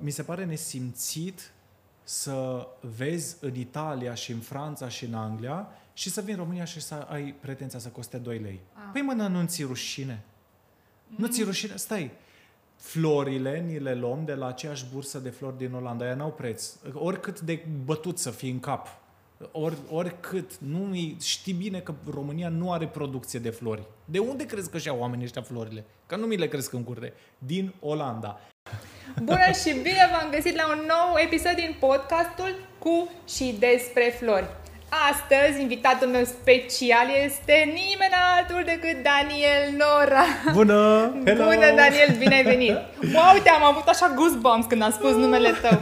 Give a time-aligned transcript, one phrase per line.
[0.00, 1.52] mi se pare nesimțit
[2.02, 2.66] să
[2.96, 6.80] vezi în Italia și în Franța și în Anglia și să vii în România și
[6.80, 8.60] să ai pretenția să coste 2 lei.
[8.72, 8.82] Ah.
[8.92, 10.24] Păi mă, nu ți rușine?
[11.16, 11.76] Nu ți rușine?
[11.76, 12.10] Stai,
[12.76, 16.06] florile ni le luăm de la aceeași bursă de flori din Olanda.
[16.06, 16.74] Ea n-au preț.
[16.92, 18.88] Oricât de bătut să fii în cap.
[19.52, 20.58] Or, oricât.
[20.58, 23.86] Nu știi bine că România nu are producție de flori.
[24.04, 25.84] De unde crezi că și-au oamenii ăștia florile?
[26.06, 27.12] Că nu mi le cresc în curte.
[27.38, 28.40] Din Olanda.
[29.22, 34.48] Bună și bine v-am găsit la un nou episod din podcastul cu și despre flori.
[35.12, 40.24] Astăzi, invitatul meu special este nimeni altul decât Daniel Nora.
[40.52, 40.80] Bună!
[41.24, 41.44] Hello!
[41.44, 42.76] Bună, Daniel, bine ai venit!
[43.14, 45.78] Wow, uite, am avut așa goosebumps când am spus numele tău.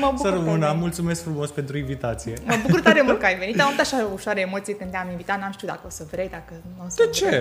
[0.00, 0.80] Mă bucur Să că ai rămână, venit.
[0.80, 2.32] mulțumesc frumos pentru invitație.
[2.46, 3.60] Mă bucur tare mult că ai venit.
[3.60, 5.38] Am avut așa ușoare emoții când te-am invitat.
[5.40, 7.12] N-am știut dacă o să vrei, dacă nu o să De vrei.
[7.30, 7.36] ce?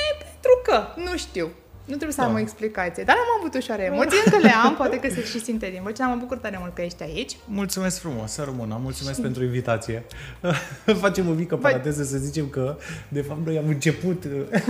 [0.00, 1.50] Ei, pentru că, nu știu.
[1.84, 2.34] Nu trebuie să am Da.
[2.34, 5.68] o explicație, dar am avut ușoare emoții, încă le am, poate că se și simte
[5.70, 7.36] din voce, dar mă bucur tare mult că ești aici.
[7.44, 10.04] Mulțumesc frumos, să rămână, mulțumesc pentru invitație.
[11.04, 12.76] Facem o mică Băi- paranteză să zicem că,
[13.08, 14.24] de fapt, noi am început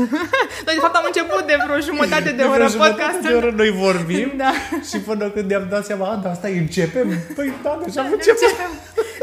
[0.66, 3.28] Noi, de fapt, am început de vreo jumătate de vreo oră jumătate podcastul.
[3.30, 4.52] de oră noi vorbim Da.
[4.90, 7.08] și până când ne-am dat seama, a, da, asta e, începem?
[7.34, 8.40] Păi da, deja am început.
[8.42, 8.70] Începem.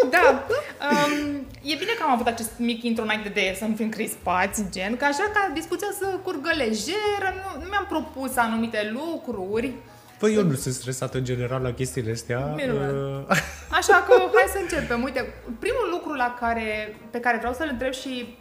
[0.09, 0.45] Da.
[0.91, 1.30] Um,
[1.61, 4.97] e bine că am avut acest mic intro înainte de să nu fim crispați, gen,
[4.97, 9.73] că așa ca discuția să curgă lejeră, nu, nu mi-am propus anumite lucruri,
[10.21, 12.39] Păi eu nu sunt stresat în general la chestiile astea.
[12.55, 12.91] Minunat.
[12.91, 13.37] Uh,
[13.79, 15.03] Așa că hai să începem.
[15.03, 18.37] Uite, primul lucru la care, pe care vreau să-l întreb și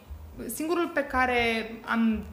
[0.55, 2.25] singurul pe care am,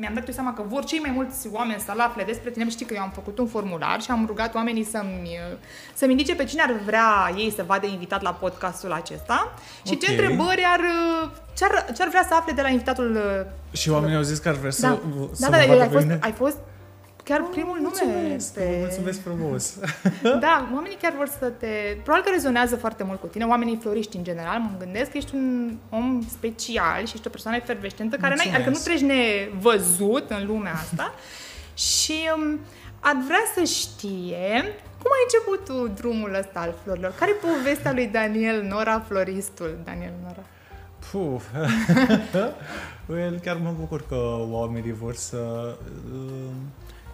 [0.00, 2.86] mi-am dat eu seama că vor cei mai mulți oameni să-l afle despre tine, știi
[2.86, 5.28] că eu am făcut un formular și am rugat oamenii să-mi,
[5.94, 9.54] să-mi indice pe cine ar vrea ei să vadă invitat la podcastul acesta
[9.86, 10.18] și ce Ok.
[10.18, 10.80] întrebări ar,
[11.56, 13.18] ce-ar, ce-ar vrea să afle de la invitatul
[13.72, 14.98] și oamenii au zis că ar vrea să, da,
[15.32, 16.18] să da, mă da, vadă ai pe fost, mine.
[16.22, 16.56] ai fost
[17.30, 18.76] chiar primul nume Mulțumesc, pe...
[18.80, 19.78] mulțumesc frumos.
[20.46, 21.66] Da, oamenii chiar vor să te...
[22.02, 25.34] Probabil că rezonează foarte mult cu tine, oamenii floriști în general, mă gândesc că ești
[25.34, 29.06] un om special și ești o persoană efervescentă care n-ai, adică nu Mulțumesc.
[29.06, 31.14] treci nevăzut în lumea asta
[31.94, 32.60] și um,
[33.00, 34.52] ar vrea să știe
[35.02, 37.14] cum a început tu drumul ăsta al florilor.
[37.18, 40.44] Care e povestea lui Daniel Nora, floristul Daniel Nora?
[41.10, 41.44] Puf.
[43.10, 45.74] well, chiar mă bucur că oamenii vor să...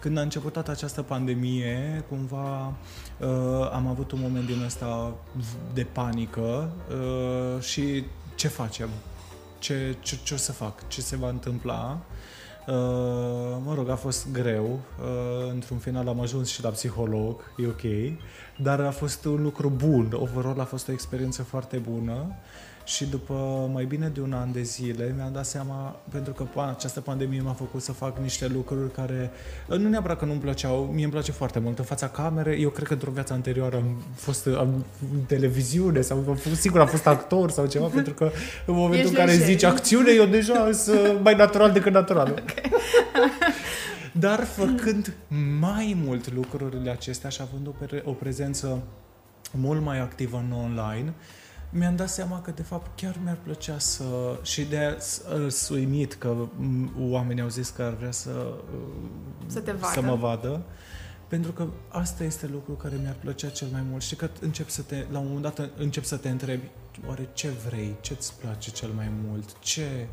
[0.07, 5.15] uh, Când a început toată această pandemie, cumva uh, am avut un moment din ăsta
[5.75, 8.89] de panică uh, și ce facem?
[9.59, 10.89] Ce, ce, ce o să fac?
[10.89, 12.01] Ce se va întâmpla?
[12.67, 12.75] Uh,
[13.65, 14.81] mă rog, a fost greu.
[15.01, 18.17] Uh, într-un final am ajuns și la psiholog, e ok.
[18.57, 20.13] Dar a fost un lucru bun.
[20.13, 22.27] Overall a fost o experiență foarte bună.
[22.87, 26.69] Și după mai bine de un an de zile mi-am dat seama, pentru că pa,
[26.69, 29.31] această pandemie m-a făcut să fac niște lucruri care,
[29.67, 32.87] nu neapărat că nu-mi plăceau, mie îmi place foarte mult în fața camerei, eu cred
[32.87, 37.07] că într-o viață anterioară am fost am, în televiziune sau am fost, sigur am fost
[37.07, 38.31] actor sau ceva, pentru că
[38.67, 39.47] în momentul Ești în care lejer.
[39.47, 42.43] zici acțiune, eu deja sunt mai natural decât natural.
[44.13, 45.13] Dar făcând
[45.61, 48.83] mai mult lucrurile acestea și având o, pre- o prezență
[49.51, 51.13] mult mai activă în online,
[51.79, 54.05] mi-am dat seama că de fapt chiar mi-ar plăcea să...
[54.43, 54.95] Și de aia
[55.49, 58.31] s- uimit că m, oamenii au zis că ar vrea să,
[58.75, 59.09] uh,
[59.47, 59.93] Să te vadă.
[59.93, 60.63] să mă vadă.
[61.29, 64.03] Pentru că asta este lucrul care mi-ar plăcea cel mai mult.
[64.03, 66.69] Și că încep să te, la un moment dat încep să te întrebi,
[67.07, 70.07] oare ce vrei, ce-ți place cel mai mult, ce...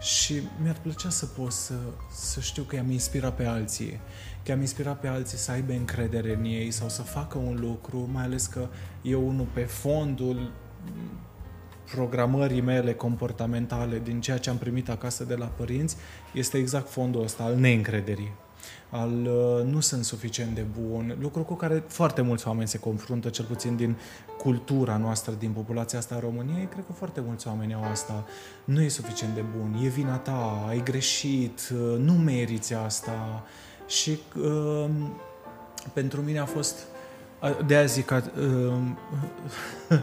[0.00, 1.74] Și mi-ar plăcea să pot să,
[2.12, 4.00] să știu că i-am inspirat pe alții,
[4.44, 8.08] că i-am inspirat pe alții să aibă încredere în ei sau să facă un lucru,
[8.12, 8.68] mai ales că
[9.02, 10.50] eu unul pe fondul
[11.94, 15.96] programării mele comportamentale din ceea ce am primit acasă de la părinți
[16.32, 18.32] este exact fondul ăsta al neîncrederii
[18.90, 23.28] al uh, nu sunt suficient de bun, lucru cu care foarte mulți oameni se confruntă,
[23.28, 23.96] cel puțin din
[24.38, 28.24] cultura noastră, din populația asta a României, cred că foarte mulți oameni au asta.
[28.64, 33.44] Nu e suficient de bun, e vina ta, ai greșit, uh, nu meriți asta.
[33.86, 34.90] Și uh,
[35.92, 36.76] pentru mine a fost,
[37.38, 39.98] a- de aia zic că uh,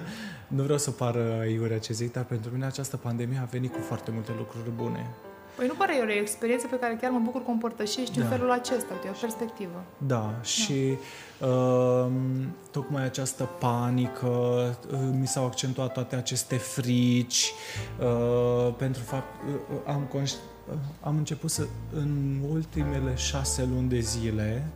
[0.56, 3.80] nu vreau să pară iurea ce zic, dar pentru mine această pandemie a venit cu
[3.80, 5.10] foarte multe lucruri bune.
[5.56, 8.30] Păi nu pare o experiență pe care chiar mă bucur că o împărtășești în Da.
[8.30, 9.84] felul acesta, uite, e o perspectivă.
[9.98, 10.98] Da, și
[11.42, 12.06] uh,
[12.72, 14.28] tocmai această panică,
[14.92, 17.52] uh, mi s-au accentuat toate aceste frici,
[18.00, 20.42] uh, pentru fapt, uh, am, conș-
[20.72, 24.68] uh, am început să, în ultimele șase luni de zile,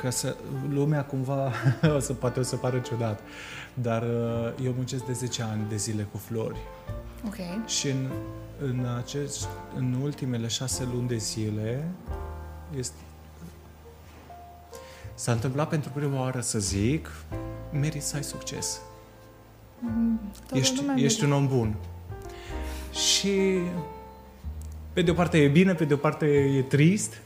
[0.00, 0.36] că să,
[0.68, 1.52] lumea cumva,
[1.96, 3.20] o să, poate o să pară ciudat,
[3.74, 6.58] dar uh, eu muncesc de 10 ani de zile cu flori.
[7.26, 7.66] Ok.
[7.66, 8.08] Și în,
[8.62, 11.88] în, acest, în ultimele șase luni de zile
[12.78, 12.96] este,
[15.14, 17.10] s-a întâmplat pentru prima oară să zic,
[17.72, 18.80] meriți să ai succes.
[20.38, 21.36] Toată Ești, lumea ești merge.
[21.36, 21.74] un om bun.
[22.92, 23.58] Și
[24.92, 27.20] pe de o parte e bine, pe de o parte e trist,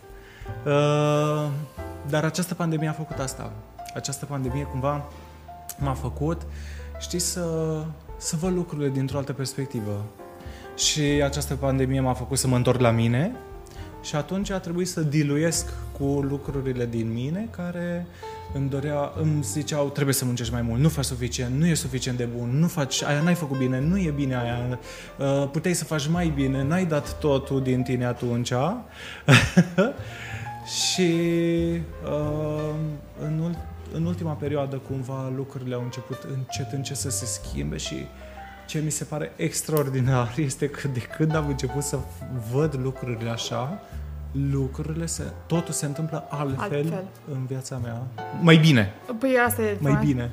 [0.67, 1.49] uh,
[2.09, 3.53] dar această pandemie a făcut asta.
[3.95, 5.05] Această pandemie cumva
[5.79, 6.43] m-a făcut,
[6.99, 7.77] știi, să,
[8.17, 10.05] să văd lucrurile dintr-o altă perspectivă.
[10.77, 13.37] Și această pandemie m-a făcut să mă întorc la mine
[14.03, 18.07] și atunci a trebuit să diluiesc cu lucrurile din mine care
[18.55, 22.19] îmi dorea, îmi ziceau trebuie să muncești mai mult, nu faci suficient, nu e suficient
[22.19, 24.79] de bun, nu faci, aia n-ai făcut bine, nu e bine aia,
[25.19, 28.53] uh, puteai să faci mai bine, n-ai dat totul din tine atunci.
[30.65, 31.11] și
[32.05, 32.75] uh,
[33.21, 33.59] în, ul-
[33.93, 37.95] în ultima perioadă cumva lucrurile au început încet încet să se schimbe și
[38.67, 41.99] ce mi se pare extraordinar este că de când am început să
[42.53, 43.81] văd lucrurile așa,
[44.51, 47.05] lucrurile se, totul se întâmplă altfel, Altfel.
[47.33, 48.03] în viața mea.
[48.41, 49.77] Mai bine, Păi asta e...
[49.81, 50.07] mai fain.
[50.07, 50.31] bine.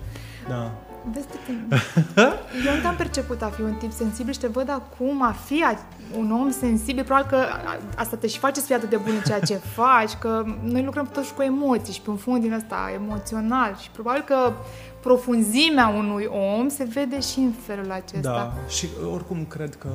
[0.50, 0.72] Da.
[1.14, 1.68] Vezi de tine.
[2.68, 5.64] Eu nu te-am perceput a fi un tip sensibil și te văd acum a fi
[5.64, 5.80] a-
[6.18, 7.04] un om sensibil.
[7.04, 9.54] Probabil că a- asta te și face să fii atât de bun în ceea ce
[9.80, 13.90] faci, că noi lucrăm totuși cu emoții și pe un fond din ăsta emoțional și
[13.90, 14.52] probabil că
[15.02, 16.26] profunzimea unui
[16.58, 18.20] om se vede și în felul acesta.
[18.22, 19.88] Da, și oricum cred că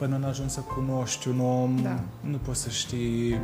[0.00, 2.00] până n ajungi să cunoști un om, Da.
[2.20, 3.38] nu poți să știi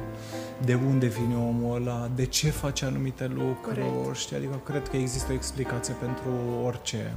[0.65, 4.17] de unde vine omul ăla, de ce face anumite lucruri, Corect.
[4.19, 4.37] știi?
[4.37, 6.31] Adică cred că există o explicație pentru
[6.67, 7.15] orice.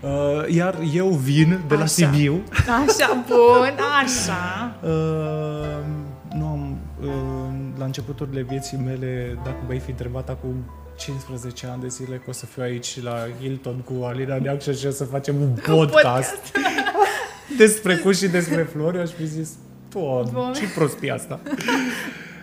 [0.00, 1.86] Uh, Iar eu vin de la Așa.
[1.92, 2.42] Sibiu.
[2.86, 4.76] Așa, bun, așa.
[4.82, 5.84] Uh,
[6.36, 10.54] nu am, uh, la începuturile vieții mele, dacă m-ai fi întrebat acum
[10.96, 14.86] 15 ani de zile că o să fiu aici la Hilton cu Alina Neacșa și
[14.86, 16.38] o să facem un podcast
[17.58, 19.50] despre cuși și despre flori, aș fi zis,
[19.90, 20.58] Doamne, Doamne.
[20.58, 21.40] ce prostie asta.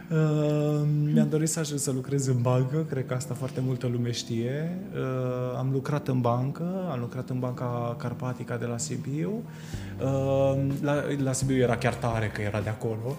[0.09, 0.81] Uh,
[1.13, 4.77] mi-am dorit să ajung să lucrez în bancă, cred că asta foarte multă lume știe.
[4.93, 9.43] Uh, am lucrat în bancă, am lucrat în banca Carpatica de la Sibiu.
[10.01, 13.17] Uh, la, la Sibiu era chiar tare că era de acolo.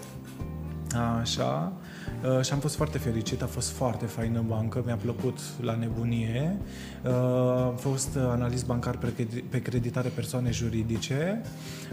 [1.21, 1.73] Așa.
[1.75, 1.94] Uh,
[2.41, 6.57] și am fost foarte fericit, a fost foarte fain în bancă, mi-a plăcut la nebunie.
[7.03, 7.11] Uh,
[7.65, 11.41] am fost analist bancar pe, credi- pe creditare persoane juridice.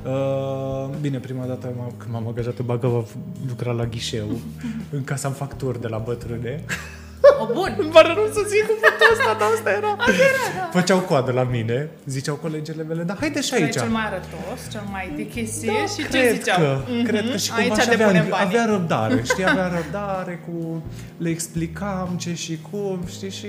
[0.07, 3.07] Uh, bine, prima dată m-am, când m-am angajat în bancă, am
[3.49, 4.29] lucrat la ghișeu,
[4.97, 6.65] în casa în facturi de la bătrâne.
[7.41, 7.75] O, bun.
[7.79, 9.97] Îmi pare rău să zic cuvântul ăsta, dar asta era.
[10.79, 13.75] Făceau coadă la mine, ziceau colegele mele, da, haide și Care e aici.
[13.75, 16.59] cel mai arătos, cel mai dichisie și ce cred ziceau?
[16.61, 17.05] Că, Mhm.
[17.05, 18.47] Cred că și cumva Aici și de avea, punem banii.
[18.47, 20.83] avea răbdare, știi, avea răbdare cu...
[21.17, 23.47] Le explicam ce și cum, știi, și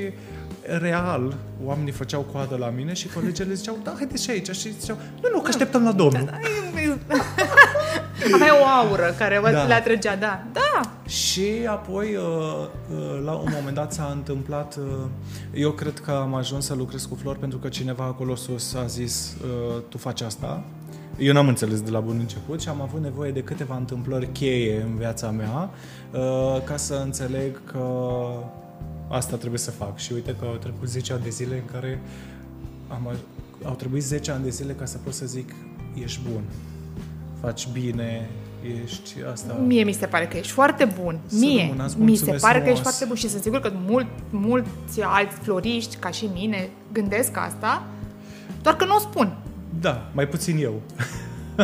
[0.80, 4.50] real, oamenii făceau coadă la mine și colegele ziceau, da, haide și aici.
[4.56, 6.30] Și ziceau, nu, nu, că așteptăm la domnul.
[8.34, 9.64] Avea o aură care vă Da.
[9.64, 10.44] le atrăgea, da.
[10.54, 10.82] Da.
[11.10, 12.24] Și apoi, uh,
[12.92, 15.06] uh, la un moment dat s-a întâmplat, uh,
[15.54, 18.86] eu cred că am ajuns să lucrez cu flori pentru că cineva acolo sus a
[18.86, 20.64] zis, uh, tu faci asta.
[21.18, 24.82] Eu n-am înțeles de la bun început și am avut nevoie de câteva întâmplări cheie
[24.82, 25.70] în viața mea
[26.12, 27.80] uh, ca să înțeleg că
[29.16, 29.98] asta trebuie să fac.
[29.98, 32.02] Și uite că au trecut 10 ani de zile în care
[32.88, 35.50] am, aj- au trebuit 10 ani de zile ca să pot să zic,
[36.04, 36.42] ești bun,
[37.42, 38.30] faci bine,
[38.84, 39.54] ești asta...
[39.54, 41.20] Mie mi se pare că ești foarte bun.
[41.26, 42.82] Să Mie rămână, îți mi se mulțumesc pare că ești frumos.
[42.98, 47.86] foarte bun și sunt sigur că mult, mulți alți floriști, ca și mine, gândesc asta,
[48.62, 49.38] doar că nu o spun.
[49.82, 50.82] Da, mai puțin eu.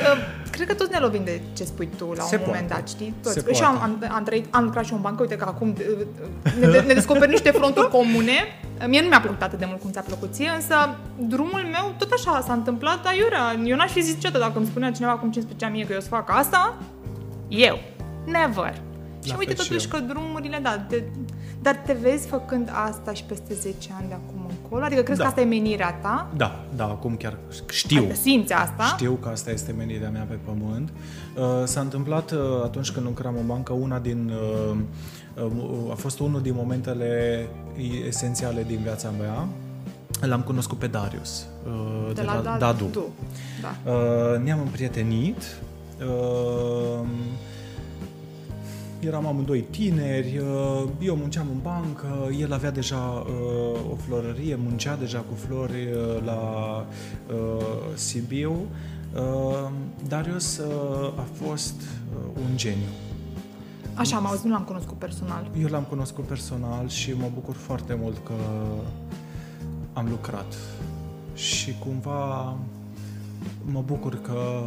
[0.00, 2.80] Uh, Cred că toți ne lovim de ce spui tu la Se un moment poate.
[2.80, 3.14] dat, știi?
[3.22, 3.40] Toți.
[3.40, 4.06] Se și eu am, poate.
[4.06, 6.06] am, am, trăit, am lucrat și eu în bancă, uite că acum uh,
[6.60, 8.32] ne, ne descoperim niște fronturi comune.
[8.86, 10.74] Mie nu mi-a plăcut atât de mult cum ți-a plăcut ție, însă
[11.16, 13.56] drumul meu tot așa s-a întâmplat aiurea.
[13.64, 16.00] Eu n-aș fi zis niciodată dacă îmi spunea cineva acum 15 ani mie că eu
[16.00, 16.76] să fac asta,
[17.48, 17.78] eu.
[18.24, 18.74] Never.
[19.24, 20.00] și La uite fel și totuși eu.
[20.00, 21.02] că drumurile, da, te,
[21.62, 24.39] dar te vezi făcând asta și peste 10 ani de acum
[24.70, 24.84] încolo?
[24.84, 25.24] Adică crezi Da.
[25.24, 26.28] că asta e menirea ta?
[26.36, 27.36] Da, da, acum chiar
[27.70, 27.98] știu.
[27.98, 28.84] Adică simți asta?
[28.84, 30.88] Știu că asta este menirea mea pe pământ.
[31.36, 34.32] Uh, S-a întâmplat uh, atunci când lucram în bancă, una din,
[34.70, 34.76] uh,
[35.44, 37.46] uh, a fost unul din momentele
[38.06, 39.46] esențiale din viața mea.
[40.20, 42.88] L-am cunoscut pe Darius, uh, de, la, Dadu.
[42.92, 43.04] Du.
[43.60, 43.90] Da.
[43.92, 45.42] Uh, ne-am împrietenit.
[49.00, 54.54] Uh, eram amândoi tineri, uh, eu munceam în bancă, el avea deja uh, o florărie,
[54.54, 56.40] muncea deja cu flori uh, la
[57.28, 57.64] uh,
[57.94, 58.52] Sibiu.
[59.14, 59.70] Uh,
[60.08, 62.88] Darius uh, a fost uh, un geniu.
[63.94, 65.50] Așa am auzit, nu l-am cunoscut personal.
[65.60, 68.32] Eu l-am cunoscut personal și mă bucur foarte mult că
[69.92, 70.54] am lucrat.
[71.34, 72.56] Și cumva
[73.64, 74.62] mă bucur că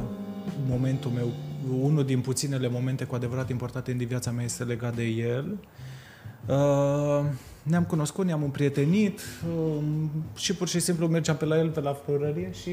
[0.70, 1.28] momentul meu,
[1.82, 5.58] unul din puținele momente cu adevărat importante din viața mea este legat de el.
[6.48, 7.25] Uh,
[7.63, 9.20] ne-am cunoscut, ne-am împrietenit
[9.58, 9.84] uh,
[10.36, 12.70] și pur și simplu mergeam pe la el, pe la florărie și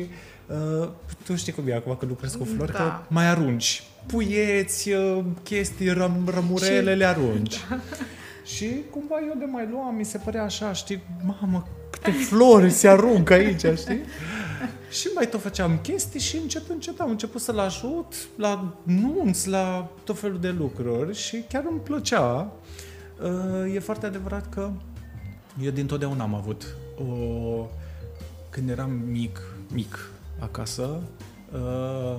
[0.83, 0.89] uh,
[1.25, 2.79] tu știi cum e acum când lucrezi cu flori, Da.
[2.79, 7.57] că mai arunci puieți, uh, chestii, răm, rămurele, Și- le arunci.
[8.55, 12.89] Și cumva eu de mai luam, mi se părea așa, știi, mamă, câte flori se
[12.89, 14.01] aruncă aici, știi?
[14.99, 19.91] Și mai tot făceam chestii și încet, încet am început să-l ajut la nunți, la
[20.05, 22.53] tot felul de lucruri și chiar îmi plăcea.
[23.23, 24.71] Uh, E foarte adevărat că
[25.63, 27.67] eu dintotdeauna am avut o...
[28.51, 29.41] Când eram mic,
[29.73, 31.01] mic acasă,
[31.53, 32.19] uh,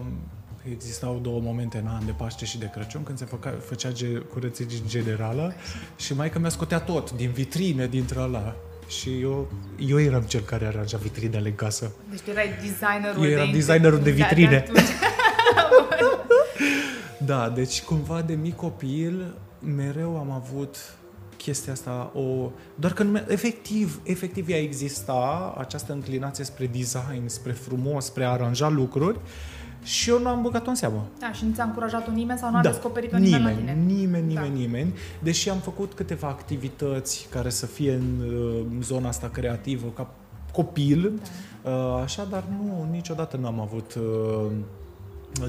[0.71, 4.17] existau două momente în an de Paște și de Crăciun când se făca, făcea ge,
[4.17, 5.53] curățenie generală
[5.97, 8.55] și maica mea scotea tot din vitrine, dintre ăla.
[8.99, 11.91] Și eu, eu eram cel care aranja vitrinele în casă.
[12.09, 13.35] Deci tu erai designerul Eu de...
[13.35, 14.55] eram designerul de vitrine.
[14.55, 14.79] atunci.
[17.25, 20.77] Da, deci cumva de mic copil mereu am avut
[21.37, 27.51] chestia asta, o, doar că nume, efectiv, efectiv ea exista, această înclinație spre design, spre
[27.51, 29.19] frumos, spre a aranja lucruri
[29.83, 31.05] și eu nu am băgat-o în seamă.
[31.19, 33.83] Da, și nu ți-a încurajat-o nimeni sau nu a descoperit-o nimeni, nimeni, la tine?
[33.93, 34.59] nimeni, nimeni, Da.
[34.59, 34.93] nimeni.
[35.19, 40.07] Deși am făcut câteva activități care să fie în uh, zona asta creativă ca
[40.53, 41.19] copil,
[41.63, 41.69] Da.
[41.71, 43.93] uh, așa, dar nu, niciodată n-am avut...
[43.93, 44.51] uh,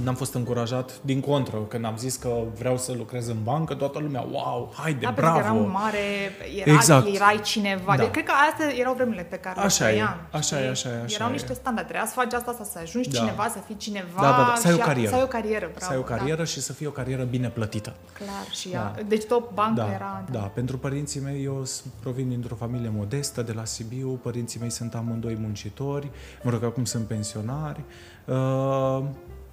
[0.03, 3.99] N-am fost încurajat, din contră, când am zis că vreau să lucrez în bancă, toată
[3.99, 5.39] lumea, wow, haide, Da, pentru bravo!
[5.39, 5.99] că era un mare,
[6.65, 7.07] era, Exact.
[7.15, 7.97] erai cineva.
[7.97, 8.03] Da.
[8.03, 10.17] Deci, cred că astea erau vremurile pe care Așa le e, trăiam.
[10.31, 10.57] așa știi?
[10.67, 11.33] e, așa e, așa Erau e.
[11.33, 11.91] niște standarde.
[11.91, 13.19] Trebuia să faci asta, asta, să ajungi Da.
[13.19, 15.09] cineva, să fii cineva Da, da, da, să ai o și a- carieră.
[15.11, 15.85] Să ai o carieră, bravo.
[15.85, 17.93] să ai o carieră și să fie o carieră bine plătită.
[18.19, 18.47] Da, clar.
[18.51, 18.77] Și Da.
[18.97, 20.25] ea, deci tot banca Da, era...
[20.31, 24.71] da, pentru părinții mei eu s- provin dintr-o familie modestă de la Sibiu, părinții mei
[24.71, 26.11] sunt amândoi muncitori,
[26.43, 27.81] mă rog, acum sunt pensionari.
[28.25, 29.03] Uh,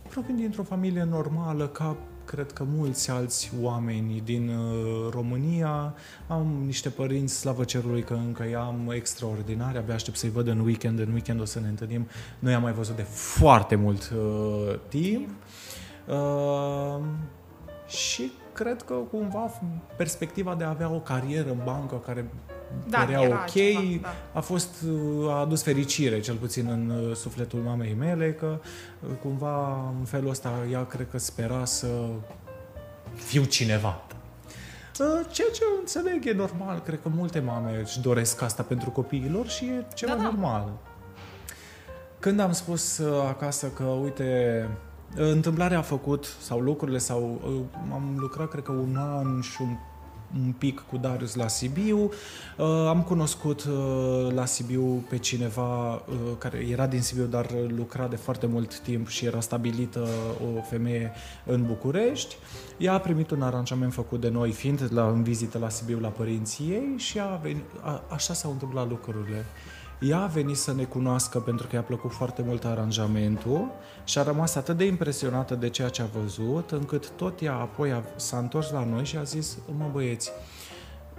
[0.10, 5.94] provin dintr-o familie normală, ca cred că mulți alți oameni din uh, România.
[6.28, 11.00] Am niște părinți, slavă cerului că încă i-am, extraordinari, abia aștept să-i văd în weekend,
[11.00, 12.08] în weekend o să ne întâlnim.
[12.40, 15.30] Noi am mai văzut de foarte mult uh, timp.
[16.08, 17.04] Uh,
[17.88, 19.52] și cred că cumva
[19.98, 22.30] perspectiva de a avea o carieră în bancă care
[22.90, 24.14] Da, părea era ok, ceva, da.
[24.34, 24.70] a fost,
[25.22, 28.60] uh, a adus fericire, cel puțin în uh, sufletul mamei mele, că
[29.00, 31.88] uh, cumva în felul ăsta ea cred că spera să
[33.14, 34.02] fiu cineva.
[35.00, 39.48] Uh, Ceea ce înțeleg e normal, cred că multe mame își doresc asta pentru copiilor
[39.48, 40.24] și e ceva Da, da.
[40.24, 40.72] normal.
[42.20, 44.68] Când am spus uh, acasă că, uite,
[45.18, 49.62] uh, întâmplarea a făcut, sau lucrurile, sau uh, am lucrat, cred că un an și
[49.62, 49.76] un,
[50.38, 52.00] un pic cu Darius la Sibiu,
[52.58, 56.02] uh, am cunoscut uh, la Sibiu pe cineva uh,
[56.38, 60.08] care era din Sibiu, dar lucra de foarte mult timp și era stabilită
[60.42, 61.12] o femeie
[61.46, 62.36] în București.
[62.78, 66.08] Ea a primit un aranjament făcut de noi, fiind la, în vizită la Sibiu la
[66.08, 69.46] părinții ei și a venit, a, așa s-au întâmplat lucrurile.
[70.00, 73.72] Ea a venit să ne cunoască pentru că i-a plăcut foarte mult aranjamentul
[74.04, 77.92] și a rămas atât de impresionată de ceea ce a văzut, încât tot ea apoi
[77.92, 80.32] a, s-a întors la noi și a zis, mă băieți,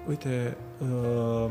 [0.09, 1.51] uite, uh,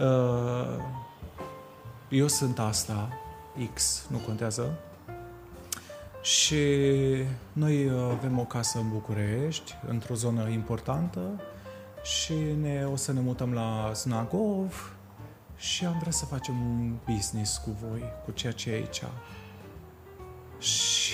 [0.00, 0.82] uh,
[2.08, 3.08] eu sunt asta,
[3.74, 4.78] X, nu contează,
[6.22, 6.56] și
[7.52, 11.20] noi uh, avem o casă în București, într-o zonă importantă
[12.06, 14.96] și ne, o să ne mutăm la Snagov
[15.56, 19.02] și am vrea să facem un business cu voi, cu ceea ce e aici.
[20.58, 21.12] Și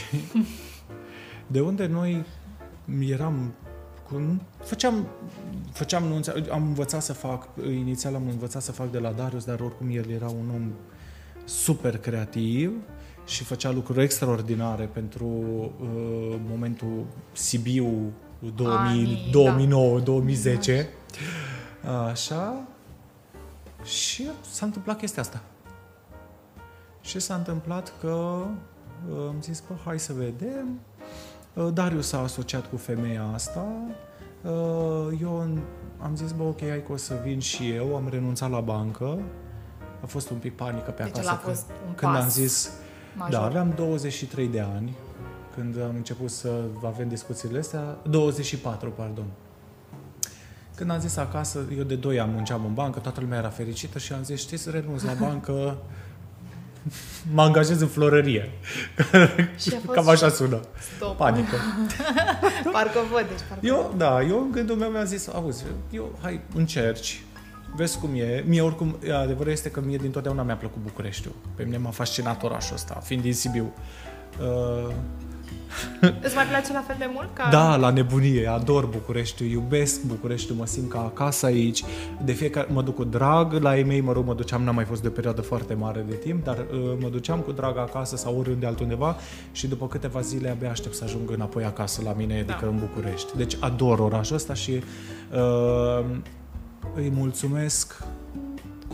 [1.47, 2.25] de unde noi
[3.01, 3.55] eram
[4.09, 5.07] cu, făceam,
[5.73, 9.61] făceam nunți, am învățat să fac, inițial am învățat să fac de la Darius, dar
[9.61, 10.73] oricum el era un om
[11.45, 12.73] super creativ
[13.27, 18.13] și făcea lucruri extraordinare pentru uh, momentul Sibiu
[18.57, 20.89] 2000, Anii, 2009, 2010.
[22.11, 22.55] Așa.
[23.85, 25.41] Și s-a întâmplat chestia asta.
[27.01, 28.09] Și s-a întâmplat că
[29.11, 30.81] uh, am zis, bă, hai să vedem.
[31.55, 33.67] Uh, Darius s-a asociat cu femeia asta.
[34.43, 35.37] Uh, Eu
[36.03, 37.97] am zis, bă, ok, hai că o să vin și eu.
[37.97, 39.19] Am renunțat la bancă.
[40.03, 41.29] A fost un pic panică pe Deci acasă.
[41.29, 42.71] ăla a când- fost un când pas am zis,
[43.17, 43.41] major.
[43.41, 44.97] da, aveam 23 de ani
[45.55, 46.49] când am început să
[46.85, 49.25] avem discuțiile astea, 24, pardon.
[50.75, 53.99] Când am zis acasă, eu de 2 ani munceam în bancă, toată lumea era fericită
[53.99, 55.77] și am zis, știți, să renunț la bancă,
[57.35, 58.51] mă angajez în florărie.
[59.57, 60.61] Și a fost Cam așa sună.
[60.97, 61.17] Stop.
[61.17, 61.57] Panică.
[62.73, 66.41] Parcă văd, deci parcă Eu, da, eu în gândul meu mi-am zis, auzi, eu, hai,
[66.55, 67.23] încerci,
[67.77, 68.45] vezi cum e.
[68.47, 71.35] Mie oricum, adevărul este că mie din totdeauna mi-a plăcut Bucureștiul.
[71.55, 73.73] Pe mine m-a fascinat orașul ăsta, fiind din Sibiu.
[74.41, 74.95] Uh,
[76.23, 77.29] Îți mai place la fel de mult?
[77.33, 77.49] Ca...
[77.51, 81.85] Da, la nebunie, ador Bucureștiul, iubesc Bucureștiul, mă simt ca acasă aici.
[82.25, 84.85] De fiecare mă duc cu drag, la ei mei, mă rog, mă duceam, n-am mai
[84.85, 88.17] fost de o perioadă foarte mare de timp, dar uh, mă duceam cu drag acasă
[88.17, 89.17] sau oriunde altundeva
[89.53, 92.67] și după câteva zile abia aștept să ajung înapoi acasă la mine, adică da.
[92.67, 93.37] în București.
[93.37, 94.83] Deci ador orașul ăsta și
[95.33, 96.05] uh,
[96.95, 98.03] îi mulțumesc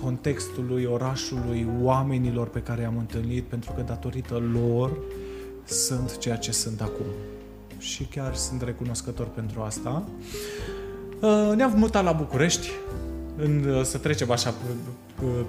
[0.03, 4.91] contextului, orașului, oamenilor pe care i-am întâlnit, pentru că datorită lor
[5.69, 7.07] sunt ceea ce sunt acum.
[7.79, 10.05] Și chiar sunt recunoscător pentru asta.
[11.21, 12.69] Uh, ne-am mutat la București,
[13.37, 14.55] în, uh, să trecem așa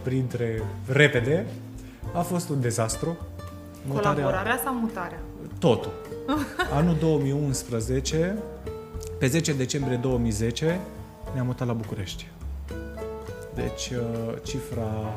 [0.04, 1.46] printre repede.
[2.14, 3.18] A fost un dezastru.
[3.88, 5.20] Mutarea, Colaborarea sau mutarea?
[5.60, 5.92] Totul.
[6.78, 8.38] Anul 2011,
[9.20, 10.80] pe 10 decembrie 2010,
[11.34, 12.28] ne-am mutat la București.
[13.54, 15.14] Deci, uh, cifra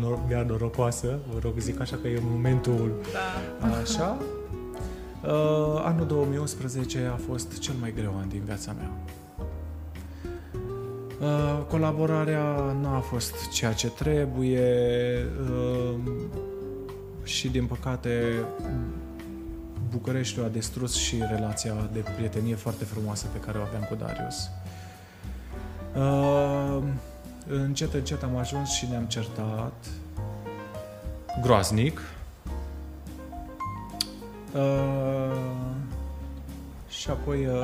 [0.00, 2.92] uh, mea norocoasă, vă rog zic așa că e momentul
[3.60, 3.66] da.
[3.66, 4.18] așa.
[5.22, 8.90] Uh, anul 2011 a fost cel mai greu an din viața mea.
[11.68, 14.64] Colaborarea nu a fost ceea ce trebuie
[17.22, 18.44] și, din păcate,
[19.90, 24.50] Bucureștiul a distrus și relația de prietenie foarte frumoasă pe care o aveam cu Darius.
[25.96, 26.82] Uh,
[27.46, 29.86] încet, încet am ajuns și ne-am certat
[31.42, 32.00] groaznic.
[34.58, 35.36] Uh,
[36.88, 37.54] și apoi uh,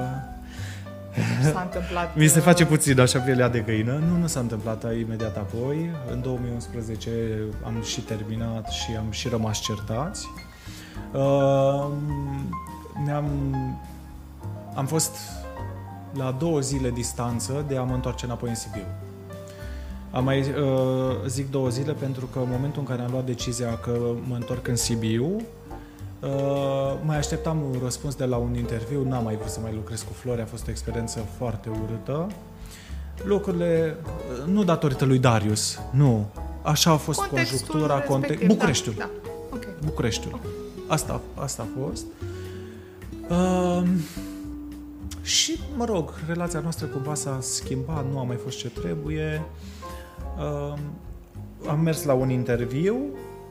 [1.52, 2.16] s-a întâmplat...
[2.16, 3.92] Mi se face uh, puțin așa pielea de găină.
[4.08, 5.90] Nu, nu s-a întâmplat imediat apoi.
[6.10, 7.10] În 2011
[7.64, 10.28] am și terminat și am și rămas certați.
[11.12, 11.86] Uh,
[13.04, 13.56] ne-am...
[14.74, 15.16] Am fost
[16.12, 18.86] la două zile distanță de a mă întoarce înapoi în Sibiu.
[20.10, 23.76] Am mai uh, zic două zile pentru că în momentul în care am luat decizia
[23.76, 23.98] că
[24.28, 25.40] mă întorc în Sibiu,
[26.25, 30.02] uh, mai așteptam un răspuns de la un interviu, n-am mai vrut să mai lucrez
[30.02, 32.26] cu flori, a fost o experiență foarte urâtă.
[33.23, 36.26] Lucrurile, uh, nu datorită lui Darius, nu.
[36.63, 38.95] Așa a fost Contextul conjunctura, context, Bucureștiul.
[38.99, 39.30] Da, da.
[39.54, 39.73] Okay.
[39.84, 40.32] Bucureștiul.
[40.34, 40.50] Okay.
[40.89, 42.06] Asta, asta a fost.
[43.28, 43.89] Uh,
[45.23, 49.43] și, mă rog, relația noastră cumva s-a schimbat, nu a mai fost ce trebuie.
[50.39, 50.78] Uh,
[51.67, 52.97] am mers la un interviu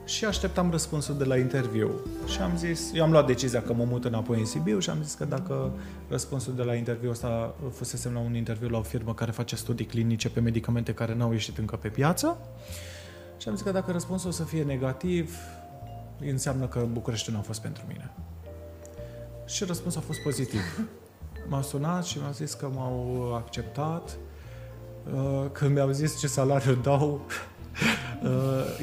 [0.04, 1.90] și așteptam răspunsul de la interviu.
[2.26, 5.02] Și am zis, eu am luat decizia că mă mut înapoi în Sibiu și am
[5.02, 5.72] zis că dacă
[6.08, 9.86] răspunsul de la interviu ăsta fusese la un interviu la o firmă care face studii
[9.86, 12.38] clinice pe medicamente care n-au ieșit încă pe piață,
[13.36, 15.36] și am zis că dacă răspunsul o să fie negativ,
[16.20, 18.10] înseamnă că București nu a fost pentru mine.
[19.46, 20.60] Și răspunsul a fost pozitiv.
[21.48, 24.16] M-a sunat și mi-a zis că m-au acceptat.
[25.14, 27.53] Uh, când mi-au zis ce salariu dau, uh,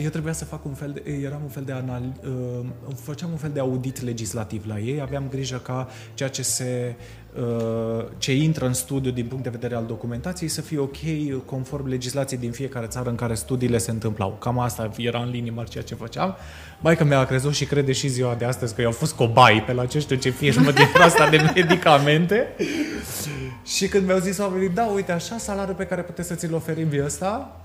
[0.03, 2.65] eu trebuia să fac un fel de, eram un fel de anal, uh,
[3.03, 6.95] făceam un fel de audit legislativ la ei, aveam grijă ca ceea ce se
[8.17, 10.97] ce intră în studiu din punct de vedere al documentației să fie ok
[11.45, 14.37] conform legislației din fiecare țară în care studiile se întâmplau.
[14.39, 16.35] Cam asta era în linii mari ceea ce făceam.
[16.79, 19.63] Mai că mi-a crezut și crede și ziua de astăzi că eu au fost cobai
[19.65, 22.47] pe la ce știu ce firmă din asta de medicamente.
[23.65, 26.87] și când mi-au zis oamenii, da, uite, așa salariul pe care puteți să ți-l oferim
[26.91, 27.61] e ăsta,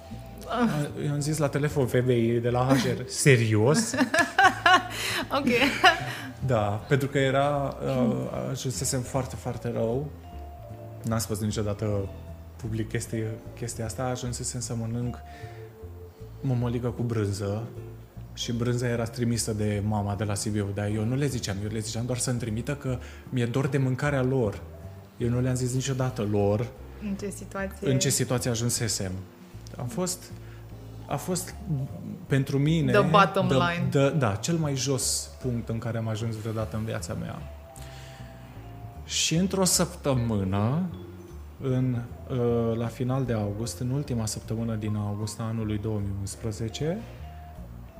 [1.04, 3.94] eu am zis la telefon femeii de la HR, serios?
[5.38, 5.48] ok.
[6.46, 10.10] Da, pentru că era, uh, ajunsesem foarte, foarte rău.
[11.02, 12.08] N-am spus niciodată
[12.56, 13.26] public chestia,
[13.58, 15.16] chestia asta, ajunsesem să mănânc
[16.40, 17.62] mămăligă cu brânză
[18.34, 21.68] și brânza era trimisă de mama de la Sibiu, dar eu nu le ziceam, eu
[21.72, 24.62] le ziceam doar să-mi trimită că mi-e dor de mâncarea lor.
[25.16, 26.66] Eu nu le-am zis niciodată lor
[27.02, 29.12] în ce situație, în ce situație ajunsesem.
[29.78, 30.32] Am fost,
[31.06, 31.54] a fost
[32.26, 33.86] pentru mine the bottom the, line.
[33.90, 37.38] The, da, cel mai jos punct în care am ajuns vreodată în viața mea.
[39.04, 40.82] Și într-o săptămână,
[41.60, 41.96] în,
[42.28, 46.98] uh, la final de august, în ultima săptămână din august anului 2011,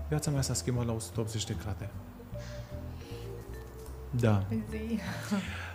[0.09, 1.91] viața mea s-a schimbat la 180 de grade.
[4.11, 4.43] Da.
[4.71, 5.01] Zi.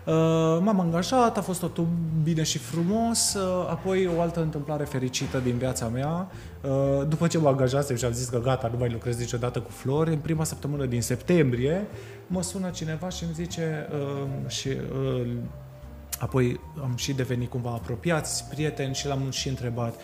[0.05, 0.13] Uh,
[0.61, 1.87] m-am angajat, a fost totul
[2.23, 6.27] bine și frumos, uh, apoi o altă întâmplare fericită din viața mea.
[6.61, 9.71] Uh, după ce mă angajasem și am zis că gata, nu mai lucrez niciodată cu
[9.71, 11.87] flori, în prima săptămână din septembrie
[12.27, 13.87] mă sună cineva și îmi zice
[14.47, 14.69] și
[16.19, 19.95] Apoi am și devenit cumva apropiați, prieteni și l-am și întrebat.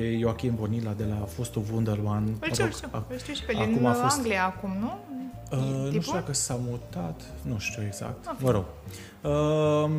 [0.00, 2.24] E Joachim Bonila de la fostul Wunderman.
[2.24, 2.88] Păi știu, știu,
[3.18, 4.16] știu și pe din a fost...
[4.16, 4.98] Anglia acum, nu?
[5.50, 8.36] Uh, nu știu dacă s-a mutat, nu știu exact, okay.
[8.40, 8.64] mă rog.
[9.22, 9.90] Uh,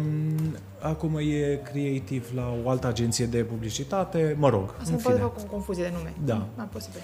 [0.80, 5.14] acum e creativ la o altă agenție de publicitate, mă rog, Asta în fine.
[5.14, 6.14] Asta cu confuzie de nume.
[6.26, 6.48] Da.
[6.56, 7.00] Nu, posibil.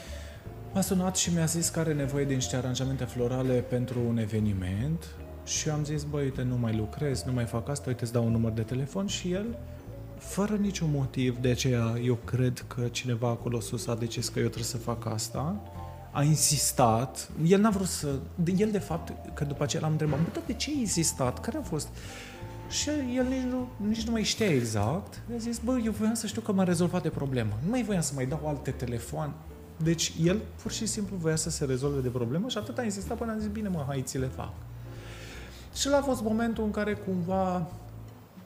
[0.74, 5.08] M-a sunat și mi-a zis că are nevoie de niște aranjamente florale pentru un eveniment
[5.46, 8.26] Și am zis, băi, uite, nu mai lucrez, nu mai fac asta, uite, îți dau
[8.26, 9.46] un număr de telefon și el,
[10.18, 14.46] fără niciun motiv, de aceea eu cred că cineva acolo sus a decis că eu
[14.46, 15.62] trebuie să fac asta,
[16.18, 18.08] a insistat, el n-a vrut să,
[18.58, 21.62] el de fapt, că după aceea l-am întrebat, bă, de ce ai insistat, care a
[21.62, 21.88] fost?
[22.70, 25.22] Și el nici nu, nici nu mai știa exact.
[25.32, 27.60] I-a zis, bă, eu voiam să știu că m-a rezolvat de problemă.
[27.64, 29.34] Nu mai voiam să mai dau alte telefoane.
[29.84, 33.18] Deci el pur și simplu voia să se rezolve de problemă și atât a insistat
[33.18, 34.54] până a zis, bine mă, hai, ți le fac.
[35.76, 37.68] Și a fost momentul în care cumva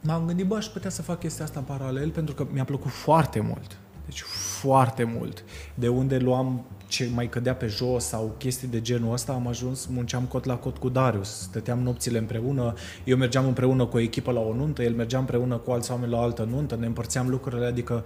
[0.01, 2.91] m-am gândit, bă, aș putea să fac chestia asta în paralel pentru că mi-a plăcut
[2.91, 3.77] foarte mult.
[4.11, 4.21] Deci
[4.61, 5.43] foarte mult.
[5.73, 9.85] De unde luam ce mai cădea pe jos sau chestii de genul ăsta, am ajuns,
[9.85, 11.41] munceam cot la cot cu Darius.
[11.41, 15.57] Stăteam nopțile împreună, eu mergeam împreună cu o echipă la o nuntă, el mergea împreună
[15.57, 18.05] cu alți oameni la o altă nuntă, ne împărțeam lucrurile, adică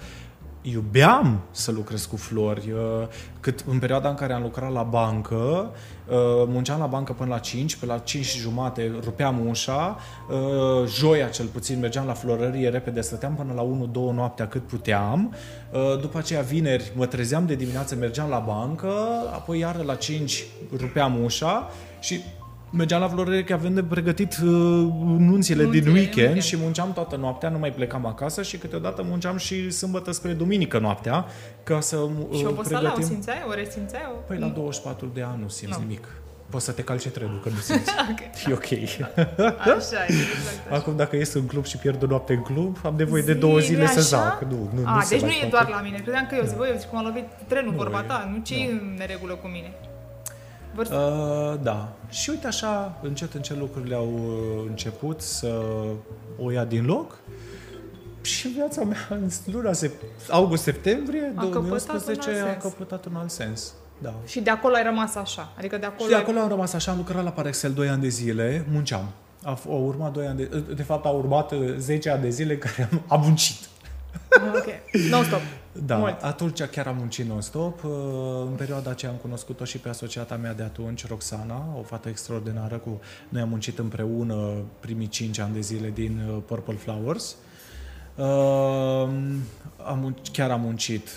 [0.71, 2.71] iubeam să lucrez cu flori.
[2.71, 3.07] Uh,
[3.39, 6.15] cât în perioada în care am lucrat la bancă, uh,
[6.47, 9.97] munceam la bancă până la 5, pe la 5 și jumate rupeam ușa,
[10.29, 15.33] uh, joia cel puțin mergeam la florărie repede, stăteam până la 1-2 noaptea cât puteam,
[16.01, 18.93] după aceea vineri mă trezeam de dimineață, mergeam la bancă,
[19.33, 20.45] apoi iară la 5
[20.77, 22.21] rupeam ușa și
[22.75, 27.15] mergeam la florărie avem de pregătit uh, nunțile, nunțile din weekend, weekend și munceam toată
[27.15, 31.25] noaptea, nu mai plecam acasă și câteodată munceam și sâmbătă spre duminică noaptea
[31.63, 33.03] ca să uh, Și oboseala pregătim...
[33.03, 33.43] o simțeai?
[33.49, 34.01] O resimțeai?
[34.27, 35.83] Păi la 24 de ani nu simți no.
[35.83, 36.07] nimic.
[36.49, 37.91] Poți să te calci trenul, că nu simți.
[38.11, 38.31] okay.
[38.47, 38.63] E ok.
[38.63, 40.75] așa, e exact așa.
[40.75, 43.33] Acum, dacă ies în club și pierd o noapte în club, am nevoie Zi, de
[43.33, 44.43] două zile să zac.
[44.43, 45.97] Nu, nu, A, nu deci nu e doar la mine.
[45.97, 48.29] Credeam că eu zic, băi, eu zic cum a lovit trenul, nu vorba ta.
[48.33, 49.73] Nu ce e în neregulă cu mine.
[50.75, 50.95] Vârstă?
[50.95, 51.93] Uh, da.
[52.09, 55.61] Și uite așa, încet, încet lucrurile au uh, început să
[56.39, 57.17] o ia din loc
[58.21, 59.71] și viața mea în luna
[60.29, 63.73] august-septembrie 2011 a căpătat un alt sens.
[63.97, 64.13] Da.
[64.25, 65.53] Și de acolo ai rămas așa?
[65.57, 66.43] Adică de acolo și de acolo ai...
[66.43, 69.05] am rămas așa, am lucrat la Parexel 2 ani de zile, munceam.
[69.43, 72.57] A, au urmat 2 ani de, de fapt au urmat 10 uh, ani de zile
[72.57, 73.57] care am, am muncit.
[74.55, 74.65] Ok.
[75.09, 75.41] Non-stop.
[75.83, 76.21] Da, Mult.
[76.21, 77.83] atunci chiar am muncit non-stop.
[77.83, 77.91] Uh,
[78.45, 82.77] în perioada aceea am cunoscut-o și pe asociata mea de atunci, Roxana, o fată extraordinară
[82.77, 82.99] cu...
[83.29, 87.35] Noi am muncit împreună primii 5 ani de zile din uh, Purple Flowers.
[88.15, 88.25] Uh,
[89.85, 91.09] am, chiar am muncit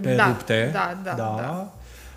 [0.00, 0.70] pe da, rupte.
[0.72, 1.34] Da, da, da.
[1.36, 1.72] da.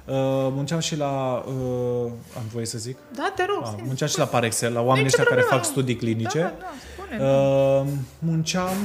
[0.05, 1.43] Uh, munceam și la...
[1.47, 2.97] Uh, am voie să zic?
[3.15, 3.63] Da, te rog.
[3.65, 6.39] Ah, munceam și la Parexel, la oamenii ăștia care fac studii clinice.
[6.39, 7.29] Da, da, spune.
[7.29, 7.87] Uh,
[8.19, 8.75] munceam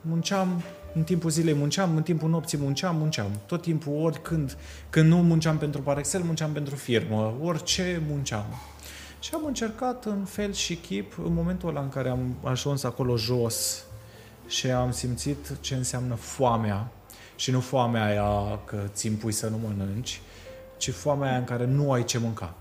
[0.00, 0.62] munceam
[0.96, 3.30] în timpul zilei munceam, în timpul nopții munceam, munceam.
[3.46, 4.56] Tot timpul, oricând,
[4.90, 8.44] când nu munceam pentru Parexel, munceam pentru firmă, orice munceam.
[9.20, 13.16] Și am încercat în fel și chip, în momentul ăla în care am ajuns acolo
[13.16, 13.84] jos
[14.46, 16.90] și am simțit ce înseamnă foamea,
[17.36, 20.20] și nu foamea aia că ți impui să nu mănânci,
[20.76, 22.54] ci foamea aia în care nu ai ce mânca.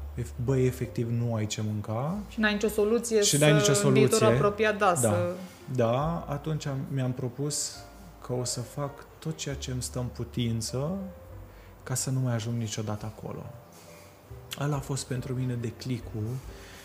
[0.44, 2.18] Băi, efectiv, nu ai ce mânca.
[2.30, 4.26] Și n-ai nicio soluție și n-ai nicio soluție.
[4.26, 4.96] apropiat, da, da.
[4.96, 5.36] să
[5.76, 7.76] da, atunci mi-am propus
[8.26, 10.98] că o să fac tot ceea ce îmi stă în putință
[11.84, 13.46] ca să nu mai ajung niciodată acolo.
[14.60, 16.24] Ăla a fost pentru mine declicul.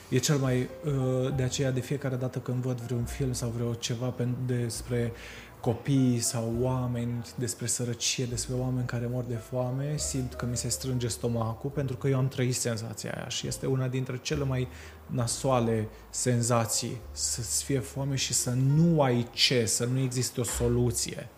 [0.09, 0.69] E cel mai...
[0.85, 4.15] Uh, de aceea, de fiecare dată când văd vreun film sau vreo ceva
[4.47, 5.13] despre
[5.61, 10.69] copii sau oameni, despre sărăcie, despre oameni care mor de foame, simt că mi se
[10.69, 14.69] strânge stomacul pentru că eu am trăit senzația aia și este una dintre cele mai
[15.11, 21.29] nasoale senzații, să-ți fie foame și să nu ai ce, să nu existe o soluție.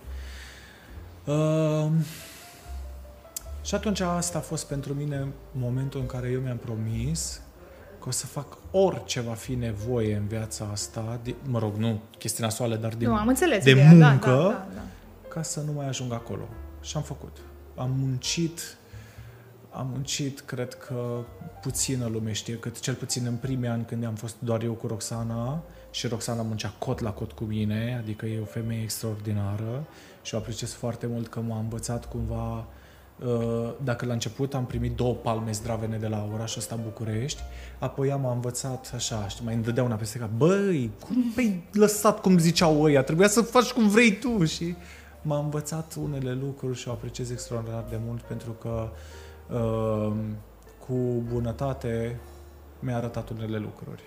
[1.24, 1.90] Uh,
[3.62, 7.40] și atunci asta a fost pentru mine momentul în care eu mi-am promis
[7.98, 12.00] că o să fac orice va fi nevoie în viața asta, de, mă rog, nu
[12.18, 14.82] chestii nasoale, dar de, nu, am înțeles de ideea, muncă, da, da, da, da.
[15.28, 16.48] ca să nu mai ajung acolo.
[16.80, 17.36] Și am făcut.
[17.76, 18.76] Am muncit
[19.72, 21.24] am muncit, cred că
[21.62, 24.86] puțină lume știe, cât cel puțin în primii ani când am fost doar eu cu
[24.86, 29.86] Roxana și Roxana muncea cot la cot cu mine, adică e o femeie extraordinară
[30.22, 32.66] și o apreciez foarte mult că m-a învățat cumva
[33.24, 37.42] uh, dacă la început am primit două palme zdravene de la orașul ăsta București,
[37.78, 42.20] apoi am învățat așa, știi, mai îmi dădea una peste cap, băi, cum ai lăsat
[42.20, 44.44] cum ziceau ăia, trebuia să faci cum vrei tu.
[44.44, 44.74] Și
[45.22, 49.21] m-a învățat unele lucruri și o apreciez extraordinar de mult pentru că uh, Ehm,
[50.86, 52.20] cu bunătate
[52.78, 54.02] mi-a arătat unele lucruri.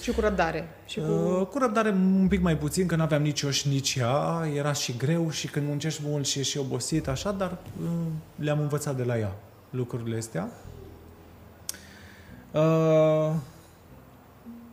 [0.00, 0.68] Și cu răbdare.
[0.86, 1.06] Și cu...
[1.06, 4.46] Uh, cu răbdare un pic mai puțin, că nu aveam nici eu și nici ea.
[4.54, 7.88] Era și greu și când muncești mult și ești obosit, așa, dar uh,
[8.36, 9.32] le-am învățat de la ea
[9.70, 10.48] lucrurile astea.
[12.52, 13.34] Uh,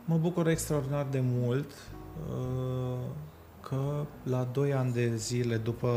[0.04, 1.70] mă bucur extraordinar de mult
[2.30, 2.98] uh,
[3.60, 5.88] că la 2 ani de zile după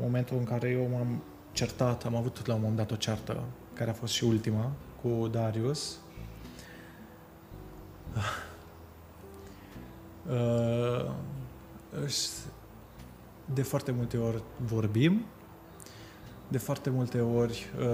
[0.00, 3.90] momentul în care eu m-am certat, am avut la un moment dat o ceartă, care
[3.90, 4.70] a fost și ultima,
[5.02, 5.98] cu Darius.
[10.30, 11.10] Uh,
[13.54, 15.24] de foarte multe ori vorbim,
[16.48, 17.84] de foarte multe ori uh,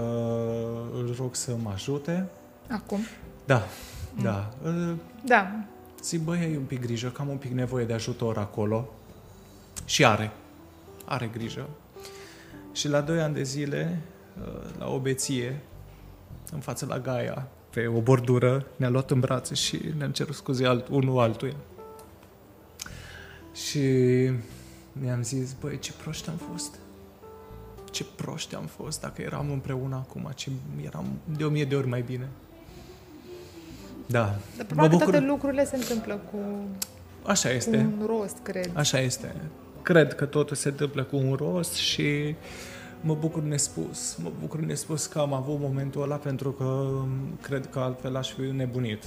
[0.93, 2.29] îl rog să mă ajute.
[2.71, 3.01] Acum?
[3.45, 3.63] Da,
[4.15, 4.23] mm.
[4.23, 4.51] da.
[4.65, 4.93] Uh,
[5.25, 5.51] da.
[6.03, 8.89] Zic, băi, ai un pic grijă, că am un pic nevoie de ajutor acolo.
[9.85, 10.31] Și are.
[11.05, 11.69] Are grijă.
[12.79, 14.01] Și la doi ani de zile,
[14.41, 15.61] uh, la o beție,
[16.53, 20.67] în față la Gaia, pe o bordură, ne-a luat în brațe și ne-am cerut scuze
[20.67, 21.57] alt, unul altuia.
[23.55, 23.81] Și
[24.93, 26.75] mi-am zis, băi, ce proști am fost.
[27.91, 30.51] Ce proști am fost dacă eram împreună acum, ce
[30.85, 32.29] eram de o mie de ori mai bine.
[34.07, 34.39] Da.
[34.57, 35.11] Dar probabil bucur...
[35.11, 36.39] toate lucrurile se întâmplă cu,
[37.23, 37.77] Așa este.
[37.77, 38.71] cu un rost, cred.
[38.75, 39.35] Așa este.
[39.83, 42.35] Cred că totul se întâmplă cu un rost și
[43.01, 44.17] mă bucur nespus.
[44.23, 46.89] Mă bucur nespus că am avut momentul ăla pentru că
[47.41, 49.05] cred că altfel aș fi nebunit.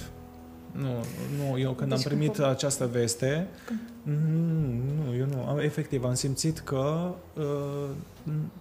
[0.71, 1.03] Nu,
[1.37, 2.45] nu, eu când deci am primit cum?
[2.45, 3.47] această veste,
[4.03, 7.89] mm, nu, eu nu, am, efectiv am simțit că uh,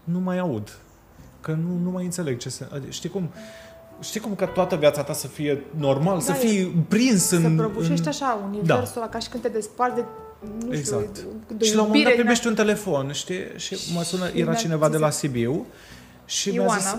[0.05, 0.79] nu mai aud,
[1.41, 2.67] că nu, nu mai înțeleg ce se...
[2.73, 3.31] Adică, știi cum?
[4.01, 7.43] Știi cum că toată viața ta să fie normal, da, să fii prins să în...
[7.43, 8.09] Să prăbușești în...
[8.09, 9.09] așa universul da.
[9.09, 10.05] ca și când te desparți de
[10.67, 11.17] nu exact.
[11.17, 13.43] știu, de Și la un moment dat primești un telefon, știi?
[13.57, 15.67] Și mă sună, era cineva de la Sibiu
[16.25, 16.73] și Ioana.
[16.73, 16.97] mi-a zis...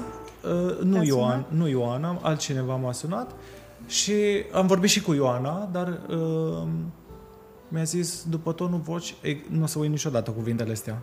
[0.52, 3.32] Uh, nu, Ioan, nu Ioana, altcineva m-a sunat
[3.88, 4.14] și
[4.52, 6.68] am vorbit și cu Ioana, dar uh,
[7.68, 9.16] mi-a zis, după tonul voci,
[9.50, 11.02] nu o să uit niciodată cuvintele astea,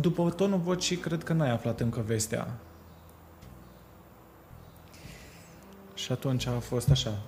[0.00, 2.54] după tonul vocii, cred că n-ai aflat încă vestea.
[5.94, 7.18] Și atunci a fost așa.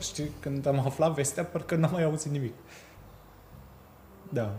[0.00, 2.52] Știi, când am aflat vestea, parcă n-am mai auzit nimic.
[4.28, 4.54] Da.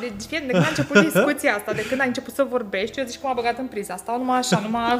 [0.00, 3.04] Deci, fie, de când a început discuția asta, de când ai început să vorbești, eu
[3.04, 3.92] zici cum a băgat în priză.
[3.92, 4.98] Asta numai așa, numai...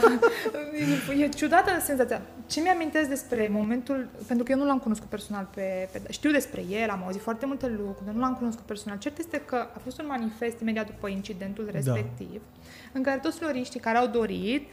[1.23, 2.23] e ciudată senzația.
[2.47, 4.09] Ce mi-amintesc despre momentul...
[4.27, 6.03] Pentru că eu nu l-am cunoscut personal pe, pe...
[6.11, 8.99] Știu despre el, am auzit foarte multe lucruri, dar nu l-am cunoscut personal.
[8.99, 11.71] Cert este că a fost un manifest imediat după incidentul da.
[11.71, 12.69] respectiv, da.
[12.93, 14.69] în care toți floriștii care au dorit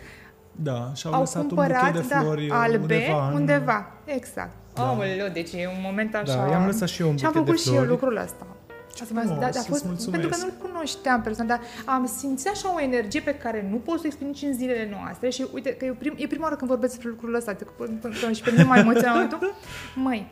[0.52, 3.28] da, și-au au lăsat cumpărat, un buchet de da, flori da, albe undeva.
[3.28, 3.36] În...
[3.36, 3.92] undeva.
[4.06, 4.56] Exact.
[4.76, 4.92] Da.
[4.92, 6.46] Oh, deci e un moment așa.
[6.46, 8.48] Da, i-am lăsat și eu un buchet Și am făcut și eu lucrul ăsta.
[8.96, 12.74] Ce frumos, da, da, a fost, pentru că nu-l cunoșteam personal, dar am simțit așa
[12.76, 15.76] o energie pe care nu pot să o exprim nici în zilele noastre și uite
[15.76, 17.66] că e, prim, e prima oară când vorbesc despre lucrul ăsta, că,
[18.02, 19.40] că, și pe mine mai emoționat
[20.06, 20.28] Măi,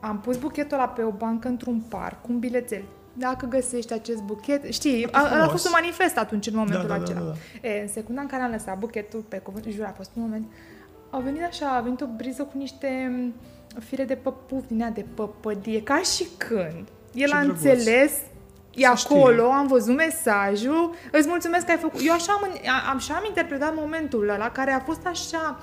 [0.00, 2.82] am pus buchetul ăla pe o bancă într-un parc cu un bilețel.
[3.12, 7.02] Dacă găsești acest buchet, știi, a, a fost un manifest atunci în momentul da, da,
[7.02, 7.18] acela.
[7.18, 7.68] Da, da, da.
[7.68, 10.46] E, în secunda în care am lăsat buchetul pe cuvânt, jur, a fost un moment,
[11.10, 13.10] a venit așa, a venit o briză cu niște
[13.78, 17.62] fire de păpuf din ea de păpădie, ca și când el Ce a drăguț.
[17.62, 18.12] înțeles,
[18.74, 19.52] e să acolo, știi.
[19.54, 22.00] am văzut mesajul, îți mulțumesc că ai făcut.
[22.04, 22.50] Eu așa am,
[22.90, 25.60] am, așa am interpretat momentul ăla, care a fost așa,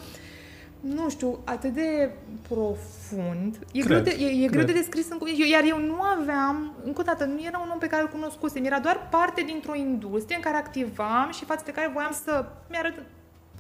[0.80, 2.10] nu știu, atât de
[2.48, 3.60] profund.
[3.72, 5.48] E, cred, greu, de, e, e greu de descris în cuvinte.
[5.48, 8.66] Iar eu nu aveam, încă o dată, nu era un om pe care îl cunoscusem,
[8.66, 12.94] era doar parte dintr-o industrie în care activam și față de care voiam să mi-arăt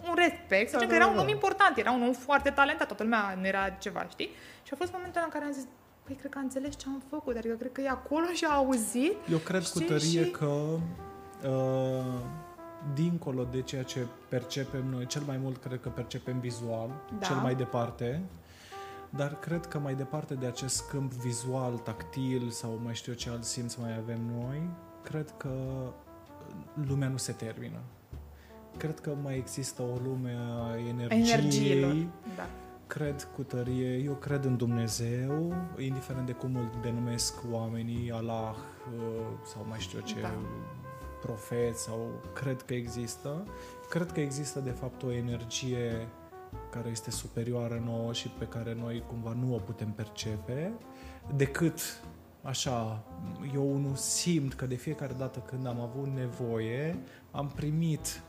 [0.09, 1.31] un respect, să da, că era da, un om da.
[1.31, 4.29] important, era un om foarte talentat, toată lumea nu era ceva, știi?
[4.63, 5.67] Și a fost momentul în care am zis,
[6.07, 8.55] Păi cred că a înțeles ce am făcut, adică cred că e acolo și a
[8.55, 9.13] auzit.
[9.31, 9.81] Eu cred știi?
[9.81, 10.31] cu tărie și...
[10.31, 10.45] că
[11.47, 12.21] uh,
[12.93, 17.25] dincolo de ceea ce percepem noi, cel mai mult cred că percepem vizual, da.
[17.25, 18.21] cel mai departe,
[19.09, 23.29] dar cred că mai departe de acest câmp vizual, tactil sau mai știu eu ce
[23.29, 24.69] alt simț mai avem noi,
[25.03, 25.51] cred că
[26.87, 27.79] lumea nu se termină.
[28.77, 31.95] Cred că mai există o lume a energiei, Energiilor.
[32.35, 32.47] Da
[32.87, 38.55] cred cu tărie, eu cred în Dumnezeu, indiferent de cum îl denumesc oamenii, Allah
[38.97, 40.33] uh, sau mai știu ce, da.
[41.21, 43.43] profet sau cred că există.
[43.89, 46.07] Cred că există de fapt o energie
[46.71, 50.71] care este superioară nouă și pe care noi cumva nu o putem percepe,
[51.35, 51.79] decât
[52.41, 53.03] așa,
[53.53, 56.99] eu nu simt că de fiecare dată când am avut nevoie,
[57.31, 58.21] am primit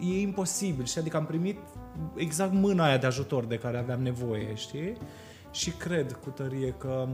[0.00, 1.00] e imposibil, știi?
[1.00, 1.58] Adică am primit
[2.14, 4.96] exact mâna aia de ajutor de care aveam nevoie, știi?
[5.50, 7.08] Și cred cu tărie că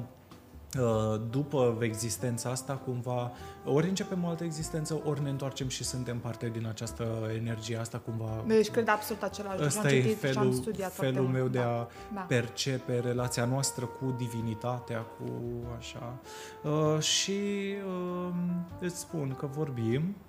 [0.80, 3.32] uh, după existența asta, cumva,
[3.64, 7.98] ori începem o altă existență, ori ne întoarcem și suntem parte din această energie asta,
[7.98, 8.44] cumva...
[8.46, 12.20] Deci cred absolut același Ăsta e felul, felul meu de a da.
[12.28, 15.32] percepe relația noastră cu divinitatea, cu
[15.78, 16.18] așa.
[16.62, 17.40] Uh, și
[17.86, 18.34] uh,
[18.80, 20.25] îți spun că vorbim, Uh,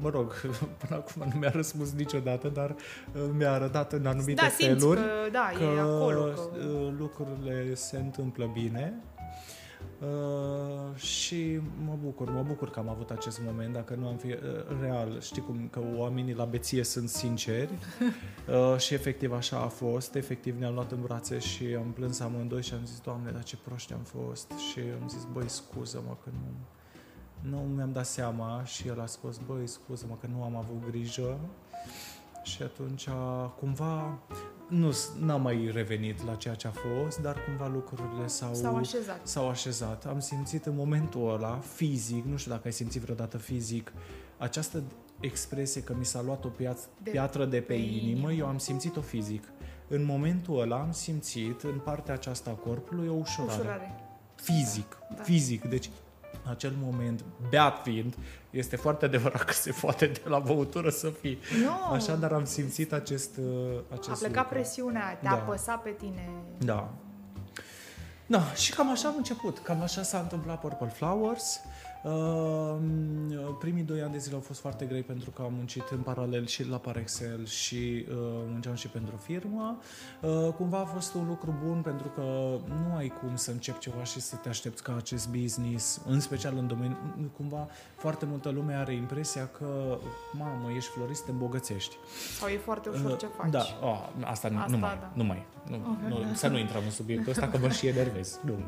[0.00, 0.32] mă rog,
[0.86, 2.70] până acum nu mi-a răspuns niciodată, dar
[3.14, 7.74] uh, mi-a arătat în anumite da, feluri că, da, că, e acolo, că uh, lucrurile
[7.74, 9.02] se întâmplă bine.
[9.98, 14.26] Uh, și mă bucur, mă bucur că am avut acest moment, dacă nu am fi
[14.26, 14.38] uh,
[14.80, 17.72] real, știi cum, că oamenii la beție sunt sinceri?
[18.48, 22.62] Uh, și efectiv așa a fost, efectiv ne-am luat în brațe și am plâns amândoi
[22.62, 24.52] și am zis, Doamne, dar ce proști am fost?
[24.70, 26.46] Și am zis, băi, scuză-mă că nu,
[27.50, 31.38] nu mi-am dat seama și el a spus, băi, scuză-mă că nu am avut grijă
[32.42, 33.08] și atunci
[33.58, 34.18] cumva
[34.68, 39.26] nu n-am mai revenit la ceea ce a fost, dar cumva lucrurile s-au, s-au așezat.
[39.26, 40.06] S-au așezat.
[40.06, 43.92] Am simțit în momentul ăla, fizic, nu știu dacă ai simțit vreodată fizic,
[44.38, 44.82] această
[45.20, 48.46] expresie că mi s-a luat o piaț- de, piatră de pe, pe inimă, inimă, eu
[48.46, 49.44] am simțit-o fizic.
[49.88, 53.52] În momentul ăla am simțit în partea aceasta a corpului o ușurare.
[53.52, 53.94] ușurare.
[54.34, 55.22] Fizic, da.
[55.22, 55.64] fizic.
[55.64, 55.90] Deci
[56.50, 58.14] acel moment, beat fiind,
[58.50, 61.38] este foarte adevărat că se poate de la băutură să fii.
[61.64, 61.94] No.
[61.94, 64.54] Așa, dar am simțit acest, uh, acest A plecat lucru.
[64.54, 65.36] presiunea, te-a da.
[65.36, 66.28] apăsat pe tine.
[66.58, 66.90] Da.
[68.26, 69.58] Da, și cam așa am început.
[69.58, 71.60] Cam așa s-a întâmplat Purple Flowers.
[71.64, 71.73] Uh, Ehm,
[73.58, 76.46] primii doi ani de zile au fost foarte grei pentru că am muncit în paralel
[76.46, 78.16] și la Parexel și uh,
[78.50, 79.78] munceam și pentru firmă.
[80.20, 82.22] Uh, cumva a fost un lucru bun pentru că
[82.66, 86.56] nu ai cum să începi ceva și să te aștepți ca acest business, în special
[86.56, 86.96] în domeniu,
[87.36, 89.98] cumva foarte multă lume are impresia că,
[90.32, 91.96] mamă, ești florist, te îmbogățești.
[92.38, 93.50] Sau e foarte ușor uh, ce faci.
[93.50, 95.10] Da, oh, asta, asta nu mai, da.
[95.14, 95.46] nu mai.
[95.68, 98.40] Nu, nu, să nu intrăm în subiectul ăsta că mă și enervez.
[98.44, 98.58] Nu.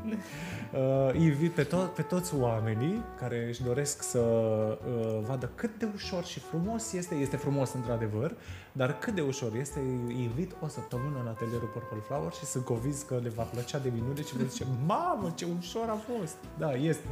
[0.73, 5.89] Uh, invit pe, to- pe toți oamenii care își doresc să uh, vadă cât de
[5.95, 8.35] ușor și frumos este, este frumos într-adevăr,
[8.73, 13.03] dar cât de ușor este, invit o săptămână în atelierul Purple Flower și sunt convins
[13.03, 16.37] că le va plăcea de minune și vă zice, mamă, ce ușor a fost.
[16.59, 17.09] Da, este.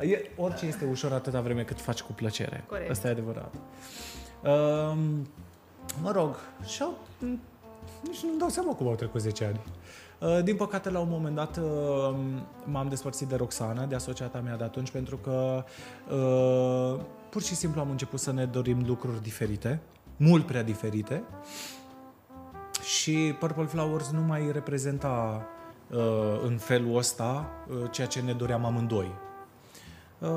[0.00, 2.64] E, orice este ușor atâta vreme cât faci cu plăcere.
[2.66, 2.90] Corect.
[2.90, 3.54] Asta e adevărat.
[4.42, 4.98] Uh,
[6.02, 6.82] mă rog, și
[8.02, 9.60] nici nu-mi dau seama cum au trecut 10 ani.
[10.20, 12.16] Uh, din păcate, la un moment dat uh,
[12.64, 15.64] m-am despărțit de Roxana, de asociata mea de atunci, pentru că
[16.10, 19.80] uh, pur și simplu am început să ne dorim lucruri diferite,
[20.16, 21.22] mult prea diferite
[22.82, 25.46] și Purple Flowers nu mai reprezenta
[26.42, 27.50] în felul ăsta
[27.90, 29.14] ceea ce ne doream amândoi.
[30.18, 30.28] Uh,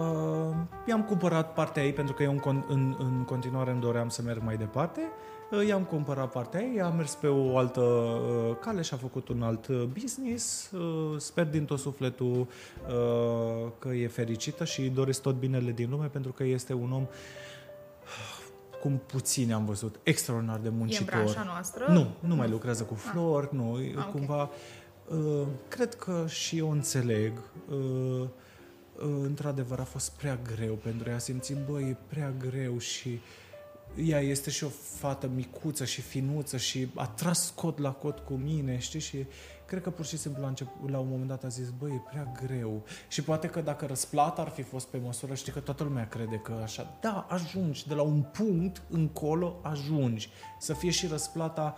[0.88, 4.42] i-am cumpărat partea ei pentru că eu în, în, în continuare îmi doream să merg
[4.44, 8.94] mai departe Uh, i-am cumpărat partea ei, a mers pe o altă uh, cale și
[8.94, 10.72] a făcut un alt uh, business.
[11.18, 12.48] Sper din tot sufletul
[13.80, 17.08] că e fericită și îi doresc tot binele din lume pentru că este un om
[18.82, 21.14] cum puțin am văzut, extraordinar de muncitor.
[21.14, 21.86] E în noastră?
[21.90, 23.10] Nu, nu mai lucrează cu ah.
[23.12, 23.52] flori, ah.
[23.52, 24.50] nu, ah, cumva...
[25.08, 25.46] Okay.
[25.68, 27.34] cred că și eu înțeleg
[29.24, 33.20] într-adevăr a fost prea greu pentru ea, a simțit, băi, e prea greu și
[33.96, 38.34] ea este și o fată micuță și finuță și a tras cot la cot cu
[38.34, 39.00] mine, știi?
[39.00, 39.26] Și
[39.66, 42.10] cred că pur și simplu la, început, la un moment dat a zis, băi, e
[42.10, 42.84] prea greu.
[43.08, 46.36] Și poate că dacă răsplata ar fi fost pe măsură, știi că toată lumea crede
[46.36, 50.30] că așa, da, ajungi, de la un punct încolo ajungi.
[50.60, 51.76] Să fie și răsplata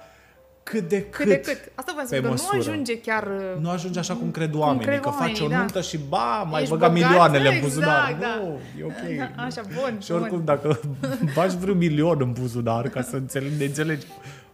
[0.63, 1.11] cât de cât.
[1.11, 1.71] Cât de cât.
[1.75, 3.27] Asta vă spun, că nu ajunge chiar...
[3.59, 5.57] Nu ajunge așa cum cred oamenii, cred că faci o da.
[5.57, 5.81] nuntă da.
[5.81, 8.17] și ba, mai băga milioanele exact, în buzunar.
[8.19, 8.27] Da.
[8.41, 9.29] Nu, e ok.
[9.45, 9.99] Așa, bun.
[9.99, 10.45] Și oricum, bun.
[10.45, 10.79] dacă
[11.37, 14.05] faci vreun milion în buzunar, ca să înțelegi, ne înțelegi,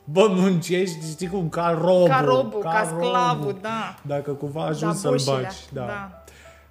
[0.04, 2.08] bă, muncești, știi cum, ca robul.
[2.08, 4.00] Ca robul, ca, ca sclavul, da.
[4.02, 5.56] Dacă cumva ajungi da, să-l bagi.
[5.74, 5.86] Da.
[5.86, 6.24] da.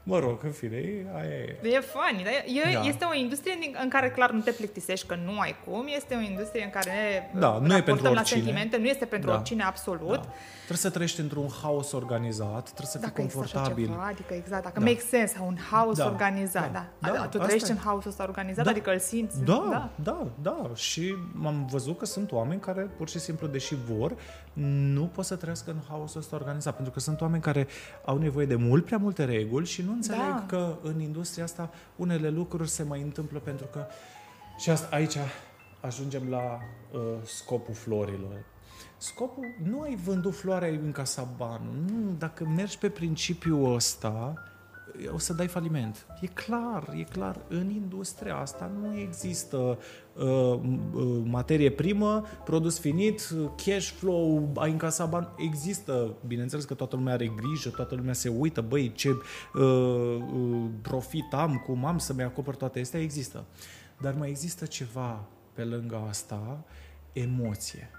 [0.08, 1.58] Mă rog, în fine, aia e.
[1.62, 2.80] E funny, dar e, da.
[2.80, 5.86] este o industrie în care clar nu te plictisești, că nu ai cum.
[5.96, 9.28] Este o industrie în care ne da, nu e pentru la sentimente, nu este pentru
[9.28, 9.34] da.
[9.34, 10.14] oricine absolut.
[10.14, 10.32] Da.
[10.56, 13.86] Trebuie să trăiești într-un haos organizat, trebuie să dacă fii confortabil.
[13.86, 14.84] Ceva, adică exact, dacă da.
[14.84, 16.06] make sense, un haos da.
[16.06, 16.86] organizat, da.
[16.98, 17.12] da.
[17.12, 17.26] da.
[17.26, 18.70] Tu trăiești în haosul ăsta organizat, da.
[18.70, 19.44] adică îl simți.
[19.44, 20.70] Da, da, da, da.
[20.74, 21.14] Și
[21.44, 24.14] am văzut că sunt oameni care pur și simplu, deși vor,
[24.62, 27.66] nu pot să trăiască în haosul ăsta organizat, pentru că sunt oameni care
[28.04, 30.44] au nevoie de mult prea multe reguli și nu înțeleg da.
[30.46, 33.86] că în industria asta unele lucruri se mai întâmplă pentru că
[34.58, 35.16] și asta aici
[35.80, 36.60] ajungem la
[36.92, 38.44] uh, scopul florilor
[38.98, 41.74] Scopul, nu ai vândut floarea, ai încasat banul.
[41.90, 44.34] Nu, dacă mergi pe principiul ăsta,
[45.12, 46.06] o să dai faliment.
[46.20, 47.40] E clar, e clar.
[47.48, 49.78] În industria asta nu există
[50.12, 50.24] uh,
[50.92, 53.28] uh, materie primă, produs finit,
[53.64, 55.28] cash flow, ai încasat bani.
[55.36, 59.20] Există, bineînțeles că toată lumea are grijă, toată lumea se uită, băi, ce uh,
[59.54, 63.44] uh, profit am, cum am să-mi acopăr toate astea, există.
[64.00, 66.64] Dar mai există ceva pe lângă asta,
[67.12, 67.90] emoție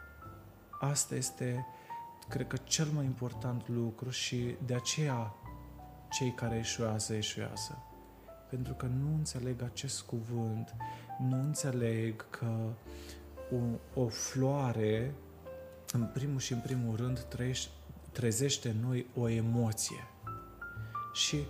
[0.80, 1.66] Asta este,
[2.30, 5.36] cred că, cel mai important lucru și de aceea
[6.10, 7.78] cei care eșuează, eșuează.
[8.50, 10.76] Pentru că nu înțeleg acest cuvânt,
[11.20, 12.70] nu înțeleg că
[13.52, 15.14] o, o floare,
[15.92, 17.26] în primul și în primul rând,
[18.12, 20.08] trezește în noi o emoție.
[21.14, 21.46] Și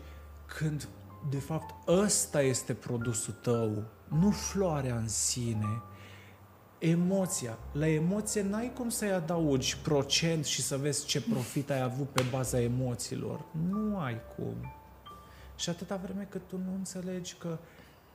[0.45, 0.87] când
[1.29, 5.81] de fapt ăsta este produsul tău, nu floarea în sine,
[6.79, 7.57] emoția.
[7.71, 12.23] La emoție n-ai cum să-i adaugi procent și să vezi ce profit ai avut pe
[12.31, 13.45] baza emoțiilor.
[13.69, 14.55] Nu ai cum.
[15.55, 17.57] Și atâta vreme cât tu nu înțelegi că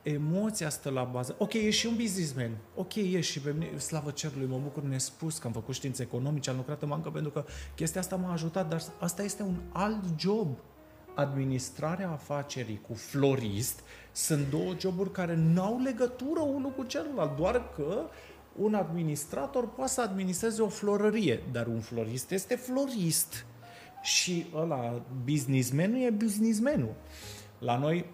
[0.03, 1.35] emoția stă la bază.
[1.37, 2.57] Ok, ești și un businessman.
[2.75, 6.49] Ok, ești și pe mine, slavă cerului, mă bucur nespus că am făcut științe economice,
[6.49, 7.45] am lucrat în bancă pentru că
[7.75, 10.57] chestia asta m-a ajutat, dar asta este un alt job.
[11.15, 13.79] Administrarea afacerii cu florist
[14.11, 18.05] sunt două joburi care n-au legătură unul cu celălalt, doar că
[18.55, 23.45] un administrator poate să administreze o florărie, dar un florist este florist.
[24.01, 26.93] Și ăla, businessmenul e businessmenul.
[27.59, 28.05] La noi,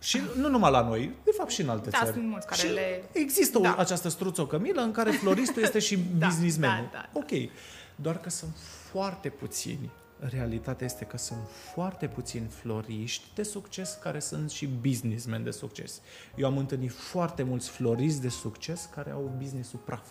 [0.00, 2.12] și nu numai la noi, de fapt și în alte Da, țări.
[2.12, 3.74] sunt mulți care și le- Există Da.
[3.76, 6.88] o, această struțocămilă în care floristul este și Da, businessmenul.
[6.92, 7.18] da, da, da.
[7.18, 7.50] Ok.
[7.96, 8.56] Doar că sunt
[8.90, 9.90] foarte puțini.
[10.18, 16.00] Realitatea este că sunt foarte puțini floriști de succes care sunt și businessmen de succes.
[16.36, 20.06] Eu am întâlnit foarte mulți floriști de succes care au business-ul praf.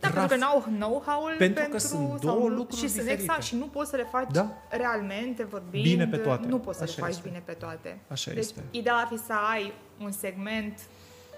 [0.00, 0.28] Da, Praf.
[0.28, 3.22] pentru că n-au know-how-ul Pentru că sunt sau două nu- lucruri și sunt diferite.
[3.22, 4.52] exact și nu poți să le faci Da.
[4.70, 5.82] realmente vorbind.
[5.84, 6.46] Bine pe toate.
[6.46, 7.28] Nu poți să Așa le faci este.
[7.28, 8.00] bine pe toate.
[8.08, 8.64] Așa deci, este.
[8.70, 10.80] ideal ar fi să ai un segment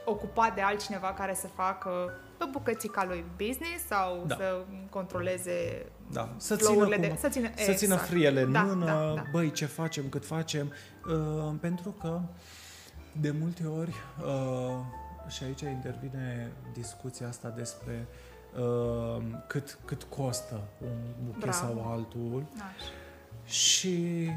[0.04, 1.90] ocupat de altcineva care să facă
[2.38, 4.34] pe bucățica lui business sau Da.
[4.34, 7.16] să controleze Da, să țină, flow-urile cum, de...
[7.20, 8.10] Să țină, să țină exact.
[8.10, 9.24] friele în Da, mână, da, da.
[9.30, 10.72] băi, ce facem, cât facem,
[11.06, 12.20] uh, pentru că
[13.20, 13.94] de multe ori,
[14.26, 14.78] uh,
[15.28, 18.06] și aici intervine discuția asta despre
[18.58, 21.56] uh, cât, cât costă un buchet Bravo.
[21.56, 22.90] sau altul Așa.
[23.44, 24.28] și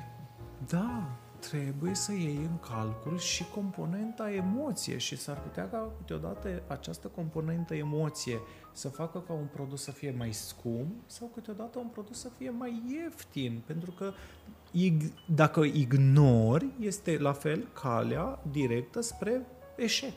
[0.68, 1.10] da,
[1.40, 7.76] trebuie să iei în calcul și componenta emoție și s-ar putea ca câteodată această componentă
[7.76, 8.40] emoție
[8.76, 12.50] să facă ca un produs să fie mai scump sau câteodată un produs să fie
[12.50, 14.12] mai ieftin, pentru că
[14.72, 19.42] ig- dacă ignori, este la fel calea directă spre
[19.76, 20.14] eșec.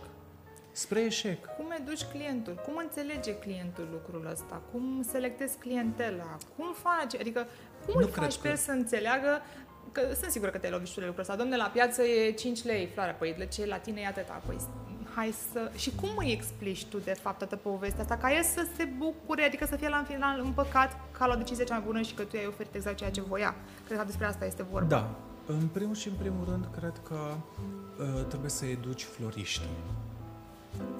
[0.72, 1.44] Spre eșec.
[1.56, 2.54] Cum educi clientul?
[2.64, 4.62] Cum înțelege clientul lucrul ăsta?
[4.72, 6.36] Cum selectezi clientela?
[6.56, 7.20] Cum faci?
[7.20, 7.46] Adică
[7.84, 9.40] cum Nu îl cred faci pe că- el să înțeleagă
[9.92, 11.36] că sunt sigură că te-ai lovit și tu de lucrul ăsta.
[11.36, 14.42] Domne, la piață e 5 lei floarea, păi de ce la tine e atâta?
[14.46, 14.56] Păi
[15.18, 15.70] hai să...
[15.76, 18.16] Și cum îi explici tu, de fapt, toată povestea asta?
[18.16, 21.38] Ca el să se bucure, adică să fie la în final împăcat că a luat
[21.38, 23.54] decizia cea mai bună și că tu i-ai oferit exact ceea ce voia.
[23.86, 24.88] Cred că despre asta este vorba.
[24.88, 25.10] Da.
[25.46, 29.76] În primul și în primul rând, cred că uh, trebuie să educi floriștii.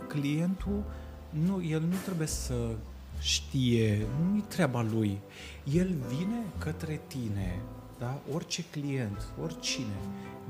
[0.06, 0.82] Clientul,
[1.30, 2.54] nu, el nu trebuie să
[3.20, 5.20] știe, nu-i treaba lui.
[5.64, 7.60] El vine către tine,
[7.98, 8.18] da?
[8.34, 9.98] Orice client, oricine,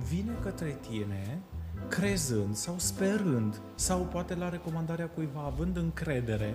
[0.08, 1.40] vine către tine
[1.88, 6.54] crezând sau sperând sau poate la recomandarea cuiva având încredere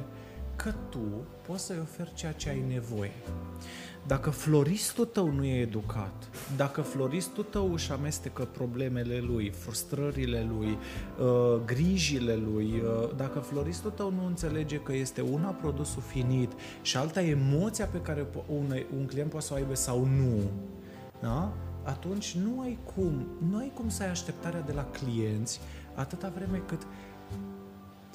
[0.55, 0.99] că tu
[1.47, 3.11] poți să-i oferi ceea ce ai nevoie.
[4.07, 10.77] Dacă floristul tău nu e educat, dacă floristul tău își amestecă problemele lui, frustrările lui,
[11.19, 16.51] uh, grijile lui, uh, dacă floristul tău nu înțelege că este una produsul finit
[16.81, 20.39] și alta emoția pe care po- un, un client poate să o aibă sau nu,
[21.21, 21.53] da?
[21.83, 25.59] Atunci nu ai cum, nu ai cum să ai așteptarea de la clienți
[25.95, 26.87] atâta vreme cât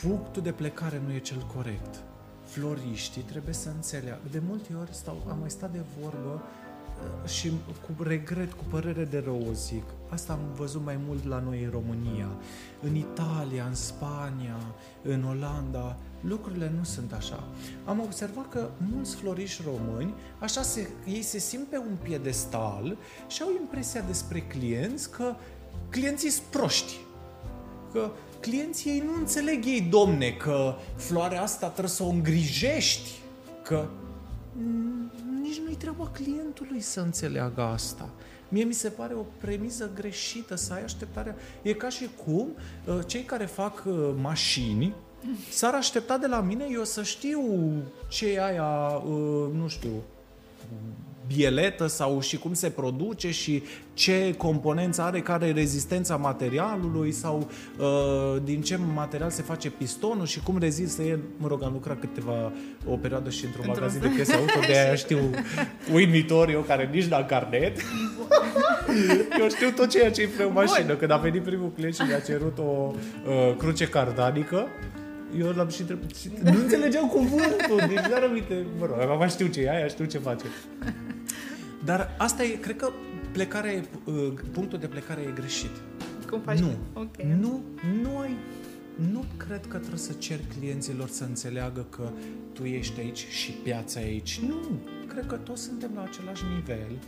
[0.02, 2.02] punctul de plecare nu e cel corect.
[2.44, 4.20] Floriștii trebuie să înțeleagă.
[4.30, 7.52] De multe ori stau, am mai stat de vorbă uh, și
[7.86, 9.82] cu regret, cu părere de rău o zic.
[10.08, 12.28] Asta am văzut mai mult la noi în România.
[12.82, 14.56] În Italia, în Spania,
[15.02, 17.48] în Olanda, lucrurile nu sunt așa.
[17.84, 22.96] Am observat că mulți floriși români, așa se, ei se simt pe un piedestal
[23.26, 25.34] și au impresia despre clienți că
[25.90, 26.96] clienții sunt proști
[27.92, 28.10] că
[28.40, 33.10] clienții ei nu înțeleg ei, domne, că floarea asta trebuie să o îngrijești,
[33.62, 33.88] că
[34.52, 35.10] mm,
[35.42, 38.10] nici nu-i treaba clientului să înțeleagă asta.
[38.48, 41.36] Mie mi se pare o premisă greșită să ai așteptarea.
[41.62, 42.48] E ca și cum
[42.84, 44.94] uh, cei care fac uh, mașini
[45.48, 47.40] s-ar aștepta de la mine eu să știu
[48.08, 49.90] ce e aia, uh, nu știu,
[51.34, 53.62] bieletă sau și cum se produce și
[53.94, 57.48] ce componență are, care e rezistența materialului sau
[57.78, 61.20] uh, din ce material se face pistonul și cum rezistă el.
[61.36, 62.52] Mă rog, am lucrat câteva,
[62.86, 65.18] o perioadă și într-un Într-un- magazin de piese auto, de aia știu
[65.92, 67.76] uimitor eu care nici n-am carnet.
[69.40, 70.94] eu știu tot ceea ce e pe o mașină.
[70.94, 74.66] Când a venit primul client și mi-a cerut o uh, cruce cardanică,
[75.38, 76.14] eu l-am și întrebat.
[76.14, 78.66] și Nu înțelegeam cuvântul, deci n-ar aminte.
[78.78, 80.44] Mă rog, acum știu ce e aia, știu ce face.
[81.84, 82.90] Dar asta e, cred că
[83.32, 85.70] plecarea e, uh, punctul de plecare e greșit.
[86.30, 86.58] Cum faci?
[86.58, 86.76] Nu.
[86.92, 87.22] Ok.
[87.22, 87.62] Nu,
[88.02, 88.36] nu ai
[89.12, 92.10] nu cred că trebuie să cer clienților să înțeleagă că
[92.52, 94.40] tu ești aici și piața e aici.
[94.48, 96.98] Nu, cred că toți suntem la același nivel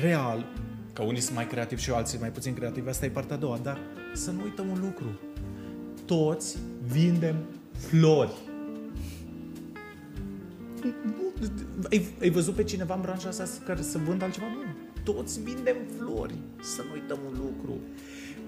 [0.00, 0.46] real.
[0.92, 3.58] Că unii sunt mai creativi și alții mai puțin creativi, asta e partea a doua.
[3.62, 3.78] Dar
[4.14, 5.20] să nu uităm un lucru.
[6.04, 7.36] Toți vindem
[7.76, 8.32] flori.
[11.90, 14.46] Ai, ai văzut pe cineva în branșa asta care să vândă altceva?
[14.46, 15.12] Nu.
[15.12, 16.34] Toți vindem flori.
[16.62, 17.80] Să nu uităm un lucru.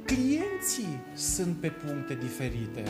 [0.05, 2.83] Clienții sunt pe puncte diferite.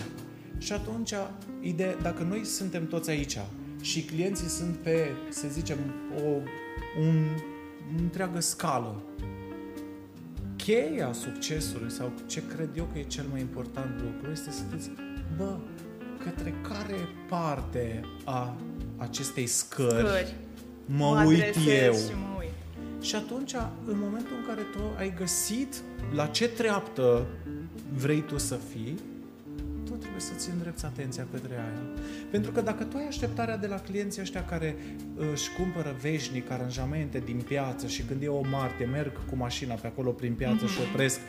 [0.59, 1.13] Și atunci,
[1.61, 3.39] ideea, dacă noi suntem toți aici
[3.81, 5.79] și clienții sunt pe, să zicem,
[6.25, 6.29] o,
[7.01, 7.27] un,
[7.95, 9.03] o întreagă scală,
[10.65, 14.91] cheia succesului sau ce cred eu că e cel mai important lucru este să știți,
[15.37, 15.57] bă,
[16.25, 18.57] către care parte a
[18.97, 20.35] acestei scări, scări.
[20.87, 21.55] mă, mă uit
[21.85, 21.93] eu.
[21.93, 23.03] Și, mă uit.
[23.03, 23.55] și atunci,
[23.85, 27.27] în momentul în care tu ai găsit la ce treaptă
[27.95, 28.99] vrei tu să fii,
[29.95, 31.83] tu trebuie să-ți îndrepți atenția către aia.
[32.31, 34.77] Pentru că dacă tu ai așteptarea de la clienții ăștia care
[35.17, 39.75] uh, își cumpără veșnic aranjamente din piață și când e o martie merg cu mașina
[39.75, 40.71] pe acolo prin piață mm-hmm.
[40.71, 41.21] și opresc,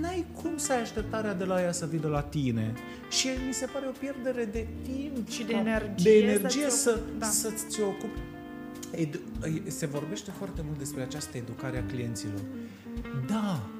[0.00, 2.72] n-ai cum să ai așteptarea de la ea să vină la tine.
[3.10, 7.00] Și mi se pare o pierdere de timp și de energie, de energie să, să,
[7.18, 7.26] da.
[7.26, 8.20] să-ți ocupi.
[8.90, 9.20] Edu-
[9.66, 12.40] se vorbește foarte mult despre această educare a clienților.
[13.26, 13.70] Da,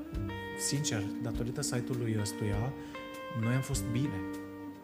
[0.58, 2.72] sincer, datorită site-ului ăstuia,
[3.42, 4.20] noi am fost bine.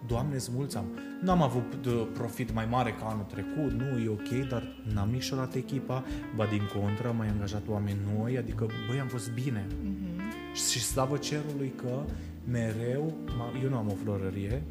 [0.06, 0.84] Doamne, mulți am.
[1.22, 6.04] N-am avut profit mai mare ca anul trecut, nu, e ok, dar n-am micșorat echipa,
[6.34, 9.66] ba din contră, am mai angajat oameni noi, adică, băi, am fost bine.
[9.66, 10.54] Mm-hmm.
[10.70, 12.04] Și slavă cerului că
[12.50, 13.14] mereu,
[13.62, 14.62] eu nu am o florărie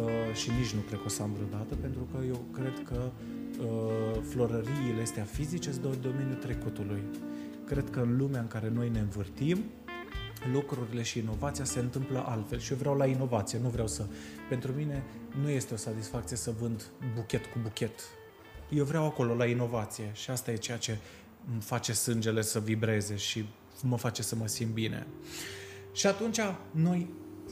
[0.00, 3.02] uh, și nici nu cred că o să am vreodată, pentru că eu cred că
[3.04, 3.39] uh,
[4.28, 7.02] florăriile astea fizice sunt domeniul trecutului.
[7.66, 9.64] Cred că în lumea în care noi ne învârtim,
[10.52, 14.04] lucrurile și inovația se întâmplă altfel și eu vreau la inovație, nu vreau să...
[14.48, 15.02] Pentru mine
[15.42, 16.84] nu este o satisfacție să vând
[17.14, 18.00] buchet cu buchet.
[18.70, 20.96] Eu vreau acolo la inovație și asta e ceea ce
[21.52, 23.44] îmi face sângele să vibreze și
[23.82, 25.06] mă face să mă simt bine.
[25.92, 26.40] Și atunci
[26.70, 27.10] noi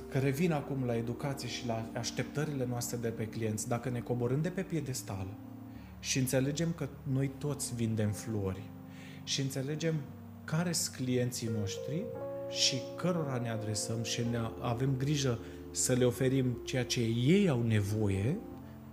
[0.09, 4.43] care vin acum la educație și la așteptările noastre de pe clienți, dacă ne coborâm
[4.43, 5.27] de pe piedestal
[6.01, 8.63] și înțelegem că noi toți vindem flori
[9.25, 9.95] și înțelegem
[10.45, 12.05] care sunt clienții noștri,
[12.51, 15.39] și cărora ne adresăm și ne avem grijă
[15.71, 18.37] să le oferim ceea ce ei au nevoie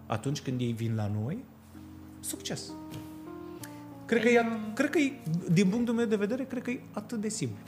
[0.05, 1.43] atunci când ei vin la noi,
[2.19, 2.71] succes.
[4.05, 5.13] Cred că, e, cred că e,
[5.51, 7.63] din punctul meu de vedere, cred că e atât de simplu.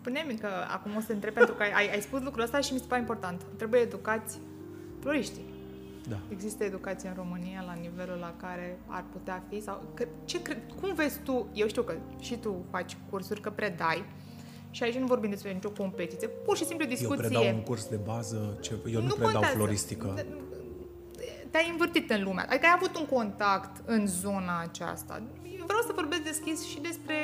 [0.00, 2.72] Spune-mi că acum o să te întreb pentru că ai, ai spus lucrul ăsta și
[2.72, 3.42] mi se pare important.
[3.56, 4.38] Trebuie educați
[5.00, 5.51] floriștii.
[6.08, 6.16] Da.
[6.28, 9.62] Există educație în România la nivelul la care ar putea fi?
[9.62, 13.50] sau că, ce cre- Cum vezi tu, eu știu că și tu faci cursuri, că
[13.50, 14.04] predai,
[14.70, 17.24] și aici nu vorbim despre nicio competiție, pur și simplu discuție.
[17.24, 19.56] Eu predau un curs de bază, ce, eu nu, nu predau contează.
[19.56, 20.24] floristică.
[21.50, 25.22] Te-ai învârtit în lumea, adică ai avut un contact în zona aceasta.
[25.58, 27.14] Eu vreau să vorbesc deschis și despre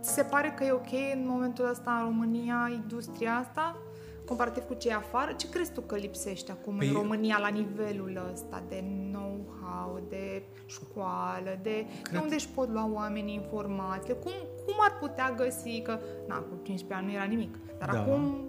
[0.00, 3.76] ți se pare că e ok în momentul ăsta în România industria asta?
[4.24, 8.30] Comparativ cu cei afară, ce crezi tu că lipsește acum păi în România la nivelul
[8.32, 12.12] ăsta de know-how, de școală, de, Cred...
[12.12, 14.32] de unde își pot lua oamenii informații, cum,
[14.64, 15.98] cum ar putea găsi că,
[16.28, 18.00] na, cu 15 ani nu era nimic, dar da.
[18.00, 18.48] acum...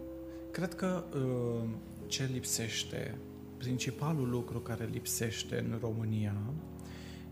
[0.51, 1.69] Cred că uh,
[2.05, 3.17] ce lipsește,
[3.57, 6.36] principalul lucru care lipsește în România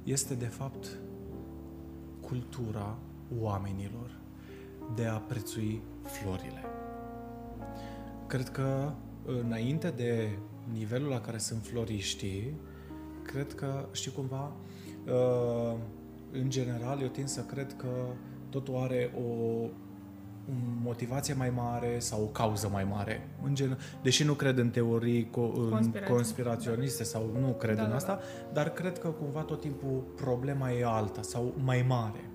[0.04, 0.98] este de fapt
[2.22, 2.98] cultura
[3.39, 4.20] oamenilor
[4.96, 6.64] de a prețui florile.
[8.34, 8.92] Cred că
[9.26, 10.38] înainte de
[10.72, 12.58] nivelul la care sunt floriștii,
[13.24, 14.52] cred că, știi cumva,
[15.06, 15.78] uh,
[16.32, 17.88] în general, eu tind să cred că
[18.50, 19.66] totul are o
[20.84, 23.30] motivație mai mare sau o cauză mai mare.
[23.44, 27.96] În gen, deși nu cred în teorii co- conspiraționiste sau nu cred da, în da,
[27.96, 28.54] asta, da.
[28.54, 32.30] dar cred că cumva tot timpul problema e alta sau mai mare.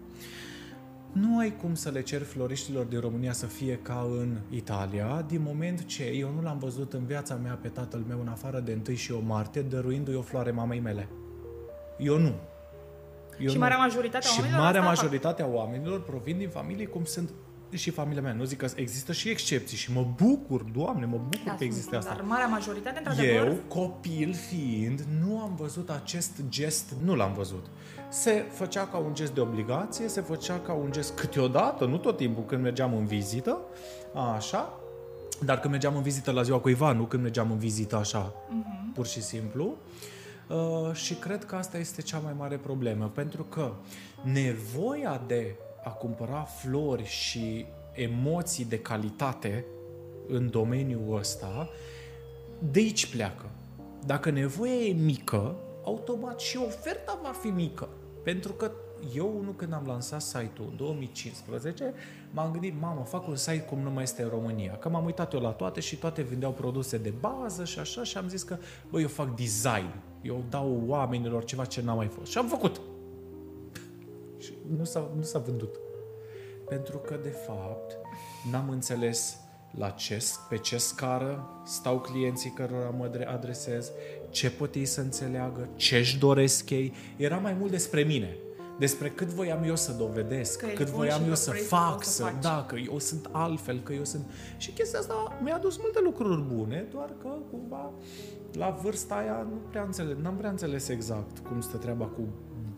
[1.12, 5.42] Nu ai cum să le ceri floriștilor din România să fie ca în Italia, din
[5.42, 8.78] moment ce eu nu l-am văzut în viața mea pe tatăl meu în afară de
[8.86, 11.08] 1 și o martie, dăruindu-i o floare mamei mele.
[11.98, 12.34] Eu nu.
[13.38, 13.60] Eu și nu.
[13.60, 15.02] marea majoritatea și oamenilor marea asta fac.
[15.02, 17.30] majoritatea oamenilor provin din familii cum sunt
[17.70, 18.32] și familia mea.
[18.32, 21.60] Nu zic că există și excepții și mă bucur, Doamne, mă bucur Da, că sunt,
[21.60, 22.14] există asta.
[22.14, 27.66] Dar marea majoritate, într-adevăr, Eu, copil fiind, nu am văzut acest gest, nu l-am văzut.
[28.08, 32.16] Se făcea ca un gest de obligație, se făcea ca un gest câteodată, nu tot
[32.16, 33.58] timpul când mergeam în vizită,
[34.36, 34.72] așa,
[35.44, 38.94] dar când mergeam în vizită la ziua cuiva, nu când mergeam în vizită așa, uh-huh.
[38.94, 39.76] pur și simplu.
[40.48, 43.72] Uh, și cred că asta este cea mai mare problemă, pentru că
[44.22, 45.54] nevoia de
[45.84, 49.64] a cumpăra flori și emoții de calitate
[50.26, 51.68] în domeniul ăsta,
[52.58, 53.44] de aici pleacă.
[54.06, 57.88] Dacă nevoia e mică, automat și oferta va fi mică.
[58.22, 58.70] Pentru că
[59.14, 61.94] eu, nu când am lansat site-ul în 2015,
[62.30, 64.76] m-am gândit, mamă, fac un site cum nu mai este în România.
[64.76, 68.16] Că m-am uitat eu la toate și toate vindeau produse de bază și așa și
[68.16, 68.56] am zis că,
[68.90, 69.94] bă, eu fac design.
[70.22, 72.30] Eu dau oamenilor ceva ce n-a mai fost.
[72.30, 72.80] Și am făcut.
[74.38, 75.74] Și nu s-a, nu s-a vândut.
[76.68, 77.96] Pentru că, de fapt,
[78.50, 79.38] n-am înțeles
[79.70, 83.90] la ce, pe ce scară stau clienții cărora mă adresez,
[84.30, 86.92] ce pot ei să înțeleagă, ce își doresc ei.
[87.16, 88.36] Era mai mult despre mine.
[88.78, 91.50] Despre cât voiam eu să dovedesc, Că ești cât bun voiam și eu că să
[91.50, 92.42] vrei să fac, poți să să, faci.
[92.42, 94.24] da, că eu sunt altfel, că eu sunt...
[94.56, 97.92] Și chestia asta mi-a adus multe lucruri bune, doar că cumva
[98.52, 102.28] la vârsta aia nu prea înțeles, n-am prea înțeles exact cum stă treaba cu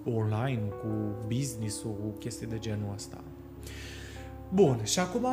[0.04, 0.88] online, cu
[1.26, 3.24] business-ul, cu chestii de genul ăsta.
[4.48, 5.26] Bun, și acum,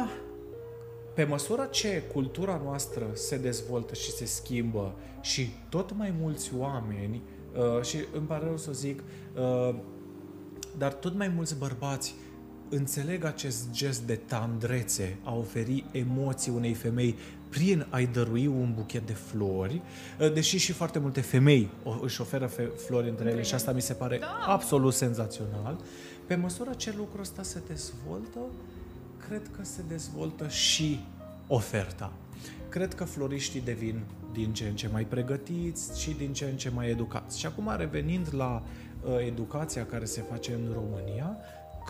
[1.14, 7.22] pe măsură ce cultura noastră se dezvoltă și se schimbă și tot mai mulți oameni,
[7.56, 9.04] uh, și îmi pare rău să zic,
[9.36, 9.76] uh,
[10.78, 12.16] dar tot mai mulți bărbați
[12.70, 17.16] înțeleg acest gest de tandrețe, a oferi emoții unei femei
[17.58, 19.82] prin a-i dărui un buchet de flori,
[20.20, 23.72] uh, deși și foarte multe femei o- își oferă fe- flori între ele și asta
[23.72, 24.44] mi se pare Da.
[24.48, 25.78] absolut senzațional.
[26.28, 28.40] Pe măsură ce lucrul ăsta se dezvoltă,
[29.28, 31.00] cred că se dezvoltă și
[31.48, 32.12] oferta.
[32.70, 34.00] Cred că floriștii devin
[34.34, 37.40] din ce în ce mai pregătiți și din ce în ce mai educați.
[37.40, 38.64] Și acum, revenind la
[39.04, 41.38] uh, educația care se face în România,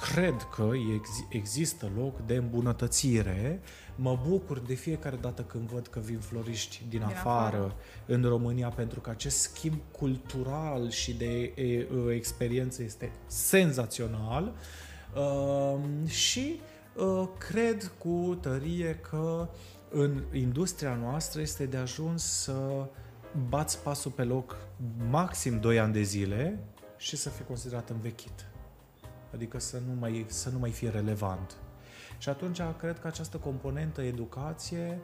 [0.01, 3.61] cred că ex- există loc de îmbunătățire.
[3.95, 7.75] Mă bucur de fiecare dată când văd că vin floriști din, Din afară, afară.
[8.05, 14.53] în România, pentru că acest schimb cultural și de e, e, experiență este senzațional.
[15.15, 15.79] Uh,
[16.09, 16.59] și
[16.95, 19.49] uh, cred cu tărie că
[19.89, 22.85] în industria noastră este de ajuns să
[23.49, 24.57] bați pasul pe loc
[25.09, 26.59] maxim 2 ani de zile
[26.97, 28.46] și să fii considerat învechit.
[29.33, 31.55] Adică să nu mai, să nu mai fie relevant.
[32.17, 34.99] Și atunci cred că această componentă educație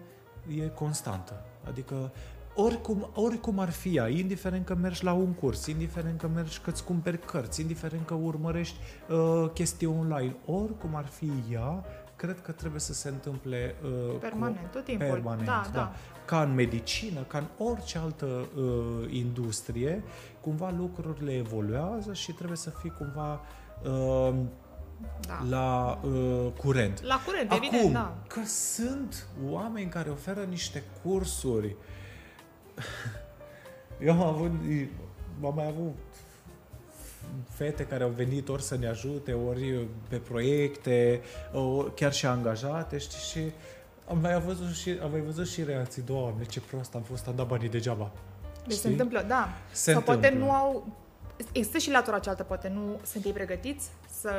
[0.47, 1.45] e constantă.
[1.67, 2.11] Adică
[2.55, 6.69] oricum, oricum ar fi ea, indiferent că mergi la un curs, indiferent că mergi că
[6.69, 8.77] îți cumperi cărți, indiferent că urmărești
[9.09, 14.71] uh, chestii online, oricum ar fi ea, cred că trebuie să se întâmple uh, Permanent,
[14.71, 15.07] tot timpul.
[15.07, 15.79] Permanent, Da, da.
[15.79, 15.93] da.
[16.25, 20.03] Ca în medicină, ca în orice altă uh, industrie,
[20.41, 23.39] cumva lucrurile evoluează și trebuie să fii cumva uh,
[25.27, 25.43] da.
[25.49, 27.01] la uh, curent.
[27.01, 28.15] La curent, Acum, evident, da.
[28.27, 31.75] că sunt oameni care oferă niște cursuri.
[34.05, 34.51] Eu am avut,
[35.43, 35.95] am mai avut
[37.49, 41.21] fete care au venit ori să ne ajute, ori pe proiecte,
[41.53, 43.51] ori chiar și angajate, știi, și
[44.09, 47.35] am mai văzut și, am mai văzut și reacții, doamne, ce prost am fost, am
[47.35, 48.11] dat banii degeaba.
[48.67, 48.89] Deci se Știi?
[48.91, 49.49] întâmplă, da.
[49.71, 50.45] Se Sau poate întâmplă.
[50.47, 50.87] nu au...
[51.51, 53.89] Există și latura cealaltă, poate nu sunt ei pregătiți
[54.21, 54.31] să,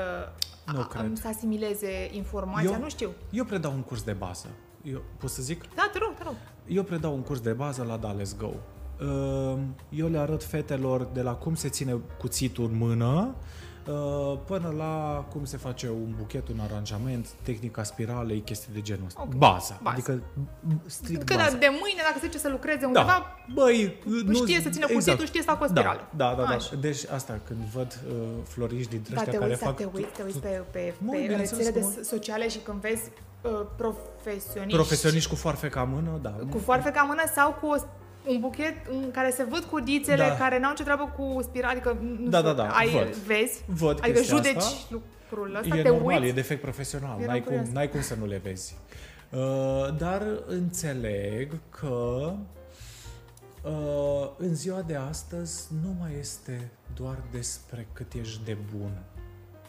[0.73, 1.17] Nu a- cred.
[1.17, 3.11] să asimileze informația, Eu- nu știu.
[3.31, 4.47] Eu predau un curs de bază.
[4.83, 5.75] Eu, pot să zic?
[5.75, 6.35] Da, te rog, te rog.
[6.67, 8.51] Eu predau un curs de bază la Da Let's Go.
[9.01, 13.45] Uh, Eu le arăt fetelor de la cum se ține cuțitul în mână uh,
[14.47, 19.23] până la cum se face un buchet, un aranjament, tehnica spiralei, chestii de genul ăsta.
[19.23, 19.35] Ok.
[19.35, 19.79] Baza.
[19.83, 19.97] Bază.
[19.97, 20.23] Adică
[20.87, 21.57] strict Că bază.
[21.57, 23.37] de mâine, dacă se zice să lucreze undeva, Da.
[23.55, 26.09] Băi, nu, știe să țină cuțitul, știe să facă o spirală.
[26.17, 26.49] Da, da, da.
[26.49, 26.55] da.
[26.55, 26.77] Așa.
[26.77, 28.15] Deci asta, când văd uh,
[28.49, 29.77] floriști dintre da, ăștia te care uiți, da, fac...
[29.77, 32.59] te uiți, te uiți pe, pe, Mă, pe bineînțeles rețelele că de mă- sociale și
[32.59, 33.03] când vezi
[33.43, 36.35] uh, profesioniști, Profesioniști cu foarfeca în mână, da.
[36.51, 37.77] cu foarfeca în mână sau cu o,
[38.27, 40.37] un buchet în care se văd cudițele Da.
[40.37, 43.15] care n-au ce treabă cu spiral, adică nu Da, știu, da, da, ai, văd.
[43.15, 44.87] vezi, Văd adică chestia judeci asta.
[44.91, 46.29] lucrul ăsta, E te normal, uiți.
[46.31, 47.71] e defect profesional, Eram n-ai cum, curioasă.
[47.73, 48.77] n-ai cum să nu le vezi.
[49.31, 49.41] Uh,
[49.99, 52.33] dar înțeleg că
[53.63, 59.03] uh, în ziua de astăzi nu mai este doar despre cât ești de bun.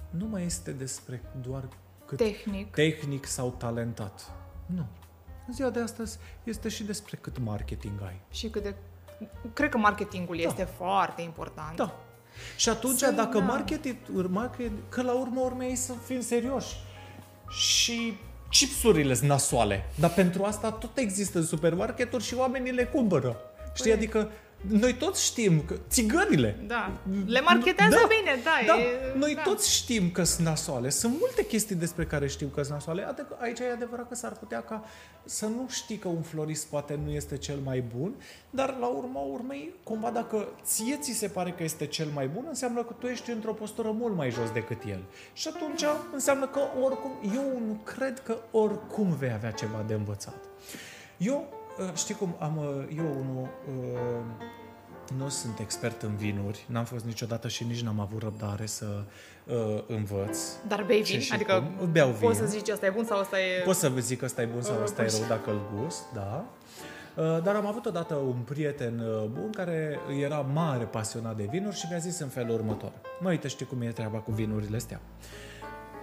[0.10, 1.64] Nu mai este despre doar
[2.06, 2.72] cât Tehnic.
[2.74, 4.32] tehnic sau talentat.
[4.66, 4.86] Nu.
[5.48, 8.20] În ziua de astăzi este și despre cât marketing ai.
[8.32, 8.74] Și cât de...
[9.54, 11.76] Cred că marketingul este foarte important.
[11.76, 11.96] Da.
[12.58, 13.44] Și atunci, Să- dacă da.
[13.46, 13.96] marketing,
[14.30, 16.76] market, că la urmă urmei să fim serioși.
[17.50, 18.18] Și
[18.50, 19.86] chipsurile sunt nasoale.
[20.00, 23.38] Dar pentru asta tot există în supermarketuri și oamenii le cumpără.
[23.74, 23.92] Știi?
[23.92, 24.30] Păi- Adică
[24.68, 26.92] noi toți știm că țigările Da.
[27.26, 28.52] Le marketează Da, bine, da.
[28.66, 29.42] Da, e, noi da.
[29.42, 30.90] toți știm că sunt nasoale.
[30.90, 33.04] Sunt multe chestii despre care știm că sunt nasoale.
[33.08, 34.84] Adică aici e adevărat că s-ar putea ca
[35.26, 38.14] să nu știi că un florist poate nu este cel mai bun,
[38.50, 42.46] dar la urma urmei, cumva dacă ție ți se pare că este cel mai bun,
[42.48, 45.04] înseamnă că tu ești într-o postură mult mai jos decât el.
[45.34, 50.38] Și atunci înseamnă că oricum, eu nu cred că oricum vei avea ceva de învățat.
[51.18, 51.65] Eu, uh,
[51.96, 54.20] știi cum am, uh, eu unul, uh,
[55.18, 58.86] nu sunt expert în vinuri, n-am fost niciodată și nici n-am avut răbdare să
[59.46, 60.40] uh, învăț.
[60.68, 61.22] Dar bei Ce vin?
[61.22, 61.92] și Adică cum.
[61.92, 62.20] Beau vin.
[62.28, 63.62] poți să zici ăsta e bun sau ăsta e...
[63.66, 65.50] Pot să vă zic că ăsta e bun sau Uh, ăsta e poți- rău dacă
[65.52, 66.46] îl gust, da.
[67.16, 71.76] Uh, Dar am avut odată un prieten uh, bun care era mare pasionat de vinuri
[71.76, 72.92] și mi-a zis în felul următor.
[73.20, 75.00] Mă, uite, știi cum e treaba cu vinurile astea.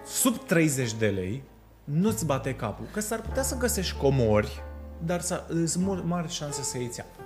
[0.05, 1.43] Sub 30 de lei
[1.85, 4.63] nu-ți bate capul, că s-ar putea să găsești comori,
[5.05, 7.21] dar să- sunt mult- mari șanse să iei țeapă.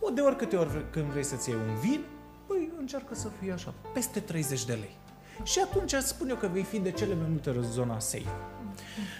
[0.00, 2.00] O, de oricâte ori vre- când vrei să-ți iei un vin,
[2.46, 4.96] păi încearcă să fie așa, peste 30 de lei.
[5.42, 7.98] Și atunci îți spun eu că vei fi de cele mai multe ori în zona
[7.98, 8.28] safe.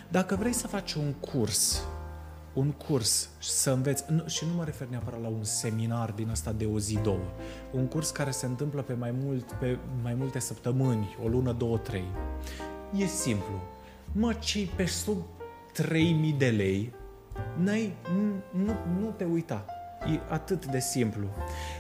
[0.09, 1.82] Dacă vrei să faci un curs,
[2.53, 6.28] un curs și să înveți, nu, și nu mă refer neapărat la un seminar din
[6.28, 7.24] ăsta de o zi, două,
[7.72, 11.78] un curs care se întâmplă pe mai, mult, pe mai multe săptămâni, o lună, două,
[11.78, 12.05] trei,
[12.96, 13.61] e simplu.
[14.12, 15.16] Mă, cei pe sub
[15.72, 16.92] 3000 de lei,
[17.64, 19.64] n-ai, nu, nu, nu te uita.
[20.14, 21.26] E atât de simplu.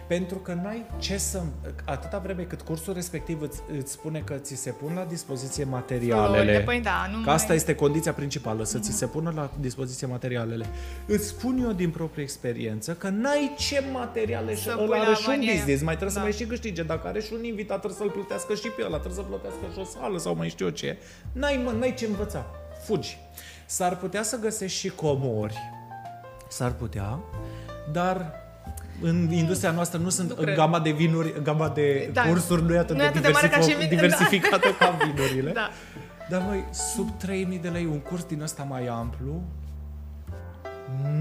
[0.06, 1.42] Pentru că n-ai ce să...
[1.84, 6.60] Atâta vreme cât cursul respectiv îți, îți spune că ți se pun la dispoziție materialele.
[6.60, 10.06] Păi da, nu Că asta mai- este condiția principală, să ți se pună la dispoziție
[10.06, 10.66] materialele.
[11.06, 15.08] Îți spun eu din proprie experiență că n-ai ce materiale și Să ăla pui are
[15.08, 15.52] la și un manie.
[15.54, 16.20] business, mai trebuie Da.
[16.20, 16.82] să mai și câștige.
[16.82, 19.78] Dacă are și un invitat, trebuie să-l plătească și pe ăla, trebuie să plătească și
[19.78, 20.96] o sală sau mai știu eu ce.
[21.32, 22.46] N-ai, mă, n-ai ce învăța.
[22.84, 23.18] Fugi.
[23.72, 25.56] S-ar putea să găsești și comori,
[26.48, 27.18] s-ar putea,
[27.92, 28.32] dar
[29.02, 30.56] în industria noastră nu sunt Nu în cred.
[30.56, 32.22] gama de vinuri, gama de Da.
[32.22, 34.68] cursuri nu e atât Nu e de, atât de mare ca diversific- și vin- diversificată
[34.78, 35.52] ca vinurile.
[35.60, 35.68] Da.
[36.30, 36.64] Dar măi,
[36.94, 39.42] sub 3000 de lei un curs din ăsta mai amplu,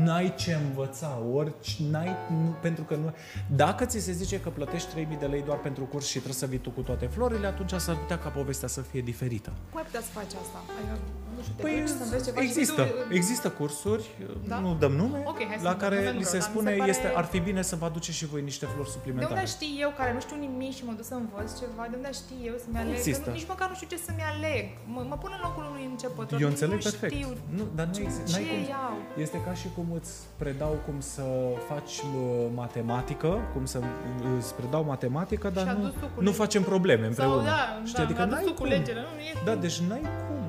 [0.04, 3.14] n-ai ce învăța, orici, n-ai, nu, pentru că nu...
[3.56, 6.45] Dacă ți se zice că plătești 3000 de lei doar pentru curs și trebuie să
[6.45, 9.52] vii tu cu toate florile, atunci s-ar putea ca povestea să fie diferită.
[9.70, 10.58] Cum ai putea să faci asta?
[10.78, 10.99] Adică,
[11.36, 14.06] nu știu, te Păi duci să înveți ceva și există, tu- există cursuri,
[14.52, 14.58] Da?
[14.60, 16.42] nu dăm nume, Ok, hai să la nu dăm care nume, nu li se vreau,
[16.42, 18.66] dar mi spune se pare- este, ar fi bine să vă aduceți și voi niște
[18.74, 19.34] flori De suplimentare.
[19.34, 22.10] unde știu eu, care nu știu nimic și mă duc să învăț ceva, de unde
[22.22, 22.94] știu eu să-mi aleg?
[23.00, 23.24] Există.
[23.24, 24.66] Că nu, nici măcar nu știu ce să-mi aleg.
[24.94, 26.36] Mă, mă pun în locul unui începător.
[26.44, 27.14] Eu înțeleg nu perfect.
[27.16, 27.30] Știu.
[27.58, 28.28] Nu, dar nu Ce, există.
[28.32, 28.94] ce n-ai cum, iau?
[29.26, 31.24] Este ca și cum îți predau cum să
[31.72, 33.86] faci uh, matematică, cum să uh,
[34.40, 36.38] îți predau matematică, dar Și nu, adus tu cu nu lege.
[36.44, 37.36] facem probleme împreună.
[37.36, 37.98] Sau da, Știi?
[37.98, 38.70] da, adică mi-a n-ai dus tu cu cum.
[38.76, 39.62] legele, nu, nu e Da, cum.
[39.62, 40.40] deci n-ai cum.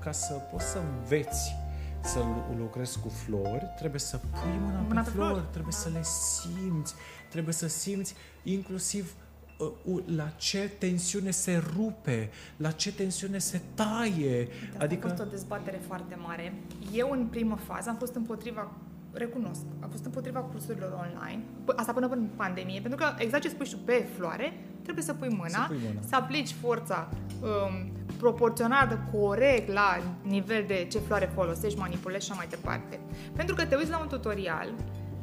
[0.00, 1.54] Ca să poți să înveți
[2.02, 5.46] să lu- lucrezi cu flori, trebuie să pui mâna, Mâna pe, pe flori, flori.
[5.50, 6.94] trebuie să le simți,
[7.30, 9.12] trebuie să simți inclusiv
[9.58, 14.48] uh, uh, la ce tensiune se rupe, la ce tensiune se taie.
[14.76, 16.54] Da, adică A fost o dezbatere foarte mare.
[16.92, 18.70] Eu, în primă fază, am fost împotriva
[19.12, 23.48] recunosc, am fost împotriva cursurilor online, P- asta până în pandemie, pentru că exact ce
[23.48, 24.52] spui și tu, pe floare,
[24.82, 26.00] trebuie să pui mâna, Să pui mâna.
[26.08, 27.08] să aplici forța
[27.42, 33.00] um, proporționată corect la nivel de ce floare folosești, manipulezi și așa mai departe.
[33.36, 34.68] Pentru că te uiți la un tutorial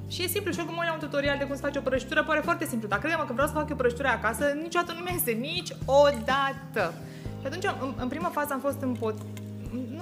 [0.07, 1.81] și e simplu, și oricum mă uit la un tutorial de cum să faci o
[1.81, 2.87] prăjitură, pare foarte simplu.
[2.87, 6.93] Dar crede-mă că vreau să fac eu prăjitură acasă, niciodată nu mi iese, niciodată.
[7.41, 9.46] Și atunci, în, în prima fază am fost împot- nu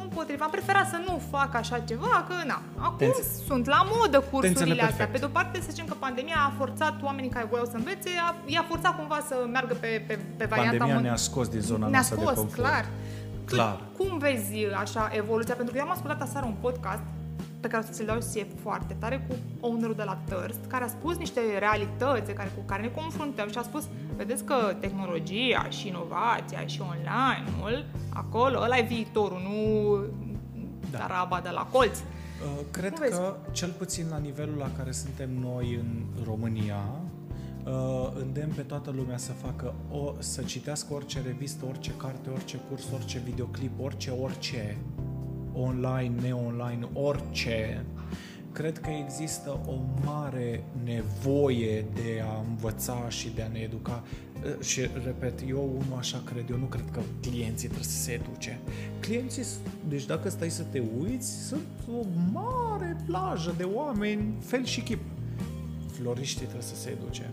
[0.09, 3.81] împotriva, am preferat să nu fac așa ceva, că na, acum Te înțe- sunt la
[3.95, 4.87] modă înțeleg cursurile astea.
[4.87, 5.11] perfect.
[5.11, 8.09] Pe de o parte, să zicem că pandemia a forțat oamenii care voiau să învețe,
[8.27, 11.59] a, i-a forțat cumva să meargă pe, pe, pe varianta pandemia mon- ne-a scos din
[11.71, 12.61] zona ne-a noastră de scos, confort.
[12.61, 12.85] clar.
[13.45, 13.77] Clar.
[13.97, 14.53] Cum vezi
[14.83, 15.55] așa evoluția?
[15.55, 17.01] Pentru că eu am ascultat aseară un podcast
[17.65, 19.35] pe care o să ți-l dau ție foarte tare cu
[19.67, 23.57] ownerul de la Thirst, care a spus niște realități care, cu care ne confruntăm și
[23.57, 23.83] a spus,
[24.15, 29.59] vedeți că tehnologia și inovația și online-ul, acolo, ăla e viitorul, nu
[30.91, 30.97] Da.
[30.97, 31.97] taraba de la colț.
[31.97, 33.19] Uh, Cred Cum vezi?
[33.19, 36.81] că, cel puțin la nivelul la care suntem noi în România,
[37.65, 42.59] uh, îndemn pe toată lumea să facă o, să citească orice revistă, orice carte, orice
[42.69, 44.77] curs, orice videoclip, orice, orice,
[45.55, 47.85] online, ne-online, orice.
[48.51, 49.73] Cred că există o
[50.05, 54.03] mare nevoie de a învăța și de a ne educa.
[54.43, 58.11] Uh, și, repet, eu unul așa cred, eu nu cred că clienții trebuie să se
[58.11, 58.59] educe.
[58.99, 59.43] Clienții,
[59.87, 64.99] deci dacă stai să te uiți, sunt o mare plajă de oameni, fel și chip.
[65.91, 67.29] Floriștii trebuie să se educe.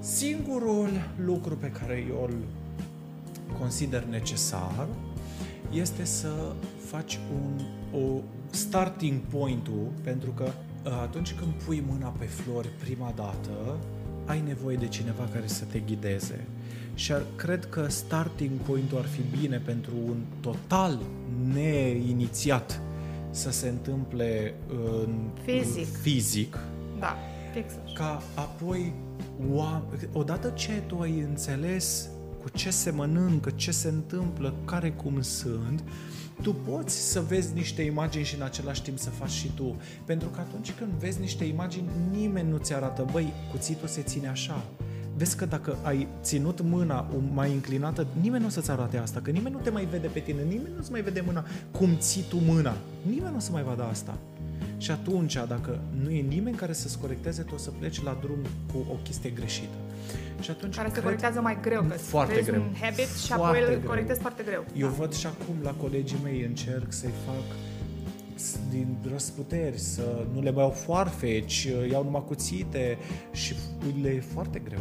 [0.00, 0.88] Singurul
[1.24, 2.34] lucru pe care eu îl
[3.58, 4.88] consider necesar
[5.72, 6.52] este să
[6.90, 7.60] faci un,
[8.00, 10.44] o starting point-ul, pentru că
[10.84, 13.78] uh, atunci când pui mâna pe flori prima dată,
[14.24, 16.44] ai nevoie de cineva care să te ghideze.
[16.94, 20.98] Și ar, cred că starting point-ul ar fi bine pentru un total
[21.52, 22.80] neinițiat
[23.30, 24.54] să se întâmple
[25.04, 25.14] în
[25.44, 25.96] fizic.
[25.96, 26.58] fizic
[26.98, 27.16] da,
[27.52, 28.92] fix Ca apoi,
[30.12, 32.08] odată ce tu ai înțeles
[32.48, 35.82] cu ce se mănâncă, ce se întâmplă, care cum sunt,
[36.42, 39.76] tu poți să vezi niște imagini și în același timp să faci și tu.
[40.04, 44.28] Pentru că atunci când vezi niște imagini, nimeni nu ți arată, băi, cuțitul se ține
[44.28, 44.64] așa.
[45.16, 47.00] Vezi că dacă ai ținut mâna
[47.32, 50.20] mai înclinată, nimeni nu o să-ți arate asta, că nimeni nu te mai vede pe
[50.20, 52.76] tine, nimeni nu-ți mai vede mâna cum ții tu mâna.
[53.06, 54.18] Nimeni nu o să mai vadă asta.
[54.76, 58.38] Și atunci, dacă nu e nimeni care să-ți corecteze, tu o să pleci la drum
[58.72, 59.76] cu o chestie greșită.
[60.40, 62.60] Și atunci care se corectează mai greu, că foarte greu.
[62.60, 64.64] un habit și foarte apoi îl corectezi foarte greu.
[64.76, 64.94] Eu da.
[64.94, 67.56] văd și acum la colegii mei încerc să-i fac
[68.70, 72.98] din răsputeri, să nu le mai iau foarfeci, iau numai cuțite
[73.32, 73.54] și
[74.02, 74.80] le e foarte greu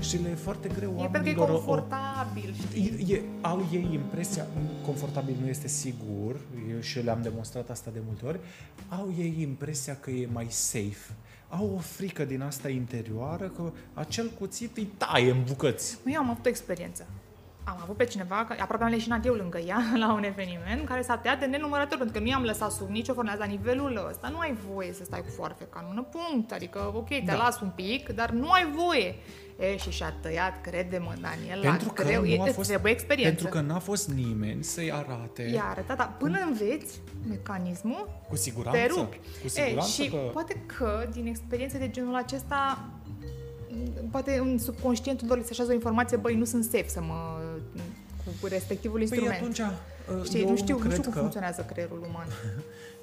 [0.00, 3.14] și le e foarte greu e pentru că e confortabil, știi?
[3.14, 4.46] E, au ei impresia,
[4.84, 8.40] confortabil nu este sigur, eu și le-am demonstrat asta de multe ori,
[8.88, 11.12] au ei impresia că e mai safe.
[11.56, 15.98] Au o frică din asta interioară că acel cuțit îi taie în bucăți.
[16.06, 17.06] Eu am avut o experiență
[17.68, 21.16] am avut pe cineva, aproape am leșinat eu lângă ea la un eveniment, care s-a
[21.16, 23.34] tăiat de nenumărător, pentru că nu i-am lăsat sub nicio formă.
[23.38, 26.52] La nivelul ăsta nu ai voie să stai cu foarfeca în mână, punct.
[26.52, 27.36] Adică, ok, te da.
[27.36, 29.14] las un pic, dar nu ai voie.
[29.58, 32.24] E, și și-a tăiat, crede-mă, Daniel, pentru că greu.
[32.24, 33.42] Nu a fost, trebuie experiență.
[33.42, 35.42] Pentru că n-a fost nimeni să-i arate.
[35.42, 39.20] I-a arătat, dar până înveți mecanismul, cu siguranță, te rupi.
[39.42, 40.16] Cu siguranță e, și că...
[40.16, 42.88] poate că din experiențe de genul acesta
[44.10, 47.40] poate în subconștientul lor se așează o informație, băi, nu sunt safe să mă
[48.40, 49.40] cu respectivul păi instrument.
[49.40, 49.60] atunci,
[50.24, 51.18] Știi, nu știu, nu știu cum că...
[51.18, 52.26] funcționează creierul uman.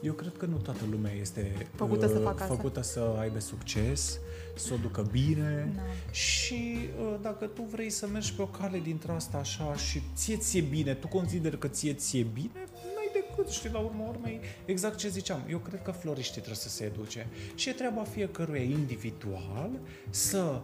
[0.03, 2.91] Eu cred că nu toată lumea este făcută, uh, să, facă făcută asta.
[2.99, 4.19] să aibă succes,
[4.55, 5.81] să o ducă bine no.
[6.11, 10.37] și uh, dacă tu vrei să mergi pe o cale dintre asta așa și ție
[10.37, 12.63] ție bine, tu consideri că ție ție bine,
[12.95, 16.69] n-ai decât, știi, la urmă urmei, exact ce ziceam, eu cred că floriștii trebuie să
[16.69, 19.69] se educe și e treaba fiecăruia individual
[20.09, 20.61] să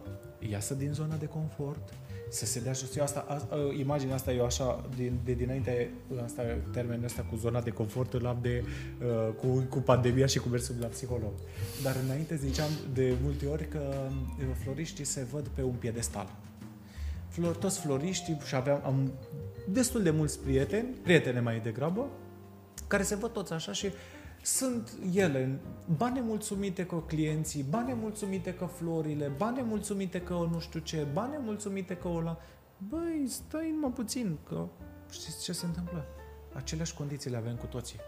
[0.49, 1.93] iasă din zona de confort,
[2.30, 2.95] să se dea jos.
[2.95, 5.91] Eu asta, a, a, imaginea asta, eu așa, din, de dinainte,
[6.23, 8.63] asta, termenul ăsta cu zona de confort îl am de,
[9.01, 11.32] uh, cu, cu pandemia și cu mersul la psiholog.
[11.84, 14.09] Dar înainte ziceam de multe ori că
[14.39, 16.36] uh, floriștii se văd pe un piedestal.
[17.27, 19.11] Flor, toți floriștii și aveam am
[19.67, 22.07] destul de mulți prieteni, prietene mai degrabă,
[22.88, 23.91] care se văd toți așa și
[24.41, 25.59] sunt ele,
[25.97, 31.25] ba nemulțumite că clienții, ba nemulțumite că florile, ba nemulțumite că nu știu ce, ba
[31.25, 32.39] nemulțumite că ăla.
[32.89, 34.67] Băi, stai numai puțin, că
[35.11, 36.05] știți ce se întâmplă?
[36.53, 37.99] Aceleași condiții le avem cu toții.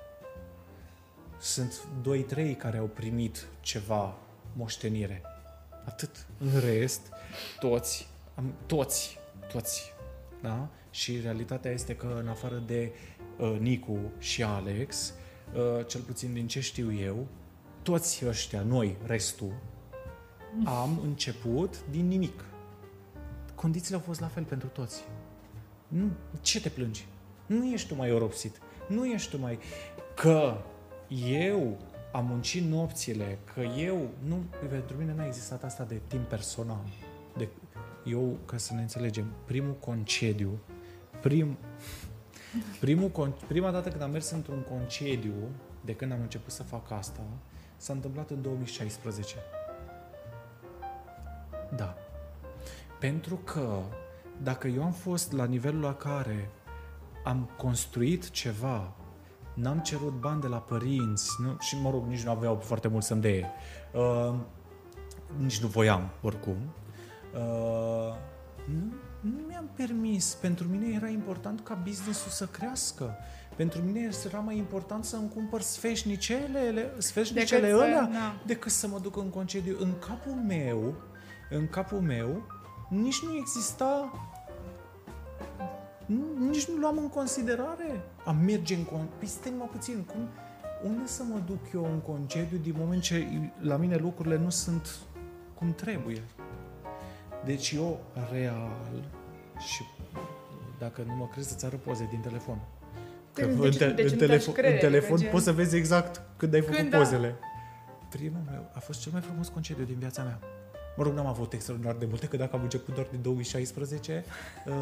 [1.39, 4.17] Sunt doi, trei care au primit ceva
[4.53, 5.21] moștenire.
[5.85, 6.27] Atât.
[6.37, 7.01] În rest,
[7.59, 9.17] toți, am, toți,
[9.51, 9.93] toți,
[10.41, 10.69] da?
[10.91, 12.91] Și realitatea este că în afară de
[13.37, 15.20] uh, Nicu și Alex, Uh,
[15.87, 17.27] cel puțin din ce știu eu,
[17.81, 19.53] toți ăștia, noi, restul,
[20.63, 22.43] am început din nimic.
[23.55, 25.03] Condițiile au fost la fel pentru toți.
[25.87, 26.09] Nu,
[26.41, 27.07] ce te plângi?
[27.45, 28.61] Nu ești tu mai oropsit.
[28.87, 29.59] Nu ești tu mai...
[30.15, 30.57] Că
[31.27, 31.77] eu
[32.11, 34.09] am muncit nopțile, că eu...
[34.27, 36.85] Nu, pentru mine n-a existat asta de timp personal.
[37.37, 37.47] De,
[38.05, 40.59] eu, ca să ne înțelegem, primul concediu,
[41.21, 41.57] prim,
[42.79, 45.33] Primul, prima dată când am mers într-un concediu,
[45.85, 47.21] de când am început să fac asta,
[47.77, 49.35] s-a întâmplat în 2016.
[51.75, 51.97] Da.
[52.99, 53.79] Pentru că
[54.41, 56.49] dacă eu am fost la nivelul la care
[57.23, 58.93] am construit ceva,
[59.53, 61.55] n-am cerut bani de la părinți nu?
[61.59, 63.49] și, mă rog, nici nu aveau foarte mult să-mi deie.
[63.93, 64.35] Uh,
[65.37, 66.57] nici nu voiam, oricum.
[67.33, 68.15] Uh,
[68.65, 70.37] nu, nu mi-am permis.
[70.41, 73.17] Pentru mine era important ca businessul să crească.
[73.55, 78.41] Pentru mine era mai important să-mi cumpăr sfeșnicele, sfeșnicele decât alea să, da.
[78.45, 79.77] decât să mă duc în concediu.
[79.79, 80.95] În capul meu,
[81.49, 82.43] în capul meu,
[82.89, 84.11] nici nu exista
[86.49, 89.15] nici nu luam în considerare a merge în concediu.
[89.17, 90.27] Păi stai mă puțin, cum,
[90.83, 93.27] unde să mă duc eu în concediu din moment ce
[93.59, 94.87] la mine lucrurile nu sunt
[95.53, 96.23] cum trebuie?
[97.45, 97.99] Deci eu,
[98.31, 98.71] real,
[99.59, 99.83] și
[100.79, 102.59] dacă nu mă crezi, să-ți arăt poze din telefon.
[103.33, 105.43] Că Deci- în, te- deci în, nu telefon, te-aș crede, în telefon că gen- poți
[105.43, 106.97] să vezi exact când ai făcut Când, da.
[106.97, 107.35] pozele.
[108.09, 110.39] Primul meu a fost cel mai frumos concediu din viața mea.
[110.97, 114.23] Mă rog, n-am avut extraordinar de multe, că dacă am început doar din 2016,
[114.67, 114.73] uh,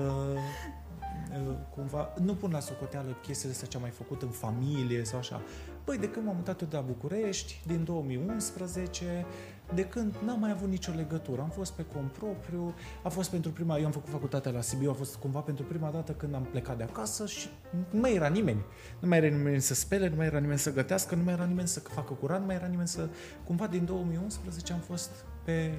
[1.48, 5.20] uh, cumva, nu pun la socoteală chestiile astea ce am mai făcut în familie sau
[5.20, 5.42] așa.
[5.86, 9.26] Băi, de când m-am mutat eu de la București, din 2011,
[9.74, 11.42] de când n-am mai avut nicio legătură.
[11.42, 14.90] Am fost pe cont propriu, a fost pentru prima, eu am făcut facultatea la Sibiu,
[14.90, 17.50] a fost cumva pentru prima dată când am plecat de acasă și
[17.90, 18.62] nu mai era nimeni.
[19.00, 21.46] Nu mai era nimeni să spele, nu mai era nimeni să gătească, nu mai era
[21.46, 23.08] nimeni să facă curat, nu mai era nimeni să...
[23.44, 25.12] Cumva din 2011 am fost
[25.44, 25.74] pe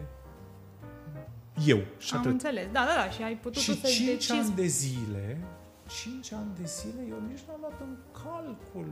[1.66, 2.30] eu și Am atât.
[2.32, 2.64] înțeles.
[2.72, 3.10] Da, da, da.
[3.10, 4.32] Și ai putut Și să 5 decizi.
[4.32, 5.38] ani de zile,
[6.02, 8.88] 5 ani de zile, eu nici n-am luat în calcul.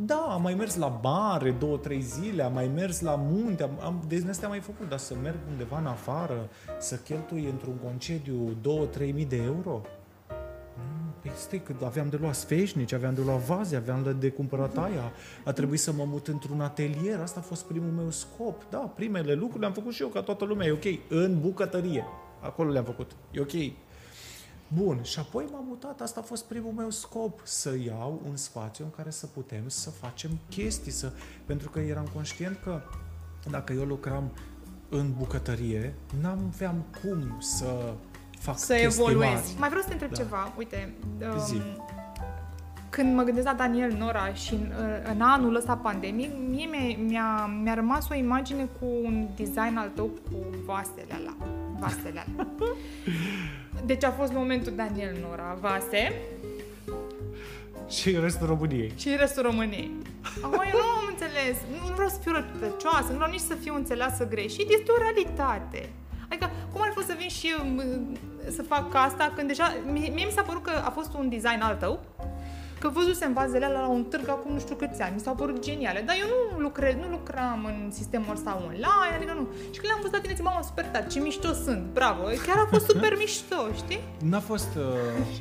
[0.00, 3.70] Da, am mai mers la bare două, trei zile, am mai mers la munte, am,
[3.82, 7.74] am, de astea am mai făcut, dar să merg undeva în afară, să cheltui într-un
[7.84, 8.56] concediu
[9.08, 9.82] 2-3 mii de euro?
[10.76, 14.30] Mm, Păi stai, că aveam de luat sfeșnici, aveam de luat vaze, aveam de, de
[14.30, 15.12] cumpărat aia,
[15.44, 18.70] a trebuit să mă mut într-un atelier, asta a fost primul meu scop.
[18.70, 22.04] Da, primele lucruri le-am făcut și eu ca toată lumea, e ok, în bucătărie.
[22.40, 23.52] Acolo le-am făcut, e ok.
[24.74, 28.84] Bun, și apoi m-am mutat, asta a fost primul meu scop, să iau un spațiu
[28.84, 31.12] în care să putem să facem chestii, să...
[31.44, 32.80] pentru că eram conștient că
[33.50, 34.30] dacă eu lucram
[34.88, 37.94] în bucătărie, n-am aveam cum să
[38.38, 39.32] fac să chestii evoluezi.
[39.34, 39.54] mari.
[39.58, 40.16] Mai vreau să te întreb Da.
[40.16, 40.52] ceva.
[40.58, 40.94] Uite,
[41.46, 41.54] Zi.
[41.54, 41.62] um,
[42.90, 44.72] când mă gândesc la Daniel Nora și în,
[45.12, 49.90] în anul ăsta pandemic, mie mi-a, mi-a, mi-a rămas o imagine cu un design al
[49.94, 51.36] tău cu vasele alea.
[51.80, 52.46] Vasele alea.
[53.84, 56.12] Deci a fost momentul Daniel Nora, vase
[57.88, 58.92] Și restul României.
[58.96, 59.90] și restul României.
[60.42, 61.56] Acum eu nu am înțeles,
[61.88, 65.88] nu vreau să fiu rătăcioasă, nu vreau nici să fiu înțeleasă greșit, este o realitate.
[66.28, 67.82] Adică, cum ar fi să vin și eu m,
[68.50, 71.60] să fac asta când deja, mie, mie mi s-a părut că a fost un design
[71.60, 72.00] al tău,
[72.78, 75.62] că văzusem vazele alea la un târg acum nu știu câți ani, mi s-au părut
[75.64, 79.46] geniale, dar eu nu lucrez, nu lucram în sistemul ăsta online, adică nu.
[79.72, 82.56] Și când le-am văzut la tine, zic, mamă, super tare, ce mișto sunt, bravo, chiar
[82.56, 84.00] a fost super mișto, știi?
[84.30, 84.68] N-a fost...
[84.76, 84.84] Uh,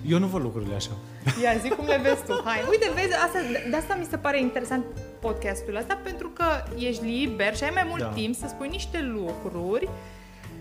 [0.08, 0.92] eu nu văd lucrurile așa.
[1.44, 2.42] Ia zi cum le vezi tu.
[2.46, 4.84] Hai, uite, vezi, asta, de asta mi se pare interesant
[5.20, 6.46] podcastul ăsta, pentru că
[6.78, 8.08] ești liber și ai mai mult Da.
[8.08, 9.90] timp să spui niște lucruri.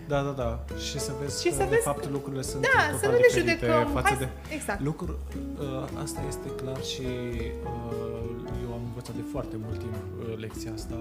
[0.07, 0.65] Da, da, da.
[0.79, 3.11] Și să vezi Și că, să de vezi- fapt, lucrurile sunt Da, total să nu
[3.11, 3.87] ne diferite judecăm.
[3.93, 4.23] față Hai, de...
[4.23, 4.81] să- exact.
[4.81, 5.17] Lucru,
[5.59, 7.05] uh, asta este clar și
[7.63, 8.29] uh,
[8.63, 10.99] eu am învățat de foarte mult timp uh, lecția asta.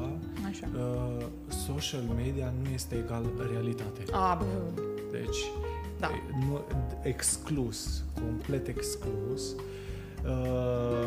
[0.51, 0.67] Așa.
[0.77, 1.25] Uh,
[1.67, 4.01] social media nu este egal realitate.
[4.13, 4.81] A, bă,
[5.11, 5.39] Deci,
[6.01, 6.07] Da.
[6.07, 6.61] e, nu,
[7.03, 9.43] exclus, complet exclus.
[10.25, 11.07] Uh,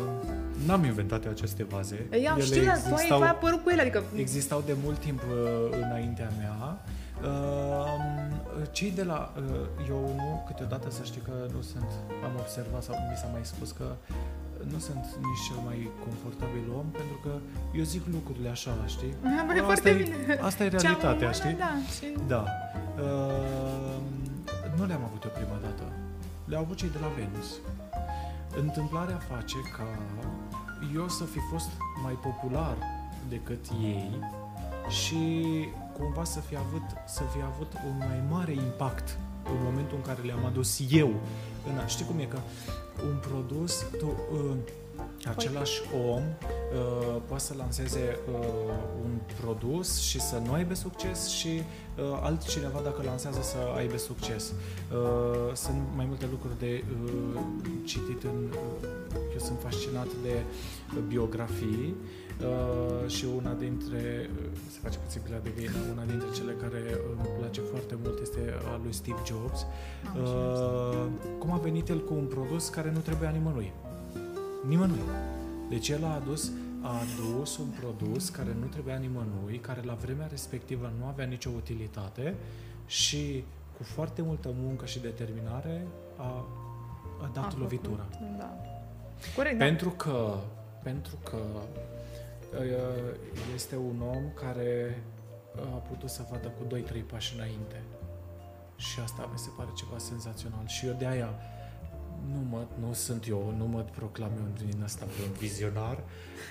[0.66, 2.06] n-am inventat eu aceste vaze.
[2.22, 4.02] Ia, Ele știu, dar tu ai, existau- tu ai apărut cu ele, adică...
[4.16, 6.82] Existau de mult timp uh, înaintea mea.
[7.24, 9.32] Uh, cei de la...
[9.36, 11.90] Uh, eu nu, câteodată să știi că nu sunt...
[12.24, 13.84] Am observat sau mi s-a mai spus că
[14.72, 17.32] nu sunt nici cel mai confortabil om, pentru că
[17.78, 19.14] eu zic lucrurile așa, știi?
[19.22, 20.38] Ah, bă, e asta, foarte e, bine.
[20.48, 21.56] asta e Ce-am realitatea, urmat, știi?
[21.64, 22.06] Da, și...
[22.32, 22.44] Da.
[23.04, 23.98] Uh,
[24.76, 25.84] nu le-am avut eu prima dată.
[26.44, 27.48] Le-au avut cei de la Venus.
[28.64, 29.86] Întâmplarea face ca
[30.94, 31.70] eu să fi fost
[32.02, 32.76] mai popular
[33.28, 34.10] decât ei
[34.88, 35.18] și
[36.00, 40.22] cumva să fi avut, să fi avut un mai mare impact în momentul în care
[40.22, 41.10] le-am adus eu.
[41.68, 42.38] În, a- știi cum e că
[43.10, 44.56] un produs, tu, uh,
[45.24, 45.80] același
[46.12, 48.46] om uh, poate să lanseze uh,
[49.04, 54.52] un produs și să nu aibă succes și uh, altcineva dacă lansează să aibă succes.
[54.52, 57.40] Uh, sunt mai multe lucruri de uh,
[57.84, 58.48] citit în...
[58.50, 58.88] Uh,
[59.32, 60.42] eu sunt fascinat de
[60.96, 61.94] uh, biografii
[62.44, 66.82] uh, și una dintre, uh, se face puțin pila de găină, una dintre cele care
[67.16, 69.66] îmi place foarte mult este a lui Steve Jobs.
[70.16, 71.06] Uh,
[71.38, 73.72] cum a venit el cu un produs care nu trebuia nimănui.
[74.66, 75.00] Nimănui.
[75.68, 80.26] Deci el a adus, a adus un produs care nu trebuia nimănui, care la vremea
[80.26, 82.34] respectivă nu avea nicio utilitate
[82.86, 83.44] și
[83.76, 85.86] cu foarte multă muncă și determinare
[86.16, 86.44] a,
[87.22, 88.06] a dat A făcut, lovitura.
[88.38, 88.56] Da.
[89.36, 89.64] Corect, da.
[89.64, 90.34] Pentru că,
[90.82, 91.99] pentru că uh,
[93.54, 95.02] este un om care
[95.56, 97.82] a putut să vadă cu 2-3 pași înainte.
[98.76, 100.66] Și asta mi se pare ceva senzațional.
[100.66, 101.34] Și eu de aia
[102.32, 106.04] nu, mă, nu sunt eu, nu mă proclam eu din asta pe un vizionar,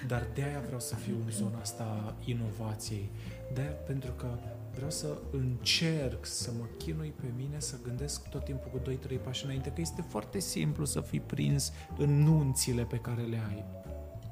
[0.07, 3.11] dar de aia vreau să fiu în zona asta inovației.
[3.53, 4.27] De aia pentru că
[4.75, 9.45] vreau să încerc să mă chinui pe mine, să gândesc tot timpul cu 2-3 pași
[9.45, 13.65] înainte, că este foarte simplu să fii prins în nunțile pe care le ai.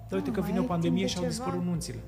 [0.09, 1.43] Dar uite Ah, că mai vine o ai pandemie timp și de au ceva?
[1.43, 1.99] dispărut nunțile.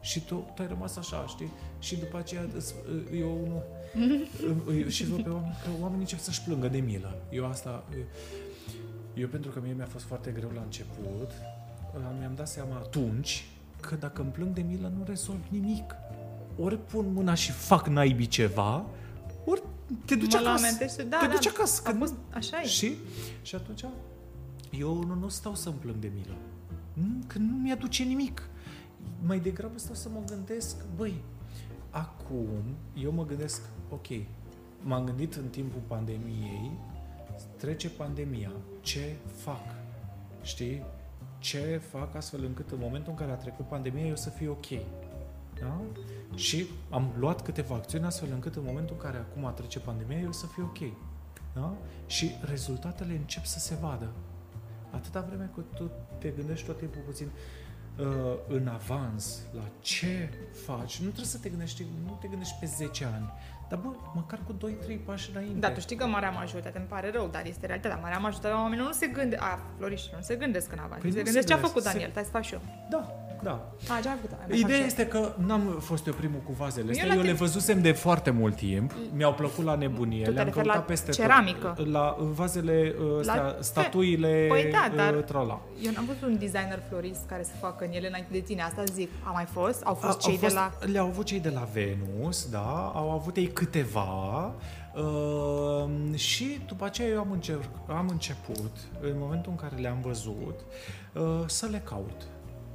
[0.00, 1.50] Și tu, tu ai rămas așa, știi?
[1.78, 2.74] Și după aceea îți-
[3.18, 3.62] eu nu...
[4.88, 7.16] și văd pe oameni că oamenii încep să-și plângă de milă.
[7.30, 7.84] Eu asta...
[9.14, 11.30] Eu pentru că mie mi-a fost foarte greu la început,
[12.18, 13.46] mi-am dat seama atunci
[13.80, 15.94] că dacă îmi plâng de milă nu rezolv nimic.
[16.58, 18.84] Ori pun mâna și fac naibii ceva,
[19.44, 19.62] ori
[20.04, 20.62] te duci Mă acasă.
[20.62, 21.32] lamentește, da, te da.
[21.32, 21.82] duci acasă.
[21.86, 22.66] A Că fost, așa e.
[22.66, 22.94] și,
[23.42, 23.84] și atunci
[24.78, 26.34] eu nu, nu stau să-mi plâng de milă.
[26.94, 28.48] Nu, că nu mi-aduce nimic.
[29.26, 31.14] Mai degrabă stau să mă gândesc, băi,
[31.90, 32.64] acum
[32.94, 34.06] eu mă gândesc, ok,
[34.82, 36.70] m-am gândit în timpul pandemiei,
[37.56, 39.74] trece pandemia, ce fac?
[40.42, 40.82] Știi?
[41.38, 44.80] Ce fac astfel încât în momentul în care a trecut pandemia eu să fiu ok?
[45.60, 45.80] Da?
[46.34, 50.32] Și am luat câteva acțiuni astfel încât în momentul în care acum trece pandemia eu
[50.32, 50.92] să fiu ok.
[51.54, 51.76] Da?
[52.06, 54.08] Și rezultatele încep să se vadă.
[54.94, 57.30] Atâta vreme cât tu te gândești tot timpul puțin
[57.98, 58.06] uh,
[58.48, 60.30] în avans la ce
[60.64, 63.30] faci, nu trebuie să te gândești, nu te gândești pe 10 ani,
[63.68, 65.58] dar bă, măcar cu 2-3 pași înainte.
[65.58, 67.98] Da, tu știi că marea majoritate, îmi pare rău, dar este realitatea.
[68.02, 71.00] Marea majoritate a oamenilor nu se gândesc, a, floriștilor, nu se gândesc în avans.
[71.00, 72.54] Păi se nu gândesc se ce a gândesc, făcut se- Daniel, stai să fac și
[72.54, 72.60] eu.
[72.90, 73.50] Da, da.
[73.96, 74.30] A, ce a făcut?
[74.30, 74.84] Hai, mai fac și Ideea eu.
[74.84, 77.82] este că n-am fost eu primul cu vazele astea, Eu la eu le timp- văzusem
[77.82, 81.10] de foarte mult timp, mi-au plăcut la nebunie, Tu te le-am referi căutat la peste
[81.10, 81.72] ceramică?
[81.76, 81.86] tot.
[81.86, 85.60] La vazele, uh, astea, La- statuile, Păi da, dar- uh, trala.
[85.82, 88.62] Eu n-am văzut un designer florist care să facă în ele înainte de tine.
[88.62, 89.10] Asta zic.
[89.24, 89.82] A mai fost?
[89.82, 90.86] Au fost A- cei au fost, de la...
[90.92, 94.46] Le-au avut cei de la Venus, da, au avut ei câteva
[94.94, 100.60] uh, și după aceea eu am, încerc, am început, în momentul în care le-am văzut,
[101.14, 102.26] uh, să le caut.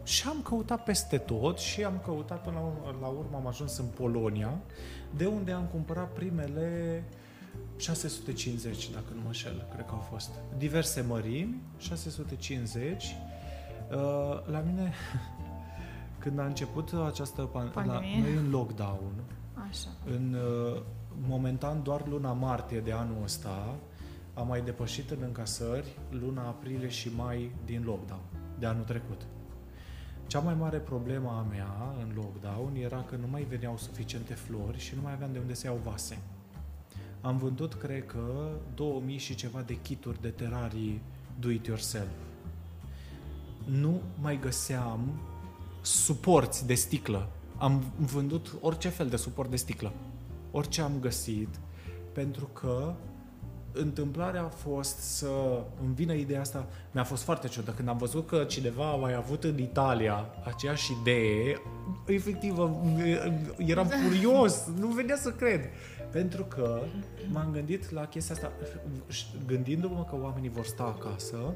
[0.03, 3.77] Și am căutat peste tot și am căutat până la, urmă- la urmă am ajuns
[3.77, 4.53] în Polonia,
[5.15, 7.03] de unde am cumpărat primele
[7.77, 10.29] 650, dacă nu mă înșel, cred că au fost.
[10.57, 13.03] Diverse mărimi, 650.
[13.03, 13.97] Uh,
[14.51, 14.93] la mine,
[16.21, 18.21] când a început această pan- la, Pandemie?
[18.21, 19.13] noi în lockdown,
[19.69, 19.89] Așa.
[20.05, 20.81] în uh,
[21.27, 23.75] momentan doar luna martie de anul ăsta
[24.33, 28.21] am mai depășit în încasări luna aprilie și mai din lockdown
[28.59, 29.21] de anul trecut.
[30.27, 34.79] Cea mai mare problemă a mea în lockdown era că nu mai veneau suficiente flori
[34.79, 36.17] și nu mai aveam de unde să iau vase.
[37.21, 41.01] Am vândut, cred că, 2000 și ceva de kituri de terarii
[41.39, 42.09] do-it-yourself.
[43.65, 45.19] Nu mai găseam
[45.81, 47.29] suporți de sticlă.
[47.59, 49.91] Am vândut orice fel de suport de sticlă.
[50.51, 51.59] Orice am găsit,
[52.13, 52.93] pentru că
[53.71, 55.29] întâmplarea a fost să
[55.83, 57.71] îmi vină ideea asta, mi-a fost foarte ciudă.
[57.71, 61.61] Când am văzut că cineva a mai avut în Italia aceeași idee,
[62.05, 62.57] efectiv
[63.57, 65.61] eram furios, nu venea să cred.
[66.11, 66.81] Pentru că
[67.31, 68.51] m-am gândit la chestia asta,
[69.45, 71.53] gândindu-mă că oamenii vor sta acasă,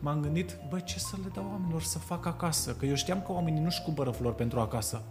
[0.00, 2.74] m-am gândit, băi, ce să le dau oamenilor să facă acasă?
[2.74, 5.02] Că eu știam că oamenii nu-și cumpără flori pentru acasă.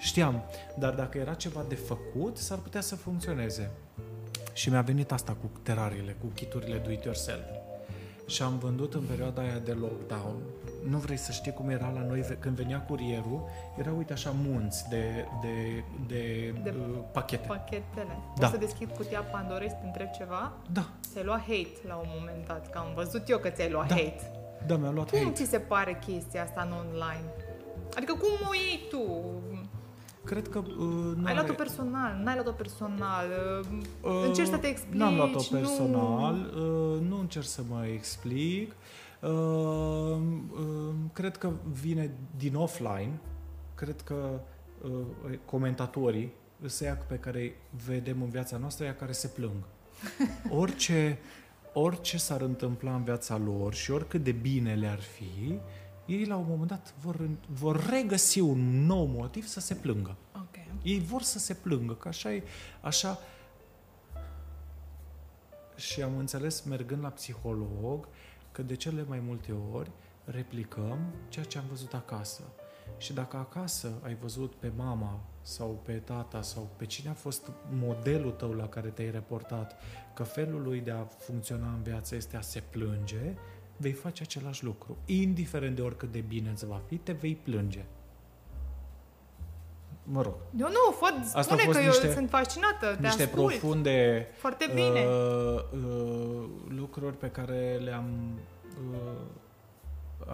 [0.00, 0.42] Știam,
[0.78, 3.70] dar dacă era ceva de făcut, s-ar putea să funcționeze.
[4.52, 7.44] Și mi-a venit asta cu terariile, cu kiturile do it yourself.
[8.26, 10.34] Și am vândut în perioada aia de lockdown.
[10.88, 13.48] Nu vrei să știi cum era la noi când venea curierul,
[13.78, 17.46] era uite așa munți de, de, de, De uh, pachete.
[17.46, 18.16] Pachetele.
[18.38, 18.46] Da.
[18.46, 20.52] O să deschid cutia Pandorei să te întreb ceva?
[20.72, 23.88] Da, Ți-ai luat hate la un moment dat, că am văzut eu că ți-ai luat
[23.88, 23.94] Da.
[23.94, 24.30] hate.
[24.66, 25.32] da, mi-a luat Cum hate.
[25.32, 27.24] ți se pare chestia asta în online?
[27.96, 29.02] Adică cum o iei tu?
[30.30, 30.74] Cred că uh,
[31.16, 33.26] nu Ai luat-o are- personal, n-ai luat-o personal,
[34.00, 38.72] Uh, încerci să te explici, N-am luat-o nu- personal, uh, nu încerc să mă explic.
[39.20, 41.50] Uh, uh, cred că
[41.80, 43.20] vine din offline.
[43.74, 44.40] Cred că
[44.82, 44.90] uh,
[45.44, 46.32] comentatorii
[46.66, 47.52] sunt ea pe care îi
[47.86, 49.62] vedem în viața noastră, ea care se plâng.
[50.60, 51.18] Orice,
[51.72, 55.58] orice s-ar întâmpla în viața lor și oricât de bine le-ar fi,
[56.06, 60.16] ei la un moment dat vor, vor regăsi un nou motiv să se plângă.
[60.80, 60.86] Ok.
[60.86, 62.42] Ei vor să se plângă, că așa e,
[62.80, 63.18] așa...
[65.76, 68.08] Și am înțeles, mergând la psiholog,
[68.52, 69.90] că de cele mai multe ori
[70.24, 70.98] replicăm
[71.28, 72.42] ceea ce am văzut acasă.
[72.98, 77.50] Și dacă acasă ai văzut pe mama sau pe tata sau pe cine a fost
[77.70, 79.80] modelul tău la care te-ai reportat,
[80.14, 83.34] că felul lui de a funcționa în viață este a se plânge,
[83.76, 84.96] vei face același lucru.
[85.06, 87.84] Indiferent de oricât de bine îți va fi, te vei plânge.
[90.12, 93.06] Mă rog, Eu nu, fă, Asta spune au fost că niște- eu sunt fascinată, te
[93.06, 93.46] niște ascult.
[93.58, 95.04] profunde Foarte bine.
[95.06, 98.38] uh, uh, lucruri pe care le-am
[98.92, 99.20] uh,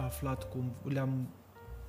[0.05, 1.27] aflat, cum le-am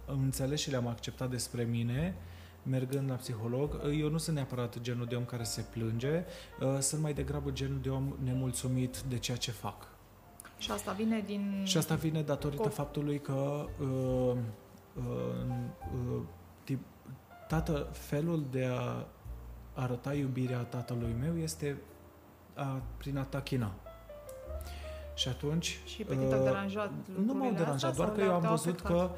[0.07, 2.15] înțeles și le-am acceptat despre mine
[2.63, 3.81] mergând la psiholog.
[4.01, 6.25] Eu nu sunt neapărat genul de om care se plânge,
[6.61, 9.89] uh, sunt mai degrabă genul de om nemulțumit de ceea ce fac.
[10.59, 11.63] Și asta vine din...
[11.65, 14.37] Și asta vine datorită Cop- faptului că uh, uh,
[14.97, 16.29] uh, tip,
[17.49, 19.07] tată, felul de a
[19.75, 21.77] arăta iubirea tatălui meu este
[22.55, 23.73] a, prin a tachina.
[25.15, 25.81] Și atunci...
[25.85, 26.91] Și pe tine uh, deranjat
[27.25, 28.91] Nu m-au deranjat, doar că eu am văzut afectat?
[28.91, 29.11] că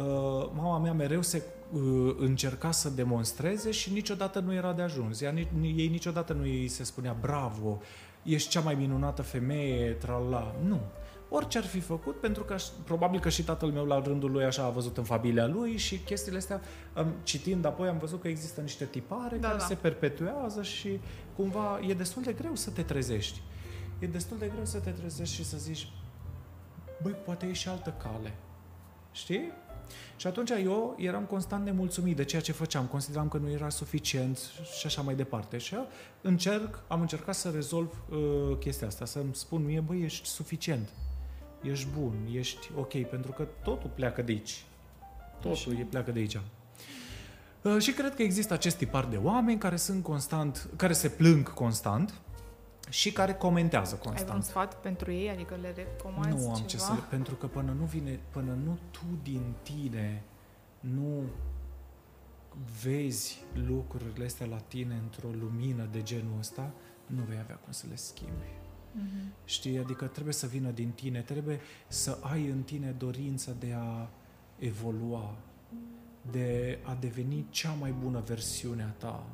[0.00, 1.42] uh, mama mea mereu se
[1.72, 5.20] uh, încerca să demonstreze și niciodată nu era de ajuns.
[5.20, 7.80] Ea, ei niciodată nu îi se spunea bravo,
[8.22, 10.54] ești cea mai minunată femeie, trala.
[10.64, 10.80] Nu.
[11.28, 14.64] Orice ar fi făcut, pentru că probabil că și tatăl meu la rândul lui așa
[14.64, 16.60] a văzut în familia lui și chestiile astea,
[17.22, 19.64] citind apoi am văzut că există niște tipare da, care da.
[19.64, 21.00] se perpetuează și
[21.36, 23.42] cumva e destul de greu să te trezești.
[23.98, 25.88] E destul de greu să te trezești și să zici,
[27.02, 28.34] băi, poate e și altă cale.
[29.12, 29.52] Știi?
[30.16, 34.38] Și atunci eu eram constant nemulțumit de ceea ce făceam, consideram că nu era suficient
[34.78, 35.58] și așa mai departe.
[35.58, 35.76] Și
[36.20, 40.88] încerc, am încercat să rezolv uh, chestia asta, să-mi spun mie, băi, ești suficient,
[41.66, 44.64] ești bun, ești ok, pentru că totul pleacă de aici.
[45.40, 46.40] Totul e pleacă de aici.
[47.62, 51.54] Uh, și cred că există acest tipar de oameni care sunt constant, care se plâng
[51.54, 52.20] constant,
[52.88, 54.28] și care comentează constant.
[54.30, 55.30] Ai un sfat pentru ei?
[55.30, 56.66] Adică le recomanzi Nu am ceva?
[56.66, 57.00] ce să le...
[57.10, 60.22] Pentru că până nu vine, până nu tu din tine
[60.80, 61.22] nu
[62.82, 66.70] vezi lucrurile astea la tine într-o lumină de genul ăsta,
[67.06, 68.65] nu vei avea cum să le schimbi.
[68.96, 69.44] Mm-hmm.
[69.44, 69.78] Știi?
[69.78, 74.08] Adică trebuie să vină din tine, trebuie să ai în tine dorința de a
[74.58, 75.36] evolua,
[76.30, 79.26] de a deveni cea mai bună versiune a ta.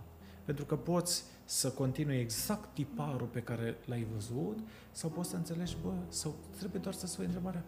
[0.45, 4.59] Pentru că poți să continui exact tiparul pe care l-ai văzut
[4.91, 7.65] sau poți să înțelegi, bă, sau trebuie doar să spui întrebarea,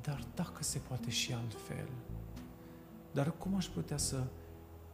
[0.00, 1.88] dar dacă se poate și altfel,
[3.12, 4.24] dar cum aș putea să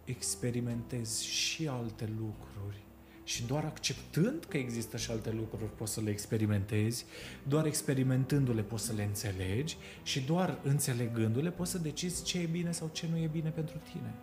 [0.04, 2.88] experimentez și alte lucruri?
[3.28, 7.05] Și doar acceptând că există și alte lucruri poți să le experimentezi,
[7.42, 12.72] doar experimentându-le poți să le înțelegi și doar înțelegându-le poți să decizi ce e bine
[12.72, 14.14] sau ce nu e bine pentru tine.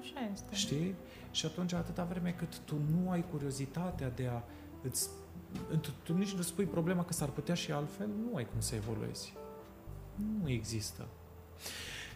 [0.00, 0.54] Așa este.
[0.54, 0.94] Știi?
[1.30, 4.42] Și atunci, atâta vreme cât tu nu ai curiozitatea de a
[4.82, 5.08] îți,
[5.80, 8.74] tu, tu nici nu spui problema că s-ar putea și altfel, nu ai cum să
[8.74, 9.32] evoluezi.
[10.42, 11.08] Nu există.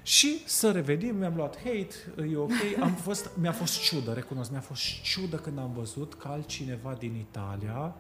[0.06, 1.94] Și să revenim, mi-am luat hate,
[2.32, 2.51] e ok,
[2.81, 7.14] am fost, mi-a fost ciudă, recunosc, mi-a fost ciudă când am văzut că altcineva din
[7.14, 7.94] Italia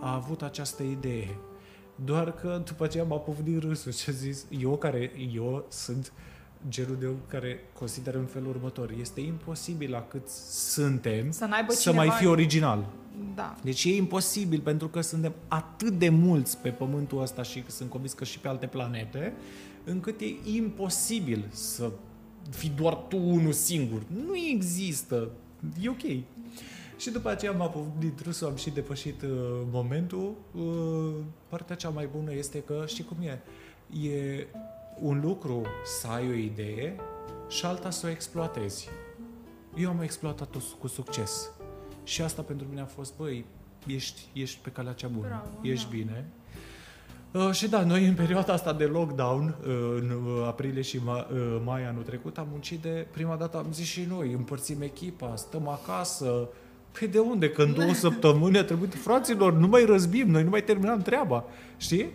[0.00, 1.38] a avut această idee.
[2.04, 6.36] Doar că după aceea m-a povnit râsul și a zis, eu care, eu sunt uh,
[6.68, 8.94] genul de om care consideră în felul următor.
[9.00, 12.86] Este imposibil la cât suntem să, să mai fi original.
[13.34, 13.56] Da.
[13.62, 18.12] Deci e imposibil pentru că suntem atât de mulți pe pământul ăsta și sunt convins
[18.12, 19.32] că și pe alte planete,
[19.86, 21.90] încât e imposibil să
[22.50, 24.02] fii doar tu unul singur.
[24.26, 25.30] Nu există.
[25.80, 26.24] E ok.
[26.96, 29.30] Și după aceea m-a povnit râsul, am și depășit uh,
[29.70, 30.34] momentul.
[30.54, 31.14] Uh,
[31.48, 33.40] partea cea mai bună este că, știi cum e,
[34.08, 34.46] e
[35.00, 35.62] un lucru
[36.00, 36.96] să ai o idee
[37.48, 38.88] și alta să o exploatezi.
[39.76, 41.50] Eu am exploatat-o cu succes.
[42.04, 43.44] Și asta pentru mine a fost, băi,
[43.86, 45.96] ești, ești pe calea cea bună, Bravo, ești da.
[45.96, 46.24] bine.
[47.36, 51.26] Uh, și da, noi în perioada asta de lockdown, uh, în uh, aprilie și ma,
[51.32, 55.36] uh, mai anul trecut, am muncit de prima dată, am zis și noi, împărțim echipa,
[55.36, 56.48] stăm acasă.
[56.98, 57.50] Păi de unde?
[57.50, 61.44] Când două săptămâni a trebuit, fraților, nu mai răzbim, noi nu mai terminam treaba.
[61.76, 62.12] Știi?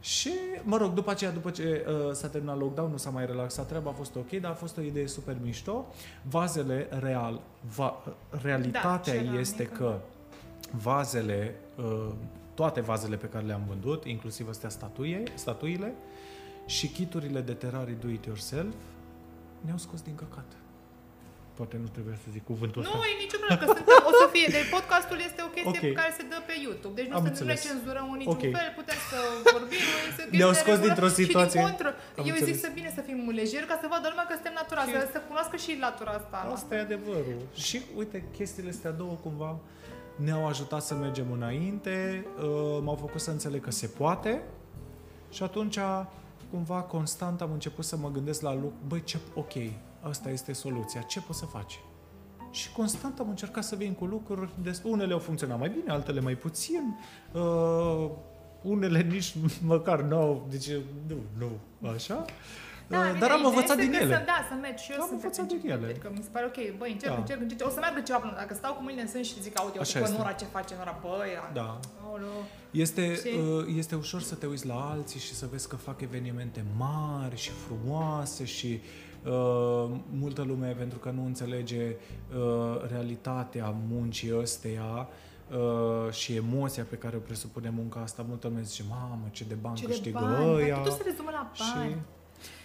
[0.00, 3.66] Și, mă rog, după aceea, după ce uh, s-a terminat lockdown, nu s-a mai relaxat
[3.66, 5.86] treaba, a fost ok, dar a fost o idee super mișto.
[6.30, 7.40] Vazele real,
[7.76, 8.02] va,
[8.42, 9.84] realitatea da, este mică.
[9.84, 9.98] că
[10.82, 12.12] vazele, uh,
[12.60, 15.90] toate vazele pe care le-am vândut, inclusiv astea statuie, statuile
[16.76, 18.74] și kiturile de terrarii do-it-yourself,
[19.64, 20.50] ne-au scos din căcat.
[21.58, 22.96] Poate nu trebuie să zic cuvântul ăsta.
[22.96, 24.48] Nu, e niciun problemă, că suntem, o să fie.
[24.56, 25.92] Deci podcastul este o chestie okay.
[26.00, 26.94] care se dă pe YouTube.
[26.98, 28.52] Deci nu, Am să, nu ne cenzurăm în niciun okay.
[28.58, 29.18] fel, putem să
[29.56, 29.82] vorbim.
[30.38, 31.58] Ne-au scos dintr-o situație.
[31.60, 31.90] Și din contră,
[32.30, 32.48] eu înțeles.
[32.48, 35.18] zic să bine să fim lejeri ca să vadă lumea că suntem naturali, să, să
[35.28, 36.38] cunoască și latura asta.
[36.56, 37.38] Asta e adevărul.
[37.66, 39.50] Și uite, chestiile astea două cumva
[40.24, 44.42] ne-au ajutat să mergem înainte, uh, m-au făcut să înțeleg că se poate
[45.30, 45.78] și atunci
[46.50, 49.52] cumva constant am început să mă gândesc la lucru, băi, ce, ok,
[50.00, 51.80] asta este soluția, ce poți să faci?
[52.50, 56.20] Și constant am încercat să vin cu lucruri, despre unele au funcționat mai bine, altele
[56.20, 56.98] mai puțin,
[57.32, 58.10] uh,
[58.62, 60.70] unele nici măcar nu au, deci
[61.06, 62.24] nu, nu, așa.
[62.88, 64.14] Da, uh, dar am învățat din ele.
[64.14, 65.86] Să, da, să mergi și eu am învățat din ele.
[65.86, 67.18] Adică mi se pare ok, băi, încerc, da.
[67.18, 69.58] încerc, încerc, o să meargă ceva până dacă stau cu mâinile în sân și zic,
[69.58, 71.78] aude, eu, Nora ce face, Nora, băi, da.
[72.70, 73.28] Este, și...
[73.38, 77.36] uh, este ușor să te uiți la alții și să vezi că fac evenimente mari
[77.36, 78.80] și frumoase și
[79.24, 81.96] Uh, multă lume, pentru că nu înțelege
[82.36, 85.08] uh, realitatea muncii ăsteia,
[85.50, 89.54] uh, și emoția pe care o presupune munca asta, multă lume zice, mamă, ce de
[89.54, 90.54] bani ce câștigă de bani?
[90.54, 90.76] ăia.
[90.76, 91.92] Totul se rezumă la bani.
[91.92, 91.96] Și,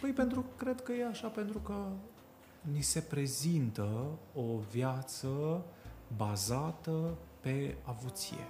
[0.02, 1.88] păi pentru, cred că e așa, pentru că
[2.62, 3.88] ni se prezintă
[4.34, 5.62] o viață
[6.18, 8.48] bazată pe avuție.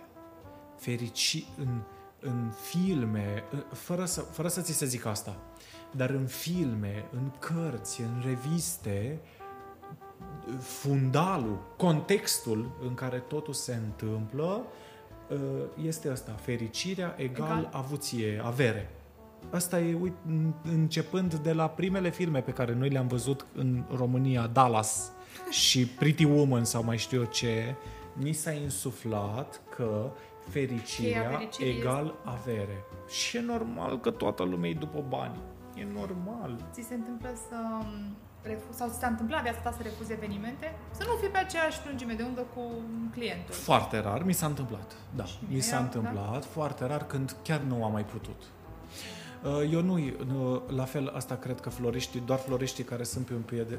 [0.77, 1.81] Ferici în,
[2.19, 5.35] în filme, fără să, fără să ți se zic asta,
[5.91, 9.19] dar în filme, în cărți, în reviste,
[10.59, 14.65] fundalul, contextul în care totul se întâmplă
[15.29, 15.37] uh,
[15.85, 17.69] este ăsta, fericirea egal, egal.
[17.71, 18.89] avuție, avere.
[19.49, 20.17] Asta e, uite,
[20.63, 25.11] începând de la primele filme pe care noi le-am văzut în România, Dallas
[25.49, 27.75] și Pretty Woman sau mai știu eu ce,
[28.13, 30.11] ni s-a insuflat că
[30.49, 32.29] fericirea egal este...
[32.29, 32.83] avere.
[33.07, 35.39] Și e normal că toată lumea e după bani.
[35.75, 36.55] E normal.
[36.71, 37.55] Ți se întâmplă să
[38.41, 40.75] refuz, sau ți s-a întâmplat viața ta să refuzi evenimente?
[40.91, 42.61] Să nu fii pe aceeași lungime de undă cu
[43.11, 43.53] clientul.
[43.53, 44.95] Foarte rar, mi s-a întâmplat.
[45.15, 45.83] Da, mi s-a da?
[45.83, 46.39] întâmplat da?
[46.39, 48.43] foarte rar când chiar nu am mai putut.
[49.43, 49.99] Uh, eu nu,
[50.75, 53.77] la fel, asta cred că floriștii, doar floriștii care sunt pe un pied de...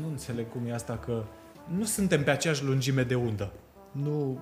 [0.00, 1.24] Nu înțeleg cum e asta că
[1.76, 3.52] nu suntem pe aceeași lungime de undă.
[3.92, 4.38] Nu,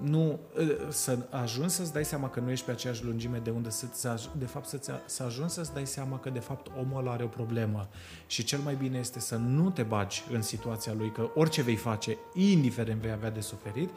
[0.00, 0.40] nu,
[0.88, 4.44] să ajungi să-ți dai seama că nu ești pe aceeași lungime de undă, să de
[4.44, 7.88] fapt să, să ajungi să-ți dai seama că de fapt omul are o problemă
[8.26, 11.76] și cel mai bine este să nu te bagi în situația lui, că orice vei
[11.76, 13.90] face, indiferent vei avea de suferit,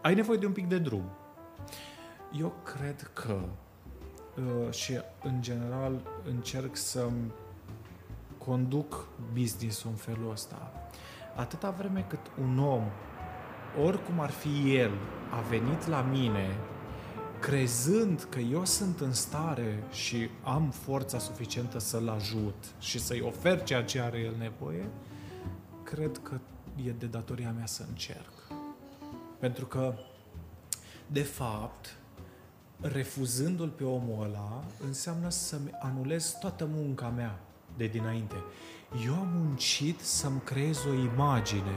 [0.00, 1.04] ai nevoie de un pic de drum.
[2.38, 3.48] Eu cred că uh,
[4.70, 7.08] și în general încerc să
[8.38, 10.72] conduc business-ul în felul ăsta.
[11.34, 12.82] Atâta vreme cât un om
[13.84, 14.90] oricum ar fi el,
[15.30, 16.56] a venit la mine
[17.42, 23.62] crezând că eu sunt în stare și am forța suficientă să-l ajut și să-i ofer
[23.62, 24.88] ceea ce are el nevoie,
[25.82, 26.40] cred că
[26.84, 28.32] e de datoria mea să încerc.
[29.38, 29.94] Pentru că,
[31.06, 31.96] de fapt,
[32.82, 37.40] refuzându-l pe omul ăla, înseamnă să-mi anulez toată munca mea
[37.76, 38.36] de dinainte.
[39.06, 41.76] Eu am muncit să-mi creez o imagine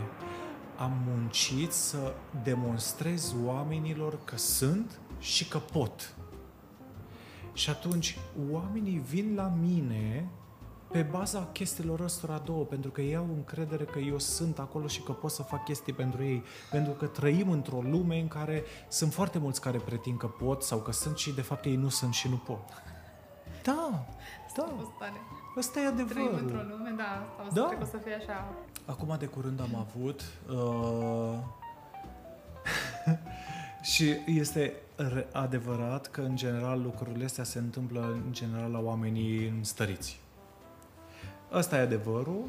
[0.78, 2.14] am muncit să
[2.44, 6.16] demonstrez oamenilor că sunt și că pot.
[7.54, 8.18] Și atunci
[8.52, 10.30] oamenii vin la mine
[10.96, 15.02] pe baza chestiilor ăstora două, pentru că ei au încredere că eu sunt acolo și
[15.02, 16.44] că pot să fac chestii pentru ei.
[16.72, 20.80] Pentru că trăim într-o lume în care sunt foarte mulți care pretind că pot sau
[20.80, 22.60] că sunt și de fapt ei nu sunt și nu pot.
[23.64, 24.06] Da,
[24.56, 24.76] da.
[25.58, 26.28] Asta e adevărul.
[26.28, 27.78] Trăim într-o lume, da, o să, da?
[27.82, 28.54] o să fie așa.
[28.86, 31.38] Acum de curând am avut uh,
[33.92, 34.74] și este
[35.32, 40.24] adevărat că în general lucrurile astea se întâmplă în general la oamenii înstăriți.
[41.56, 42.44] Asta e adevărul.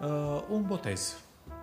[0.00, 1.16] Uh, un botez.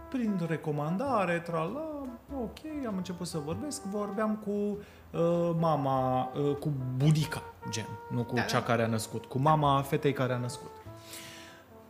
[0.10, 2.08] Prin recomandare, trala,
[2.42, 2.58] ok,
[2.88, 8.42] am început să vorbesc, vorbeam cu uh, mama, uh, cu budica, gen, nu cu da,
[8.42, 8.66] cea da.
[8.66, 10.72] care a născut, cu mama fetei care a născut.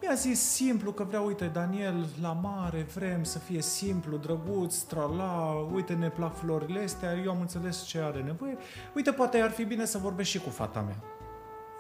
[0.02, 5.68] Mi-a zis simplu că vreau, uite, Daniel, la mare vrem să fie simplu, drăguț, trala,
[5.74, 8.58] uite, ne plac florile astea, eu am înțeles ce are nevoie.
[8.96, 11.19] Uite, poate ar fi bine să vorbești și cu fata mea.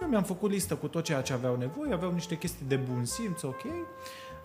[0.01, 3.05] Eu mi-am făcut listă cu tot ceea ce aveau nevoie, aveau niște chestii de bun
[3.05, 3.65] simț, ok.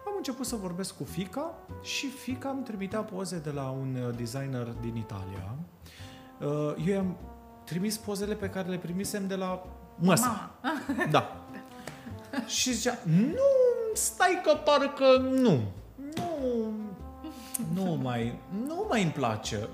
[0.07, 4.17] Am început să vorbesc cu fica și fica îmi trimitea poze de la un uh,
[4.17, 5.57] designer din Italia.
[6.41, 7.17] Uh, eu i-am
[7.65, 9.67] trimis pozele pe care le primisem de la
[9.99, 10.51] măsa.
[10.63, 11.07] Mama.
[11.11, 11.47] Da.
[12.47, 13.51] și zicea, nu,
[13.95, 15.61] stai că parcă nu.
[16.15, 16.73] Nu,
[17.75, 19.69] nu mai, nu mai îmi place.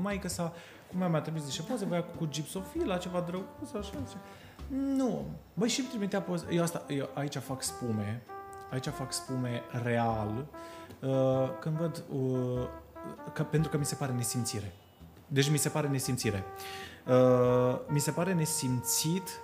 [0.00, 0.52] Mai că s-a,
[0.90, 4.18] cum mi-a trimis niște poze, voia cu gipsofila, ceva drăguț, așa, zice.
[4.68, 5.26] Nu.
[5.54, 6.46] Băi, și îmi trimitea poze.
[6.50, 8.22] Eu, asta, eu aici fac spume.
[8.70, 10.46] Aici fac spume real.
[11.00, 12.04] Uh, când văd...
[12.12, 12.68] Uh,
[13.32, 14.72] că, pentru că mi se pare nesimțire.
[15.26, 16.44] Deci mi se pare nesimțire.
[17.06, 19.40] Uh, mi se pare nesimțit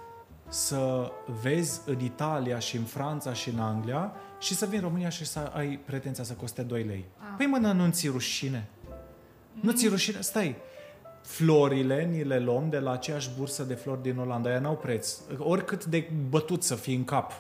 [0.49, 5.09] să vezi în Italia și în Franța și în Anglia și să vii în România
[5.09, 7.05] și să ai pretenția să coste 2 lei.
[7.19, 7.35] Ah.
[7.37, 8.69] Păi mână, nu ți rușine?
[8.85, 9.61] Mm.
[9.61, 10.21] Nu ți rușine?
[10.21, 10.57] Stai,
[11.25, 14.49] florile ni le luăm de la aceeași bursă de flori din Olanda.
[14.49, 15.19] Aia n-au preț.
[15.39, 17.33] Oricât de bătut să fii în cap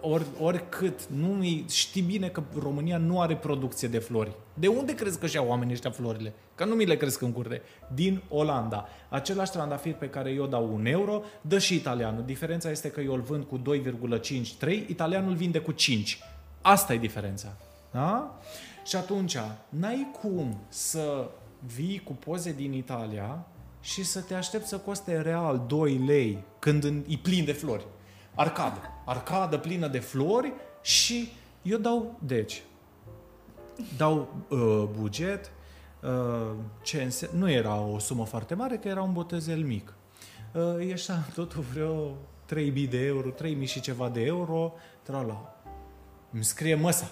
[0.00, 4.32] Or, oricât, nu știi bine că România nu are producție de flori.
[4.54, 6.32] De unde crezi că și-au oamenii ăștia florile?
[6.54, 7.62] Că nu mi le cresc în curte.
[7.94, 8.88] Din Olanda.
[9.08, 12.24] Același trandafir pe care eu dau un euro, dă și italianul.
[12.24, 16.18] Diferența este că eu îl vând cu 2,53, italianul vinde cu 5.
[16.62, 17.56] Asta e diferența.
[17.90, 18.38] Da?
[18.84, 19.36] Și atunci,
[19.68, 21.28] n-ai cum să
[21.74, 23.46] vii cu poze din Italia
[23.80, 27.86] și să te aștepți să coste real 2 lei când e plin de flori
[28.38, 28.80] arcadă.
[29.04, 30.52] Arcadă plină de flori
[30.82, 31.32] și
[31.62, 32.62] eu dau, deci,
[33.96, 35.50] dau uh, buget,
[36.02, 39.94] uh, ce înse- nu era o sumă foarte mare, că era un botezel mic.
[40.52, 42.16] Uh, ieșea totul vreo
[42.54, 44.72] 3.000 de euro, 3.000 și ceva de euro,
[45.02, 45.62] tra la.
[46.32, 47.10] Îmi scrie măsa.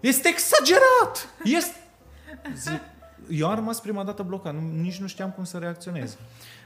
[0.00, 1.28] Este exagerat!
[1.44, 1.76] Este...
[2.54, 2.80] Zic,
[3.30, 6.16] eu am rămas prima dată blocat, nu, nici nu știam cum să reacționez.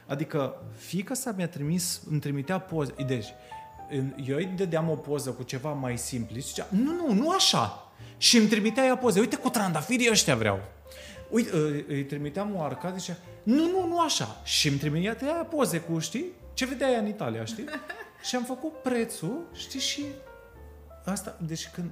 [0.07, 3.27] Adică, fiica sa mi-a trimis, îmi trimitea poze, deci,
[4.25, 7.93] eu îi dădeam o poză cu ceva mai simplu și zicea, nu, nu, nu așa.
[8.17, 10.61] Și îmi trimitea ea poze, uite cu trandafirii ăștia vreau.
[11.31, 14.41] Uite, îi trimiteam o arcadă și zicea, nu, nu, nu așa.
[14.45, 16.25] Și îmi trimitea ea poze cu, știi,
[16.55, 17.65] ce vedea ea în Italia, știi?
[18.27, 20.05] și am făcut prețul, știi, și
[21.05, 21.91] asta, deci când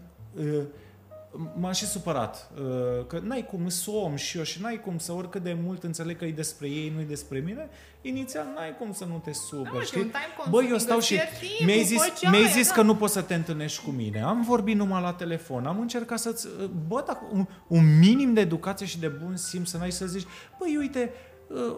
[1.56, 2.51] m-am și supărat.
[2.56, 5.82] Uh, că n-ai cum să om și eu și n-ai cum să oricât de mult
[5.82, 7.69] înțeleg că e despre ei, nu e despre mine,
[8.02, 10.11] inițial n-ai cum să nu te superi, da, știi?
[10.51, 11.19] Băi, eu stau și
[11.65, 12.74] mi-ai zis, mi zis da.
[12.74, 14.23] că nu poți să te întâlnești cu mine.
[14.23, 16.47] Am vorbit numai la telefon, am încercat să-ți...
[16.47, 20.06] Uh, bă, dacă un, un minim de educație și de bun simț să n-ai să
[20.06, 20.27] zici,
[20.59, 21.12] băi, uite,
[21.48, 21.77] uh,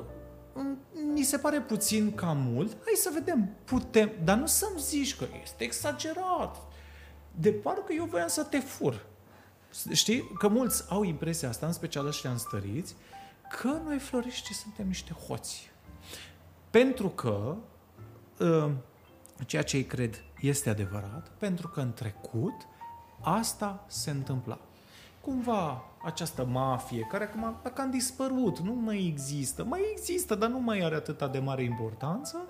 [1.13, 5.25] mi se pare puțin cam mult, hai să vedem, putem, dar nu să-mi zici că
[5.43, 6.57] este exagerat.
[7.39, 9.07] De parcă eu voiam să te fur.
[9.93, 10.33] Știi?
[10.39, 12.95] Că mulți au impresia asta, în special ăștia înstăriți,
[13.49, 15.71] că noi floriști suntem niște hoți.
[16.71, 17.57] Pentru că
[18.41, 18.71] ă,
[19.47, 22.67] ceea ce ei cred este adevărat, pentru că în trecut
[23.21, 24.59] asta se întâmpla.
[25.21, 30.61] Cumva această mafie, care acum a cam dispărut, nu mai există, mai există, dar nu
[30.61, 32.47] mai are atâta de mare importanță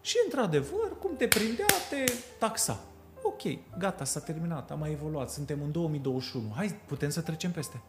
[0.00, 2.04] și, într-adevăr, cum te prindea, te
[2.38, 2.80] taxa
[3.26, 7.82] ok, gata, s-a terminat, am mai evoluat, suntem în 2021, hai, putem să trecem peste.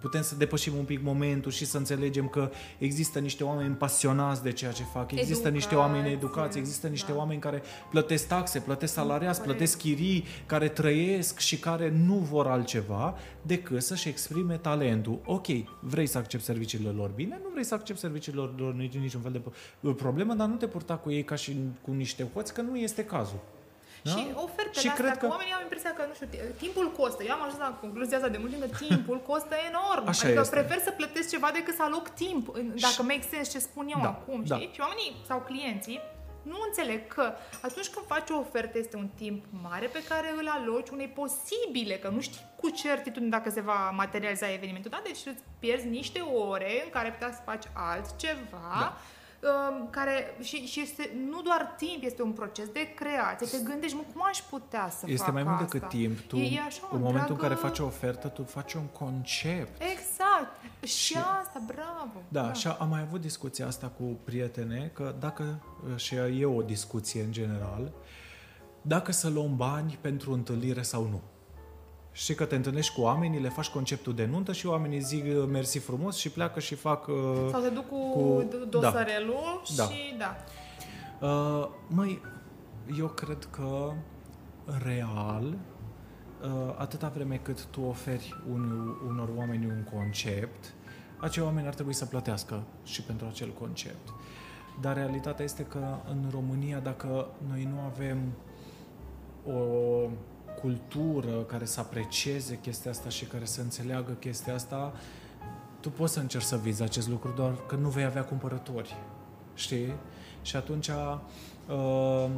[0.00, 4.52] Putem să depășim un pic momentul și să înțelegem că există niște oameni pasionați de
[4.52, 7.18] ceea ce fac, există Educație, niște oameni educați, există niște da.
[7.18, 13.14] oameni care plătesc taxe, plătesc salariați, plătesc chirii, care trăiesc și care nu vor altceva
[13.42, 15.20] decât să-și exprime talentul.
[15.24, 15.46] Ok,
[15.80, 19.42] vrei să accepti serviciile lor bine, nu vrei să accepti serviciile lor nici niciun fel
[19.80, 22.76] de problemă, dar nu te purta cu ei ca și cu niște hoți, că nu
[22.76, 23.40] este cazul.
[24.06, 24.12] Da?
[24.16, 25.26] Și ofertele și astea, cred că...
[25.34, 26.26] oamenii au impresia că, nu știu,
[26.64, 27.20] timpul costă.
[27.28, 30.04] Eu am ajuns la concluzia asta de mult timp că timpul costă enorm.
[30.08, 30.56] Așa adică este.
[30.56, 32.44] prefer să plătesc ceva decât să aloc timp,
[32.86, 33.08] dacă și...
[33.10, 34.54] make sense ce spun eu da, acum, da.
[34.54, 34.70] știi?
[34.76, 36.00] Și oamenii sau clienții
[36.52, 37.24] nu înțeleg că
[37.62, 41.94] atunci când faci o ofertă este un timp mare pe care îl aloci unei posibile,
[41.94, 45.00] că nu știi cu certitudine dacă se va materializa evenimentul, da?
[45.04, 49.15] Deci îți pierzi niște ore în care putea să faci altceva da Um,
[49.90, 53.58] care și, și este nu doar timp, este un proces de creație.
[53.58, 55.68] Te gândești, mă, cum aș putea să Este fac mai mult asta?
[55.72, 56.18] decât timp.
[56.18, 59.82] Tu, e, e așa, în momentul în care faci o ofertă, tu faci un concept.
[59.82, 60.50] Exact.
[60.84, 62.20] Și, și asta, bravo.
[62.28, 62.54] Da, bravo.
[62.54, 65.62] și am mai avut discuția asta cu prietene, că dacă,
[65.96, 67.92] și e o discuție în general,
[68.82, 71.20] dacă să luăm bani pentru întâlnire sau nu.
[72.16, 75.44] Știi că te întâlnești cu oamenii, le faci conceptul de nuntă și oamenii zic uh,
[75.50, 77.06] mersi frumos și pleacă și fac...
[77.06, 77.14] Uh,
[77.50, 79.82] Sau se duc cu, cu dosarelul da.
[79.82, 80.36] și da.
[81.20, 81.26] da.
[81.26, 82.22] Uh, măi,
[82.98, 83.92] eu cred că
[84.84, 85.44] real,
[86.42, 90.74] uh, atâta vreme cât tu oferi un, unor oameni un concept,
[91.16, 94.08] acei oameni ar trebui să plătească și pentru acel concept.
[94.80, 98.18] Dar realitatea este că în România, dacă noi nu avem
[99.46, 99.60] o
[100.60, 104.92] cultură care să aprecieze chestia asta și care să înțeleagă chestia asta,
[105.80, 108.96] tu poți să încerci să vizi acest lucru, doar că nu vei avea cumpărători.
[109.54, 109.92] Știi?
[110.42, 112.30] Și atunci uh,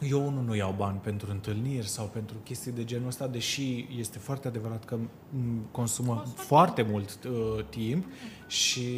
[0.00, 4.18] eu unul nu iau bani pentru întâlniri sau pentru chestii de genul ăsta, deși este
[4.18, 4.98] foarte adevărat că
[5.70, 6.34] consumă Consum.
[6.34, 8.04] foarte mult uh, timp
[8.46, 8.88] și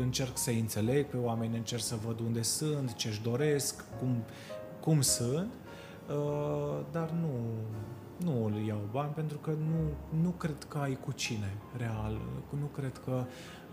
[0.00, 4.22] încerc să înțeleg pe oameni, încerc să văd unde sunt, ce-și doresc, cum,
[4.80, 5.52] cum sunt
[6.08, 7.30] Uh, dar nu,
[8.16, 9.80] nu îl iau bani pentru că nu,
[10.22, 12.20] nu cred că ai cu cine, real.
[12.60, 13.24] Nu cred că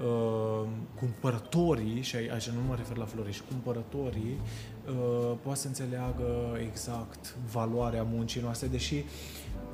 [0.05, 0.67] uh,
[0.99, 4.39] cumpărătorii, și aici nu mă refer la floriști, cumpărătorii
[4.87, 9.03] uh, poate să înțeleagă exact valoarea muncii noastre, deși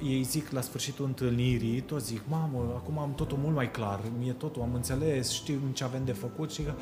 [0.03, 4.31] ei zic la sfârșitul întâlnirii, tot zic, mamă, acum am totul mult mai clar, mie
[4.31, 6.73] totul am înțeles, știu ce avem de făcut și că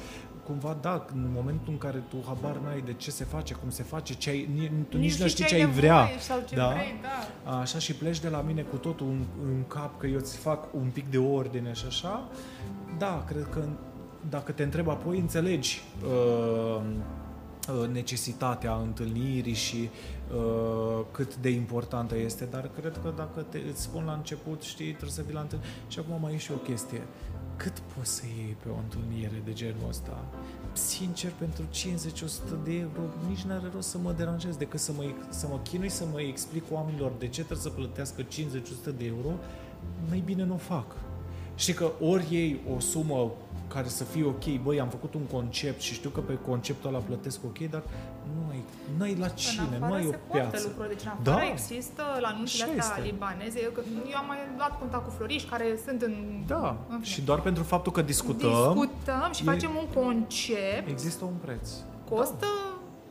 [0.49, 3.83] cumva, da, în momentul în care tu habar n-ai de ce se face, cum se
[3.83, 6.09] face, ce ai, tu nici, nici nu știi ce ai vrea.
[6.19, 6.67] Sau ce da?
[6.67, 6.99] Vrei,
[7.45, 7.59] da.
[7.59, 10.73] Așa și pleci de la mine cu totul în, în cap, că eu îți fac
[10.73, 12.27] un pic de ordine și așa,
[12.97, 13.63] da, cred că
[14.29, 16.81] dacă te întreb apoi, înțelegi uh,
[17.81, 19.89] uh, necesitatea întâlnirii și
[20.35, 24.89] uh, cât de importantă este, dar cred că dacă te, îți spun la început, știi,
[24.89, 25.71] trebuie să vii la întâlnire.
[25.87, 27.01] Și acum mai e și o chestie
[27.61, 30.25] cât poți să iei pe o întâlnire de genul ăsta?
[30.73, 35.47] Sincer, pentru 50-100 de euro nici n-are rost să mă deranjez decât să mă, să
[35.47, 38.27] mă chinui să mă explic oamenilor de ce trebuie să plătească 50-100
[38.97, 39.31] de euro,
[40.09, 40.95] mai bine nu o fac.
[41.59, 43.31] Și că ori iei o sumă
[43.67, 46.97] care să fie ok, băi, am făcut un concept și știu că pe conceptul ăla
[46.99, 47.81] plătesc ok, dar
[48.35, 48.63] nu ai
[48.97, 50.67] N-ai la cine, în nu afară ai o se poartă piață.
[50.67, 51.51] lucruri, deci în afară Da.
[51.51, 53.09] există la anunțile Așa astea este.
[53.11, 53.59] libaneze.
[53.63, 53.81] Eu, că-
[54.11, 56.13] eu am mai luat contact cu floriști care sunt în...
[56.47, 57.25] Da, în și fine.
[57.25, 61.69] doar pentru faptul că discutăm, Discutăm și e- facem un concept există un preț.
[62.09, 62.45] costă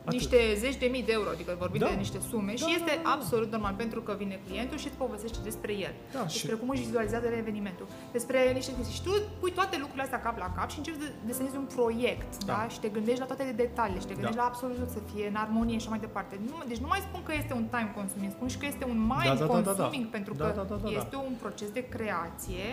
[0.09, 0.19] Atât.
[0.19, 1.87] niște zeci de mii de euro, adică vorbim Da.
[1.93, 3.15] de niște sume și Da, este da, da, da.
[3.17, 6.69] absolut normal pentru că vine clientul și îți povestește despre el, Da, și despre cum
[6.73, 7.87] își vizualizează evenimentul,
[8.17, 8.95] despre niște chestii.
[8.99, 9.11] Și tu
[9.41, 12.53] pui toate lucrurile astea cap la cap și începi să desenezi un proiect, da?
[12.53, 12.67] Da.
[12.73, 14.41] Și te gândești la toate detaliile și te gândești Da.
[14.43, 16.33] la absolut tot să fie în armonie și așa mai departe.
[16.49, 18.99] Nu, deci nu mai spun că este un time consuming, spun și că este un
[19.13, 19.71] mind Da, da, da, da, da.
[19.83, 20.97] consuming pentru Da, că da, da, da, da.
[21.01, 22.65] este un proces de creație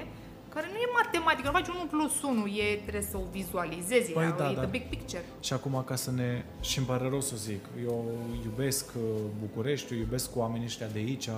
[0.56, 4.24] care nu e matematică, nu faci 1 plus 1, e, trebuie să o vizualizezi, Păi
[4.26, 4.60] e, da, e da.
[4.60, 5.24] the big picture.
[5.40, 6.44] Și acum ca să ne...
[6.60, 7.98] și îmi pare rău să o zic, eu
[8.44, 9.02] iubesc uh,
[9.40, 11.32] Bucureștiul, iubesc oamenii ăștia de aici, e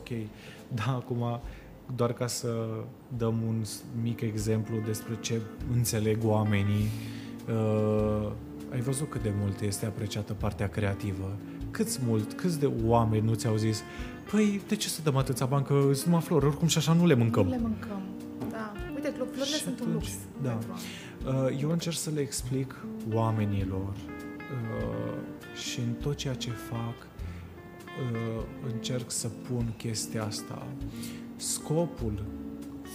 [0.00, 0.08] ok.
[0.80, 1.40] Da, acum
[1.96, 2.48] doar ca să
[3.16, 5.40] dăm un s- mic exemplu despre ce
[5.74, 6.88] înțeleg oamenii,
[7.48, 8.30] uh,
[8.72, 11.36] ai văzut cât de mult este apreciată partea creativă.
[11.70, 13.82] Câți mult, câți de oameni nu ți-au zis
[14.30, 17.06] Păi, de ce să dăm atâția bani, că sunt numai flori, oricum și așa nu
[17.06, 17.44] le mâncăm.
[17.44, 18.00] Nu le mâncăm.
[19.04, 19.10] Da.
[19.10, 20.50] Uite, florile Și sunt un atunci, lux da.
[20.50, 21.52] pentru oameni.
[21.54, 26.96] Uh, Eu încerc să le explic oamenilor uh, și în tot ceea ce fac
[28.12, 30.66] uh, încerc să pun chestia asta.
[31.36, 32.24] Scopul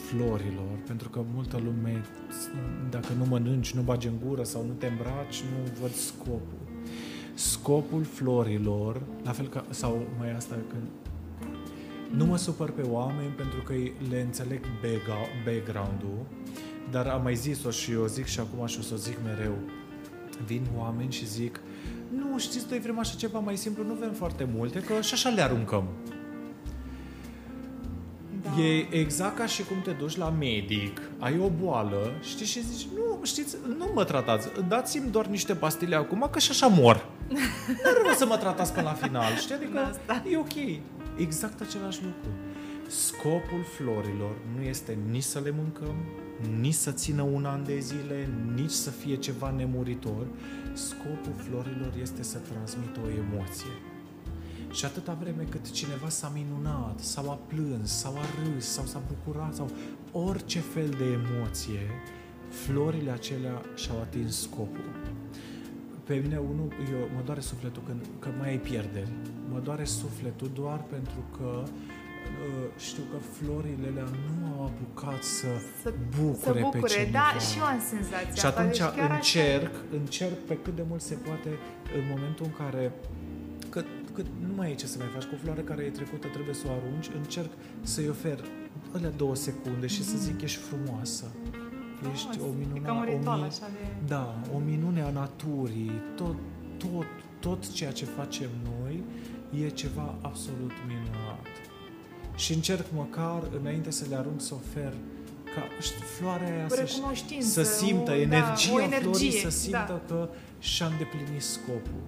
[0.10, 2.06] florilor, pentru că multă lume,
[2.90, 6.68] dacă nu mănânci, nu bagi în gură sau nu te îmbraci, nu văd scopul.
[7.34, 10.84] Scopul florilor, la fel ca, sau mai asta când
[12.10, 13.74] nu mă supăr pe oameni pentru că
[14.10, 16.26] le înțeleg backgou- background-ul,
[16.92, 19.58] dar am mai zis-o și eu zic și acum și o să o zic mereu.
[20.46, 21.60] Vin oameni și zic,
[22.16, 25.30] nu, știți, noi vrem așa ceva mai simplu, nu vrem foarte multe, că și așa
[25.30, 25.84] le aruncăm.
[28.42, 28.62] Da.
[28.62, 32.88] E exact ca și cum te duci la medic, ai o boală, știi, și zici,
[32.96, 37.06] nu, știți, nu mă tratați, dați-mi doar niște pastile acum, că și așa mor.
[37.30, 39.56] Nu are rost să mă tratați până la final, știi?
[39.56, 40.24] Adică Asta.
[40.32, 40.80] e ok.
[41.20, 42.30] Exact același lucru.
[42.88, 45.96] Scopul florilor nu este nici să le mâncăm,
[46.60, 50.28] nici să țină un an de zile, nici să fie ceva nemuritor.
[50.74, 53.76] Scopul florilor este să transmită o emoție.
[54.72, 59.02] Și atâta vreme cât cineva s-a minunat, sau a plâns, sau a râs, sau s-a
[59.08, 59.70] bucurat, sau
[60.12, 61.82] orice fel de emoție,
[62.50, 64.90] florile acelea și-au atins scopul.
[66.04, 69.12] Pe mine, unul, eu, mă doare sufletul când, că mai ai pierderi.
[69.52, 75.48] Mă doare sufletul doar pentru că uh, știu că florile alea nu au apucat să,
[75.84, 76.80] Să, bucure, să bucure.
[76.82, 77.12] pe cineva.
[77.12, 78.60] Da, și eu am senzația Și asta.
[78.60, 81.50] atunci Deci chiar încerc, încerc pe cât de mult se poate
[81.98, 82.84] în momentul în care
[83.74, 83.80] că,
[84.16, 86.56] că nu mai e ce să mai faci cu o floare care e trecută, trebuie
[86.62, 87.52] să o arunci, încerc
[87.82, 88.40] să-i ofer
[88.96, 91.26] alea două secunde și să zic ești frumoasă.
[92.14, 93.86] Ești o E ca un minunată, o, ritual min- așa de...
[94.08, 96.36] da, o minune a naturii, tot,
[96.78, 97.06] tot,
[97.40, 98.50] tot ceea ce facem
[98.80, 98.89] noi
[99.64, 101.46] e ceva absolut minunat.
[102.36, 104.94] Și încerc măcar, înainte să le arunc, să ofer
[105.56, 109.32] ca știi, floarea aia O să, recunoștință, să simtă o, energia, da, o energie, florii,
[109.32, 110.16] să simtă da.
[110.16, 112.04] că și-a îndeplinit scopul.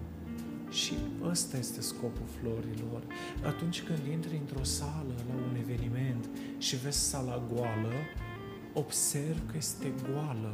[0.69, 0.93] Și
[1.23, 3.01] ăsta este scopul florilor.
[3.45, 7.93] Atunci când intri într-o sală la un eveniment și vezi sala goală,
[8.73, 10.53] observi că este goală.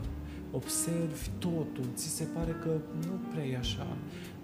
[0.51, 2.69] Observi totul, ți se pare că
[3.05, 3.87] nu prea e așa.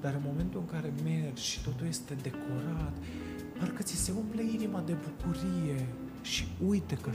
[0.03, 2.93] Dar în momentul în care mergi și totul este decorat,
[3.59, 5.85] parcă ți se umple inima de bucurie
[6.21, 7.09] și uite că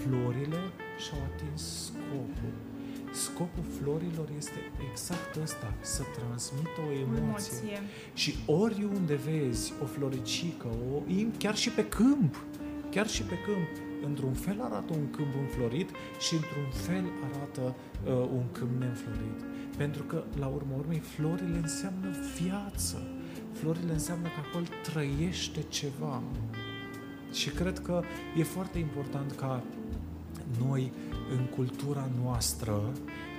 [0.00, 0.60] florile
[1.04, 2.52] și-au atins scopul.
[3.12, 4.58] Scopul florilor este
[4.90, 7.22] exact ăsta, să transmită o O emoție.
[7.22, 7.78] emoție.
[8.14, 11.02] Și oriunde vezi o floricică, o,
[11.38, 12.44] chiar și pe câmp,
[12.90, 13.68] chiar și pe câmp,
[14.06, 17.74] într-un fel arată un câmp înflorit și într-un fel arată
[18.06, 19.38] uh, un câmp neînflorit.
[19.78, 22.08] Pentru că, la urmă urmei, florile înseamnă
[22.42, 22.96] viață.
[23.52, 26.22] Florile înseamnă că acolo trăiește ceva.
[27.32, 28.02] Și cred că
[28.36, 29.62] e foarte important ca
[30.66, 30.92] noi,
[31.38, 32.92] în cultura noastră,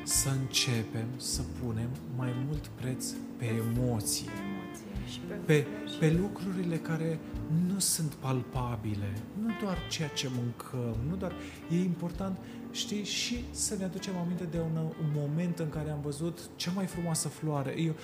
[0.03, 3.05] să începem să punem mai mult preț
[3.37, 5.97] pe emoție Emoție și pe, pe, flori.
[5.99, 7.19] pe lucrurile care
[7.67, 11.33] nu sunt palpabile, nu doar ceea ce mâncăm, nu doar...
[11.71, 12.37] E important,
[12.71, 16.71] știi, și să ne aducem aminte de un, un moment în care am văzut cea
[16.71, 17.81] mai frumoasă floare.
[17.81, 17.95] Eu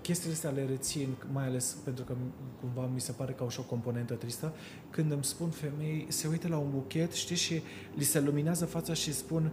[0.00, 2.14] chestiile astea le rețin, mai ales pentru că
[2.60, 4.54] cumva mi se pare că au și o componentă tristă,
[4.90, 7.62] când îmi spun femei, se uită la un buchet, știi, și
[7.94, 9.52] li se luminează fața și spun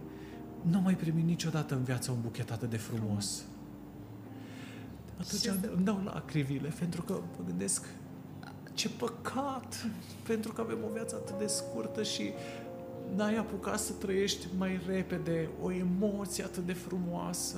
[0.62, 3.44] nu am mai primit niciodată în viață un buchet atât de frumos.
[5.20, 7.84] Atunci Și îmi dau lacrimile, pentru că mă gândesc
[8.72, 9.86] ce păcat,
[10.26, 12.32] pentru că avem o viață atât de scurtă și
[13.16, 17.56] n-ai apucat să trăiești mai repede o emoție atât de frumoasă.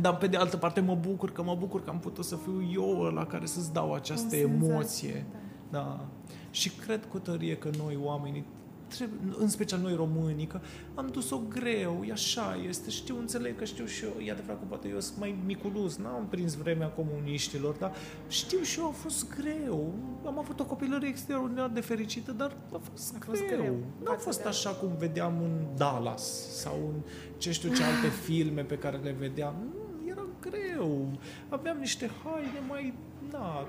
[0.00, 2.70] Dar pe de altă parte mă bucur că mă bucur că am putut să fiu
[2.72, 5.26] eu la care să-ți dau această O senzație, emoție.
[5.70, 5.78] da.
[5.78, 6.06] Da.
[6.50, 8.44] Și cred cu tărie că noi oamenii
[8.88, 10.60] trebuie, în special noi românii, că
[10.94, 14.64] am dus-o greu, e așa este, știu, înțeleg că știu și eu, e adevărat că
[14.68, 17.92] poate eu sunt mai miculuz, n-am prins vremea comuniștilor, dar
[18.28, 19.94] știu și eu, a fost greu,
[20.26, 23.58] am avut o copilărie extraordinar de fericită, dar a fost, A fost greu.
[23.58, 26.22] greu Nu a față fost de- așa cum vedeam în Dallas
[26.60, 27.00] sau în
[27.38, 29.54] ce știu ce alte filme pe care le vedeam.
[29.74, 31.08] Nu, era greu.
[31.48, 32.94] Aveam niște haine mai,
[33.30, 33.66] na,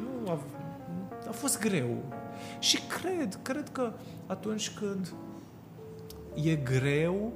[0.00, 0.38] nu a,
[1.28, 2.02] a fost greu.
[2.58, 3.92] Și cred, cred că
[4.26, 5.12] atunci când
[6.34, 7.32] e greu,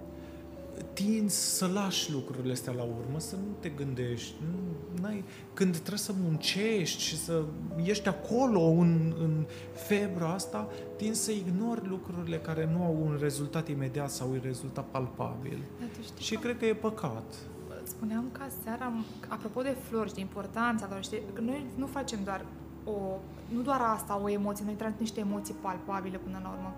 [0.92, 4.34] tinzi să lași lucrurile astea la urmă, să nu te gândești.
[4.50, 7.42] Nu, n-ai, când trebuie să muncești și să
[7.84, 13.68] ești acolo în, în febra asta, tinzi să ignori lucrurile care nu au un rezultat
[13.68, 15.58] imediat sau un rezultat palpabil.
[15.78, 17.34] Dar tu știi Și că- cred că e păcat.
[17.82, 18.92] Spuneam că seara,
[19.28, 22.44] apropo de flori și de importanța lor, știi, că noi nu facem doar
[22.84, 23.18] o,
[23.54, 26.74] nu doar asta, o emoție, noi transmitem niște emoții palpabile până la urmă.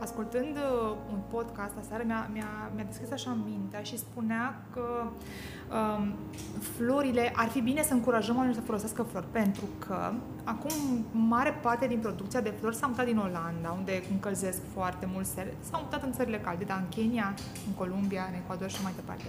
[0.00, 6.14] Ascultând uh, un podcast aseară, mi-a, mi-a, mi-a deschis așa mintea și spunea că um,
[6.60, 10.12] florile, ar fi bine să încurajăm oamenii să folosească flori, pentru că
[10.44, 10.70] acum
[11.10, 15.54] mare parte din producția de flori s-a mutat din Olanda, unde încălzesc foarte mult sere,
[15.70, 17.34] s-au mutat în țările calde, dar în Kenya,
[17.66, 19.24] în Columbia, în Ecuador și mai departe.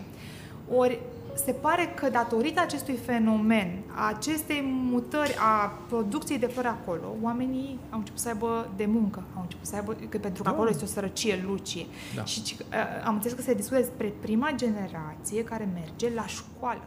[0.70, 1.00] Ori
[1.36, 7.80] se pare că datorită acestui fenomen, a acestei mutări a producției de flori acolo, oamenii
[7.90, 10.56] au început să aibă de muncă, au început să aibă, că pentru că Da.
[10.56, 11.86] acolo este o sărăcie lucie.
[12.16, 12.24] Da.
[12.24, 12.66] Și ci- uh,
[13.06, 16.82] am înțeles că se discută despre prima generație care merge la școală.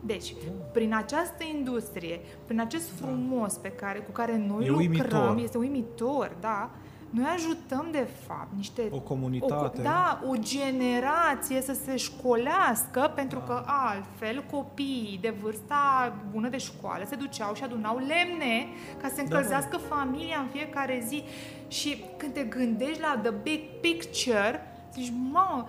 [0.00, 0.52] Deci, Da.
[0.72, 5.38] prin această industrie, prin acest frumos pe care, cu care noi E lucrăm, uimitor.
[5.42, 6.70] este uimitor, da,
[7.10, 9.80] noi ajutăm de fapt niște O comunitate.
[9.80, 13.44] o, da, o generație să se școlească, pentru Da.
[13.44, 18.66] că altfel copiii de vârsta bună de școală se duceau și adunau lemne
[19.02, 21.24] ca să se Da, încălzească familia în fiecare zi.
[21.68, 24.62] Și când te gândești la the big picture,
[24.92, 25.68] zici, mamă,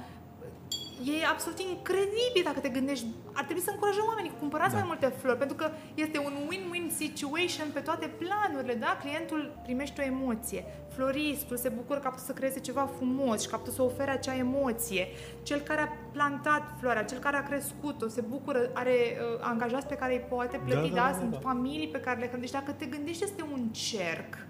[1.05, 3.05] e absolut incredibil dacă te gândești.
[3.33, 4.77] Ar trebui să încurajăm oamenii, cumpărați Da.
[4.77, 8.97] mai multe flori, pentru că este un win-win situation pe toate planurile, da?
[9.01, 10.65] Clientul primește o emoție,
[10.95, 13.81] floristul se bucură că a putut să creeze ceva frumos și că a putut să
[13.81, 15.07] ofere acea emoție.
[15.43, 19.95] Cel care a plantat floarea, cel care a crescut-o, se bucură, are uh, angajați pe
[19.95, 21.39] care îi poate plăti, Da, da, da, da, Sunt da.
[21.39, 22.53] familii pe care le hrănești.
[22.55, 24.47] Dacă te gândești, este un cerc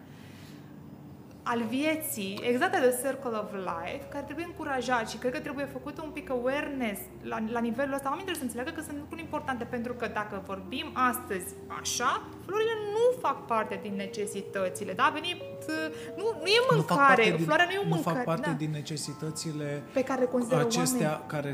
[1.51, 5.95] al vieții, exact de Circle of Life, care trebuie încurajat și cred că trebuie făcut
[6.05, 6.99] un pic awareness
[7.31, 8.07] la, la nivelul ăsta.
[8.13, 11.47] Oamenii trebuie să înțeleagă că sunt lucruri importante pentru că dacă vorbim astăzi
[11.81, 12.11] așa,
[12.45, 15.03] florile nu fac parte din necesitățile, da?
[15.03, 15.75] A venit, uh,
[16.19, 18.25] nu, nu e Nu fac mâncare, parte din- floarea nu e o Nu mâncare, fac
[18.25, 21.27] parte da, din necesitățile pe care le consideră acestea oamenii.
[21.35, 21.51] care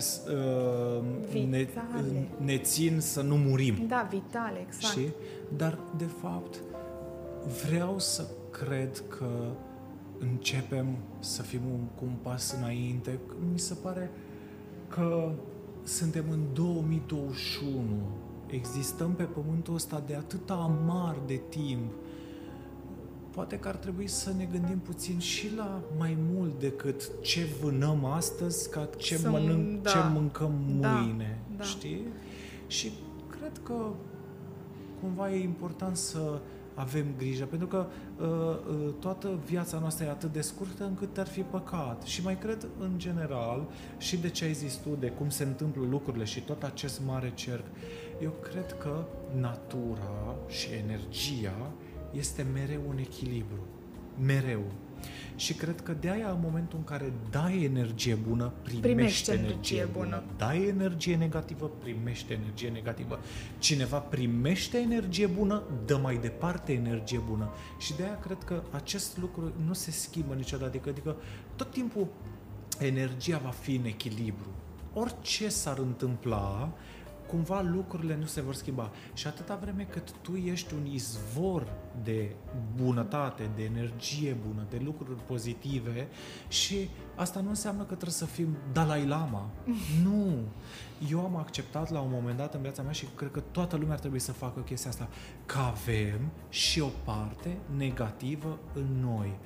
[1.31, 2.27] uh, ne, Vitale.
[2.37, 3.75] ne țin să nu murim.
[3.87, 4.93] Da, vitale, exact.
[4.93, 5.13] Știi?
[5.57, 6.53] Dar, de fapt,
[7.67, 9.27] vreau să cred că
[10.19, 10.85] începem
[11.19, 13.19] să fim un, cu un pas înainte.
[13.51, 14.11] Mi se pare
[14.87, 15.31] că
[15.83, 17.81] suntem în 2021.
[18.47, 21.91] Existăm pe pământul ăsta de atâta amar de timp.
[23.29, 28.05] Poate că ar trebui să ne gândim puțin și la mai mult decât ce vânăm
[28.05, 29.89] astăzi, ca ce, Să- mănânc, da.
[29.89, 31.39] ce mâncăm Da, mâine.
[31.57, 31.63] da.
[31.63, 32.01] Știi?
[32.67, 32.91] Și
[33.39, 33.73] cred că
[35.01, 36.39] cumva e important să
[36.75, 37.85] avem grijă, pentru că
[38.17, 42.03] uh, uh, toată viața noastră e atât de scurtă încât ar fi păcat.
[42.03, 45.85] Și mai cred în general și de ce ai zis tu, de cum se întâmplă
[45.89, 47.65] lucrurile și tot acest mare cerc,
[48.21, 49.05] eu cred că
[49.39, 51.71] natura și energia
[52.11, 53.65] este mereu un echilibru.
[54.25, 54.63] Mereu.
[55.35, 59.49] Și cred că de aia în momentul în care dai energie bună, primești, Primești energie,
[59.51, 60.05] energie bună.
[60.05, 60.23] bună.
[60.37, 63.19] Dai energie negativă, primește energie negativă.
[63.59, 67.49] Cineva primește energie bună, dă mai departe energie bună.
[67.79, 70.69] Și de aia cred că acest lucru nu se schimbă niciodată.
[70.69, 71.15] Adică, adică
[71.55, 72.07] tot timpul
[72.79, 74.47] energia va fi în echilibru.
[74.93, 76.71] Orice s-ar întâmpla,
[77.27, 78.91] cumva lucrurile nu se vor schimba.
[79.13, 81.67] Și atâta vreme cât tu ești un izvor
[82.03, 82.35] de
[82.75, 86.07] bunătate, de energie bună, de lucruri pozitive
[86.47, 89.49] și asta nu înseamnă că trebuie să fim Dalai Lama.
[90.03, 90.37] Nu!
[91.09, 93.93] Eu am acceptat la un moment dat în viața mea și cred că toată lumea
[93.93, 95.07] ar trebui să facă chestia asta,
[95.45, 96.19] că avem
[96.49, 99.37] și o parte negativă în noi.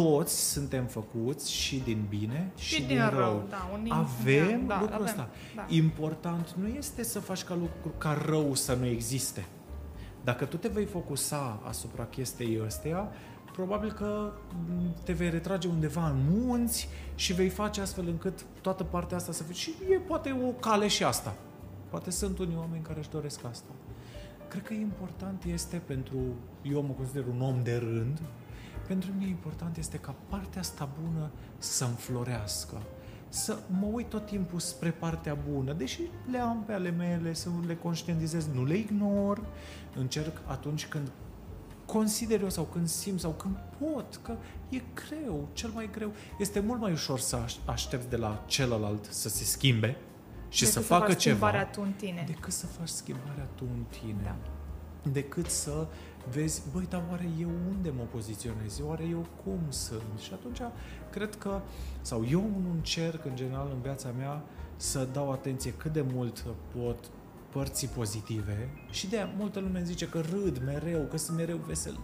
[0.00, 3.18] Toți suntem făcuți și din bine și, Și din, din rău.
[3.18, 5.28] rău, da, unii- avem da, da, lucrul avem, ăsta.
[5.56, 5.64] da.
[5.68, 9.44] Important nu este să faci ca lucru ca rău să nu existe.
[10.24, 13.08] Dacă tu te vei focusa asupra chestiei ăsteia,
[13.52, 14.32] probabil că
[14.68, 19.32] m, te vei retrage undeva în munți și vei face astfel încât toată partea asta
[19.32, 19.54] să fie.
[19.54, 21.34] Și e poate o cale și asta.
[21.90, 23.70] Poate sunt unii oameni care își doresc asta.
[24.48, 26.16] Cred că important este pentru,
[26.62, 28.20] eu mă consider un om de rând,
[28.86, 32.82] pentru mine important este ca partea asta bună să înflorească.
[33.28, 36.00] Să mă uit tot timpul spre partea bună, deși
[36.30, 39.46] le am pe ale mele, să le conștientizez, nu le ignor,
[39.94, 41.10] încerc atunci când
[41.86, 44.36] consider eu sau când simt sau când pot, că
[44.68, 46.12] e greu, cel mai greu.
[46.38, 49.96] Este mult mai ușor să aștepți de la celălalt să se schimbe
[50.48, 52.24] și decât să, să facă ceva tu în tine.
[52.26, 54.20] decât să faci schimbarea tu în tine.
[54.22, 54.36] Da.
[55.12, 55.86] Decât să
[56.32, 58.80] vezi, băi, dar oare eu unde mă poziționez?
[58.84, 60.18] Oare eu cum sunt?
[60.18, 60.60] Și atunci
[61.10, 61.60] cred că,
[62.00, 64.42] sau eu nu încerc în general în viața mea
[64.76, 66.44] să dau atenție cât de mult
[66.76, 67.10] pot
[67.56, 71.98] părții pozitive și de aia multă lume zice că râd mereu, că sunt mereu vesel.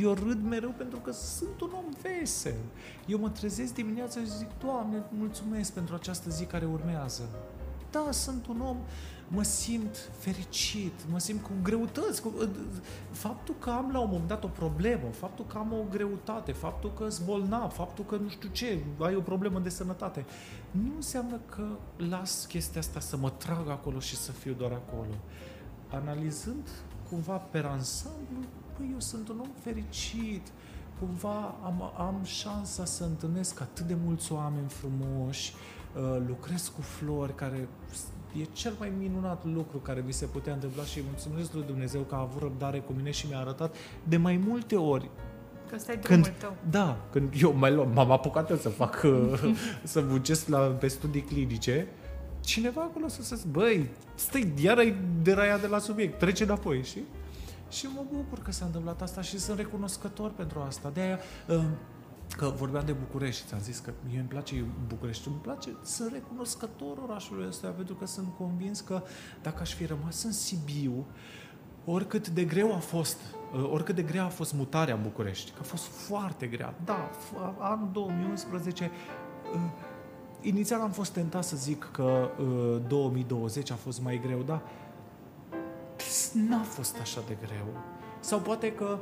[0.00, 2.58] Eu râd mereu pentru că sunt un om vesel.
[3.06, 7.28] Eu mă trezesc dimineața și zic, Doamne, mulțumesc pentru această zi care urmează.
[7.90, 8.76] Da, sunt un om,
[9.34, 12.22] mă simt fericit, mă simt cu greutăți.
[12.22, 12.32] Cu,
[13.10, 16.92] faptul că am la un moment dat o problemă, faptul că am o greutate, faptul
[16.92, 20.24] că sunt bolnav, faptul că nu știu ce, ai o problemă de sănătate,
[20.70, 25.14] nu înseamnă că las chestia asta să mă trag acolo și să fiu doar acolo.
[25.88, 26.68] Analizând
[27.08, 28.38] cumva pe ansamblu,
[28.76, 30.46] păi eu sunt un om fericit,
[30.98, 35.54] cumva am, am șansa să întâlnesc atât de mulți oameni frumoși,
[35.96, 37.68] uh, lucrez cu flori care
[38.40, 42.14] e cel mai minunat lucru care mi se putea întâmpla și mulțumesc lui Dumnezeu că
[42.14, 43.76] a avut răbdare cu mine și mi-a arătat
[44.08, 45.10] de mai multe ori
[45.72, 46.56] Că stai când, tău.
[46.70, 49.06] Da, când eu mai luam, m-am apucat eu să fac,
[49.82, 51.86] să muncesc la, pe studii clinice,
[52.40, 57.02] cineva acolo să se băi, stai, iar ai deraiat de la subiect, trece înapoi, și
[57.70, 60.90] Și mă bucur că s-a întâmplat asta și sunt recunoscător pentru asta.
[60.94, 61.18] De aia,
[61.48, 61.64] uh,
[62.36, 66.98] că vorbeam de București, ți-am zis că mie îmi place București, îmi place, sunt recunoscător
[67.08, 69.02] orașului ăsta, pentru că sunt convins că
[69.42, 71.06] dacă aș fi rămas în Sibiu,
[71.84, 73.18] oricât de greu a fost,
[73.54, 76.74] uh, oricât de grea a fost mutarea în București, că a fost foarte grea.
[76.84, 77.10] Da,
[77.58, 78.90] anul 2011,
[79.54, 79.60] uh,
[80.40, 82.30] inițial am fost tentat să zic că
[82.86, 84.62] 2020 uh, a fost mai greu, dar
[86.48, 87.66] n-a fost așa de greu.
[88.20, 88.98] Sau poate că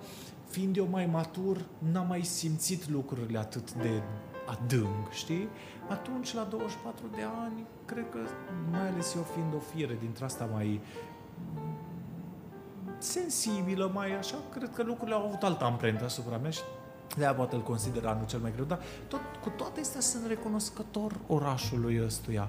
[0.50, 4.02] fiind eu mai matur, n-am mai simțit lucrurile atât de
[4.46, 5.48] adânc, știi?
[5.88, 8.18] Atunci, la 24 de ani, cred că,
[8.70, 10.80] mai ales eu fiind o fire dintre asta mai
[12.98, 16.60] sensibilă, mai așa, cred că lucrurile au avut altă amprentă asupra mea și
[17.16, 18.78] de aia poate îl consider anul cel mai greu, dar
[19.08, 22.48] tot, cu toate astea sunt recunoscător orașului ăstuia,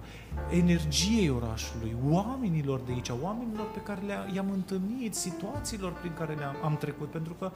[0.50, 6.78] energiei orașului, oamenilor de aici, oamenilor pe care le-am întâlnit, situațiilor prin care le-am am
[6.78, 7.52] trecut, pentru că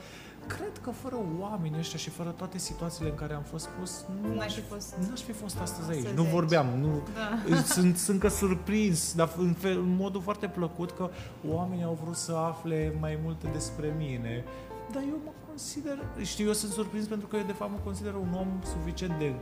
[0.48, 4.40] cred că fără oamenii ăștia și fără toate situațiile în care am fost pus, nu
[4.40, 6.08] aș fi fost, n-aș fi fost astăzi aici.
[6.08, 7.56] Nu vorbeam, nu, da.
[7.76, 11.10] sunt, sunt că surprins, dar în, fel, în modul foarte plăcut că
[11.48, 14.44] oamenii au vrut să afle mai multe despre mine.
[14.92, 18.14] Dar eu mă consider, știu, eu sunt surprins pentru că eu de fapt mă consider
[18.14, 19.34] un om suficient de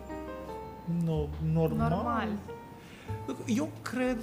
[1.06, 1.90] no, normal.
[1.90, 2.28] normal.
[3.46, 4.18] Eu cred,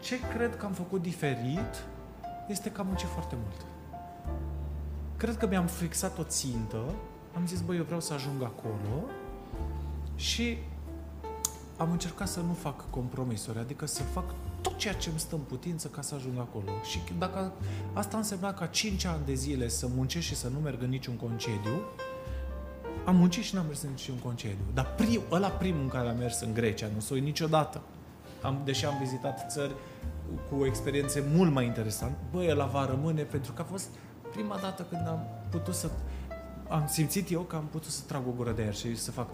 [0.00, 1.86] ce cred că am făcut diferit
[2.48, 3.69] este că am muncit foarte mult
[5.20, 6.94] cred că mi-am fixat o țintă,
[7.36, 9.04] am zis, băi, eu vreau să ajung acolo
[10.16, 10.58] și
[11.76, 14.24] am încercat să nu fac compromisuri, adică să fac
[14.60, 16.72] tot ceea ce îmi stă în putință ca să ajung acolo.
[16.90, 17.52] Și dacă
[17.92, 21.14] asta însemna ca 5 ani de zile să muncesc și să nu merg în niciun
[21.14, 21.80] concediu,
[23.04, 24.64] am muncit și n-am mers în niciun concediu.
[24.74, 27.80] Dar prim, ăla primul în care am mers în Grecia, nu s niciodată.
[28.42, 29.72] Am, deși am vizitat țări
[30.50, 33.88] cu experiențe mult mai interesante, băi, ăla va rămâne pentru că a fost
[34.30, 35.90] prima dată când am putut să...
[36.68, 39.28] Am simțit eu că am putut să trag o gură de aer și să fac...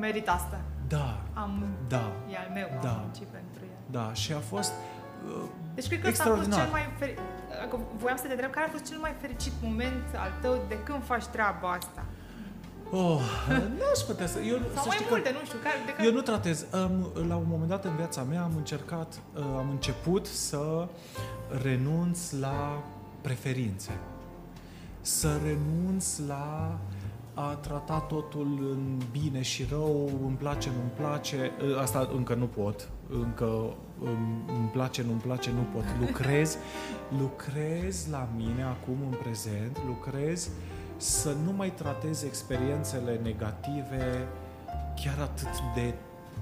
[0.00, 0.60] Merit asta.
[0.88, 1.20] Da.
[1.32, 1.64] Am...
[1.88, 2.12] Da.
[2.32, 2.88] E al meu, da.
[2.88, 3.76] am muncit pentru el.
[3.90, 4.72] Da, și a fost
[5.26, 5.42] uh,
[5.74, 7.22] Deci cred că ăsta a fost cel mai fericit...
[7.96, 11.04] Voiam să te întreb, care a fost cel mai fericit moment al tău de când
[11.04, 12.04] faci treaba asta?
[12.90, 13.20] Oh,
[13.78, 14.38] nu aș putea să...
[14.38, 15.58] Eu, Sau să mai știi multe, că nu știu.
[15.62, 16.08] Care, de care...
[16.08, 16.66] Eu nu tratez.
[16.72, 20.88] Um, la un moment dat în viața mea am încercat, uh, am început să
[21.62, 22.82] renunț la
[23.20, 23.90] preferințe.
[25.00, 26.78] Să renunț la
[27.34, 32.46] a trata totul în bine și rău, îmi place, nu-mi place, uh, asta încă nu
[32.46, 35.84] pot, încă um, îmi place, nu-mi place, nu pot.
[36.00, 36.56] Lucrez,
[37.20, 40.48] lucrez la mine acum în prezent, lucrez
[40.96, 44.28] să nu mai tratez experiențele negative
[44.94, 45.94] chiar atât de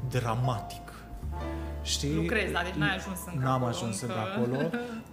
[0.09, 0.93] dramatic.
[1.83, 2.15] Știi?
[2.15, 4.71] Lucrezi, dar deci n-ai ajuns încă N-am acolo, ajuns încă acolo.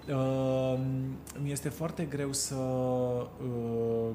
[0.08, 0.80] Uh,
[1.44, 4.10] mi este foarte greu să uh,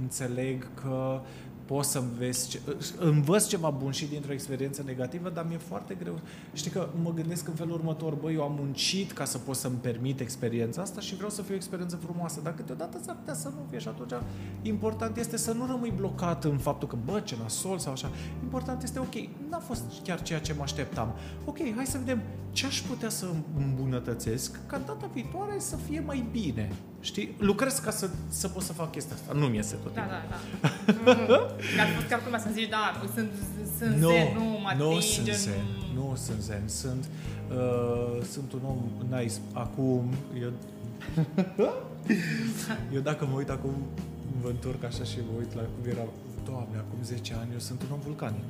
[0.00, 1.20] înțeleg că
[1.64, 2.60] poți să înveți, ce,
[2.98, 6.18] învăț ceva bun și dintr-o experiență negativă, dar mi-e foarte greu.
[6.52, 9.76] Știi că mă gândesc în felul următor, băi, eu am muncit ca să pot să-mi
[9.76, 13.48] permit experiența asta și vreau să fie o experiență frumoasă, dar câteodată s-ar putea să
[13.48, 14.22] nu fie și atunci
[14.62, 18.10] important este să nu rămâi blocat în faptul că, bă, ce nasol sau așa.
[18.42, 19.14] Important este, ok,
[19.48, 21.14] n-a fost chiar ceea ce mă așteptam.
[21.44, 23.26] Ok, hai să vedem ce aș putea să
[23.56, 26.72] îmbunătățesc ca data viitoare să fie mai bine.
[27.08, 27.34] Știi?
[27.38, 29.32] Lucrez ca să, să pot să fac chestia asta.
[29.32, 30.10] Nu mi-e tot Da, timpul.
[30.10, 30.38] da, da.
[31.12, 31.26] Mm.
[31.76, 32.84] Că ar fost chiar cum să zici, da,
[33.14, 33.30] sunt,
[33.78, 35.64] sunt Nu, zen, nu mă nu atinge, sunt zen.
[35.94, 36.62] Nu sunt zen.
[36.68, 37.04] Sunt,
[37.50, 38.78] uh, sunt un om
[39.18, 39.34] nice.
[39.52, 40.02] Acum,
[40.42, 40.52] eu...
[42.94, 43.74] eu dacă mă uit acum,
[44.42, 46.04] mă întorc așa și mă uit la cum era,
[46.44, 48.44] doamne, acum 10 ani, eu sunt un om vulcanic.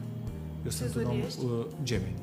[0.64, 1.44] Eu sunt un om zodie ești?
[1.44, 2.16] uh, gemeni.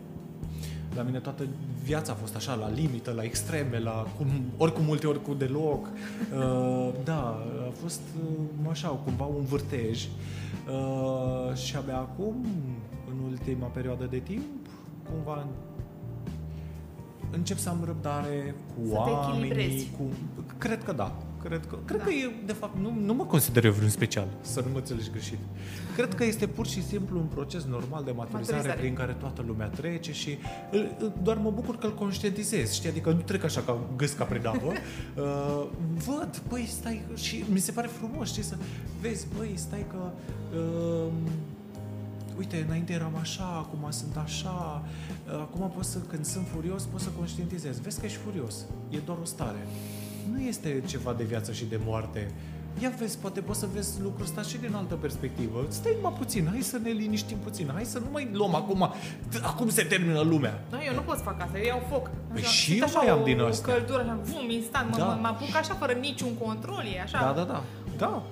[0.95, 1.43] La mine toată
[1.83, 5.33] viața a fost așa, la limită, la extreme, la cum, ori cu multe, ori cu
[5.33, 5.87] deloc.
[6.35, 10.05] Uh, da, a fost uh, așa, cumva un vârtej.
[10.05, 12.45] Uh, și abia acum,
[13.11, 14.43] în ultima perioadă de timp,
[15.09, 15.45] cumva
[17.31, 19.89] încep să am răbdare cu Să te oamenii, echilibrezi.
[19.97, 20.03] cu...
[20.57, 21.15] Cred că da.
[21.43, 22.03] Cred că, cred Da.
[22.05, 25.09] că e, de fapt, nu, nu mă consider eu vreun special, să nu mă înțelegi
[25.11, 25.37] greșit.
[25.95, 28.79] Cred că este pur și simplu un proces normal de maturizare, Maturizare.
[28.79, 30.37] prin care toată lumea trece și
[30.71, 32.89] îl, îl- doar mă bucur că îl conștientizez, știi?
[32.89, 34.71] Adică nu trec așa ca gâsca prin apă.
[34.73, 35.65] uh,
[36.05, 38.55] văd, băi, stai, și mi se pare frumos, știi, să
[39.01, 40.11] vezi, băi, stai că...
[40.57, 41.11] Uh,
[42.37, 44.83] uite, înainte eram așa, acum sunt așa,
[45.31, 47.79] acum pot să, când sunt furios, pot să conștientizez.
[47.79, 48.55] Vezi că ești furios,
[48.89, 49.67] e doar o stare.
[50.31, 52.31] Nu este ceva de viață și de moarte.
[52.81, 55.65] Ia vezi, poate poți să vezi lucrul ăsta și din altă perspectivă.
[55.69, 58.93] Stai mai puțin, hai să ne liniștim puțin, hai să nu mai luăm acum,
[59.41, 60.63] acum se termină lumea.
[60.71, 62.09] Nu, eu nu pot să fac asta, eu iau foc.
[62.33, 63.73] Păi Așa, și simt eu așa mai am o, din o astea.
[63.73, 65.05] căldură, așa, vum, instant, mă, Da.
[65.05, 67.19] mă, mă apuc așa fără niciun control, e așa.
[67.19, 67.63] Da, da, da.
[67.97, 68.23] Da,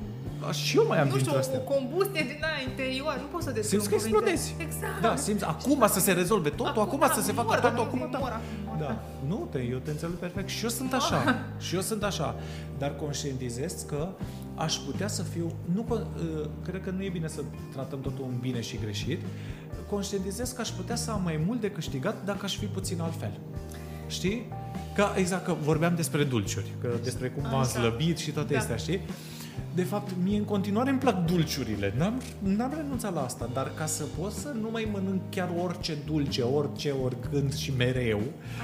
[0.52, 1.60] și eu mai am nu știu, dintre o, astea.
[1.60, 3.80] o combustie din aia interioară, nu pot să descriu.
[3.80, 4.32] Simți că în cuvinte.
[4.32, 4.66] explodezi.
[4.68, 5.02] Exact.
[5.02, 7.82] Da, simți acum să se rezolve totul, acum, da, să se facă mor, totul, dacă
[7.88, 8.18] acum, nu da.
[8.18, 8.92] mor, acum, Da,
[9.28, 10.48] nu te, eu te înțeleg perfect.
[10.50, 11.20] Și eu sunt așa.
[11.66, 12.36] Și eu sunt așa.
[12.78, 14.08] Dar conștientizez că
[14.56, 16.06] aș putea să fiu, nu, că-
[16.42, 17.42] uh, cred că nu e bine să
[17.74, 19.22] tratăm totul în bine și greșit,
[19.90, 23.32] conștientizez că aș putea să am mai mult de câștigat dacă aș fi puțin altfel.
[24.08, 24.48] Știi?
[24.96, 27.64] Ca, exact, că vorbeam despre dulciuri, că despre cum m-am Așa.
[27.70, 28.60] slăbit și toate Da.
[28.60, 29.02] astea, știi?
[29.76, 31.94] De fapt, mie în continuare îmi plac dulciurile.
[31.98, 35.98] N-am, n-am renunțat la asta, dar ca să pot să nu mai mănânc chiar orice
[36.06, 38.22] dulce, orice, oricând și mereu,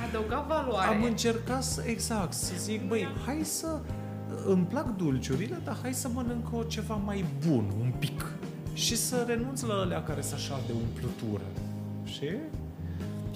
[0.08, 0.88] Adăuga valoare.
[0.96, 3.80] am încercat să, exact, să zic, băi, hai să
[4.46, 8.26] îmi plac dulciurile, dar hai să mănânc o ceva mai bun, un pic.
[8.74, 11.44] Și să renunț la alea care sunt așa de umplutură.
[12.04, 12.30] Și?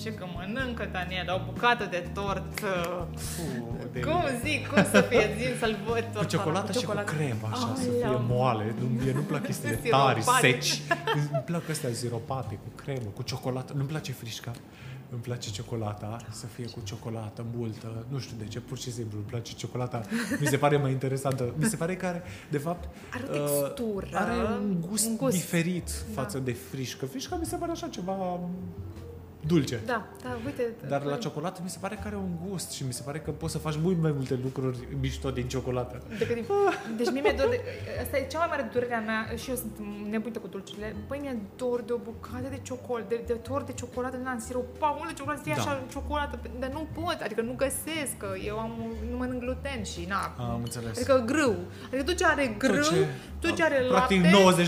[0.02, 2.60] Și că mănâncă, Daniela, o bucată de tort.
[2.64, 3.42] uh, Fu,
[3.92, 4.00] de...
[4.00, 7.12] Cum zic, cum să fie, zi să-l văd Cu tort ciocolată și cu ciocolată.
[7.14, 8.18] cremă, așa, să Aoleu.
[8.18, 8.76] fie moale.
[8.80, 10.22] Nu, mie nu-mi plac chestiile Siropate.
[10.24, 10.82] tari, seci.
[11.16, 13.74] Îmi plac astea ziropate, cu cremă, cu ciocolată.
[13.76, 14.52] Nu-mi place frișca.
[15.10, 18.06] Îmi place ciocolata, să fie cu ciocolată multă.
[18.08, 20.02] Nu știu de ce, pur și simplu îmi place ciocolata.
[20.40, 21.54] Mi se pare mai interesantă.
[21.58, 25.16] Mi se pare că are, de fapt, Are o uh, textură, are un gust, un
[25.18, 25.36] gust.
[25.36, 26.22] diferit Da.
[26.22, 27.06] față de frișcă.
[27.06, 28.40] Frișca mi se pare așa ceva
[29.48, 29.80] dulce.
[29.86, 30.64] Da, da, uite.
[30.88, 33.32] Dar la ciocolată mi se pare că are un gust și mi se pare că
[33.32, 36.02] poți să faci mult mai multe lucruri mișto din ciocolată.
[36.18, 36.46] Decât din...
[36.98, 37.62] Deci mie mi-e dor de...
[38.04, 39.72] Asta e cea mai mare durere a mea și eu sunt
[40.10, 40.96] nebunită cu dulciurile.
[41.08, 44.94] Băi, mi-e dor de o bucată de ciocolată, de, de tort de ciocolată, din însiropat,
[44.98, 45.62] mult de ciocolată, să fie Da.
[45.62, 48.72] așa ciocolată, dar nu pot, adică nu găsesc, că eu am,
[49.12, 50.22] nu mănânc gluten și na.
[50.38, 50.98] Am înțeles.
[50.98, 51.56] Adică grâu.
[51.88, 53.08] Adică tot ce are grâu, tot ce,
[53.40, 54.22] tot ce are Practic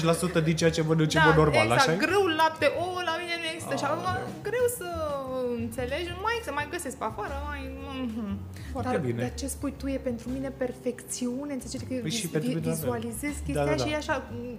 [0.03, 0.41] lapte...
[0.41, 3.15] 90% din ceea ce mănânci da, în mod normal, exact, așa grâu, lapte, ouă, la
[3.21, 3.75] mine nu există.
[3.81, 4.27] și acum Aoleu.
[4.47, 4.89] greu să
[5.57, 7.61] înțelegi, mai să mai găsesc pe afară, mai...
[8.05, 8.37] mhm.
[8.71, 9.21] Foarte dar, bine.
[9.21, 12.55] Dar ce spui tu e pentru mine perfecțiune, înțelegi că Păi și vis- pentru vi-
[12.55, 12.81] mine la fel.
[12.81, 13.83] vizualizez chestia Da, da, da.
[13.85, 14.57] și e așa mm,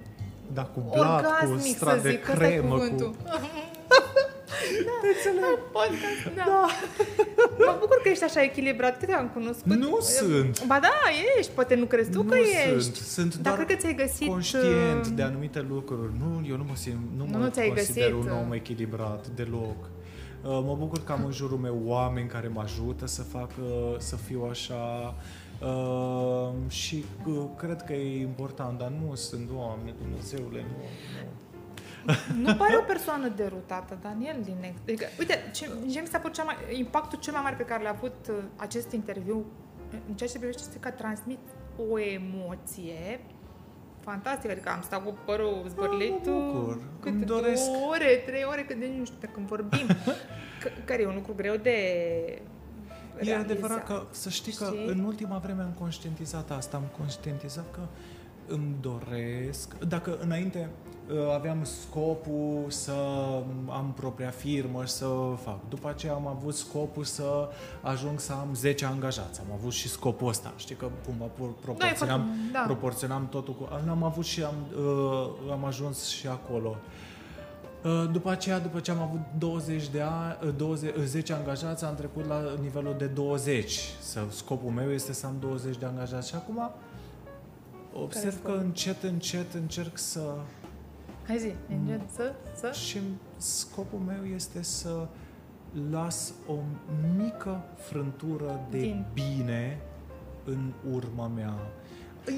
[0.53, 3.11] Da, cu blat, cu orgasmic să strat de zic, ăsta e cremă, cuvântul.
[3.17, 3.17] cu...
[5.41, 6.45] Da, podcast, da.
[6.47, 6.67] da.
[7.67, 9.77] Mă bucur că ești așa echilibrat, că te-am cunoscut.
[9.77, 10.65] Nu sunt.
[10.67, 10.89] Ba da,
[11.39, 13.01] ești, poate nu crezi tu nu că sunt, ești.
[13.03, 14.29] sunt Dar doar cred că ți-ai găsit...
[14.29, 16.13] conștient uh, de anumite lucruri.
[16.19, 18.57] Nu, eu nu mă simt, nu, Nu, mă nu ți-ai consider găsit, un om uh,
[18.57, 19.77] echilibrat deloc.
[20.45, 23.95] Uh, Mă bucur că am în jurul meu oameni care mă ajută să fac, uh,
[23.99, 25.15] să fiu așa
[25.63, 30.77] uh, și uh, cred că e important, dar nu sunt oameni, Dumnezeule, nu.
[31.23, 32.43] nu.
[32.43, 34.75] Nu pare o persoană derutată, Daniel, din ex.
[34.83, 37.83] Adică, uite, ce, ce mi s-a părut cea mai, impactul cel mai mare pe care
[37.83, 39.45] l-a avut uh, acest interviu
[40.09, 41.39] în ceea ce privește este că transmit
[41.91, 43.21] o emoție
[44.11, 46.79] fantastică, adică am stat cu părul zbărlit mă bucur.
[47.01, 47.65] câte Îmi doresc.
[47.65, 49.87] două ore, trei ore, cât de nu știu, de când vorbim,
[50.63, 53.51] C- care e un lucru greu de E realizat.
[53.51, 54.87] adevărat că, să știi că Știi?
[54.87, 57.81] în ultima vreme am conștientizat asta, am conștientizat că
[58.47, 61.00] îmi doresc, dacă înainte uh,
[61.35, 62.93] aveam scopul să
[63.69, 65.07] am propria firmă și să
[65.43, 65.69] fac.
[65.69, 67.49] După aceea am avut scopul să
[67.81, 69.41] ajung să am 10 angajați.
[69.41, 70.53] Am avut și scopul ăsta.
[70.57, 71.25] Știi că cumva
[71.61, 72.65] proporționam, da, da.
[72.65, 73.69] proporționam totul cu...
[73.89, 76.77] Am avut și am, uh, am ajuns și acolo.
[77.85, 82.27] Uh, după aceea, după ce am avut 20 de ani, 20, 10 angajați, am trecut
[82.27, 83.79] la nivelul de 20.
[84.01, 86.71] Să, scopul meu este să am 20 de angajați și acum
[87.93, 90.21] observ că încet, încet încerc să...
[91.31, 92.35] Hai zi, încet să...
[92.55, 92.73] să...
[92.73, 92.99] Și
[93.37, 95.09] scopul meu este să
[95.91, 96.55] las o
[97.17, 99.07] mică frântură de Din.
[99.13, 99.81] bine
[100.45, 101.55] în urma mea.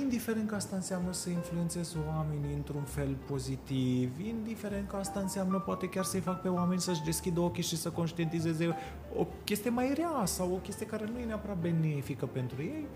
[0.02, 5.88] Indiferent că asta înseamnă să influențez oamenii într-un fel pozitiv, indiferent că asta înseamnă poate
[5.88, 8.76] chiar să-i fac pe oameni să-și deschidă ochii și să conștientizeze
[9.16, 12.86] o chestie mai rea sau o chestie care nu e neapărat benefică pentru ei,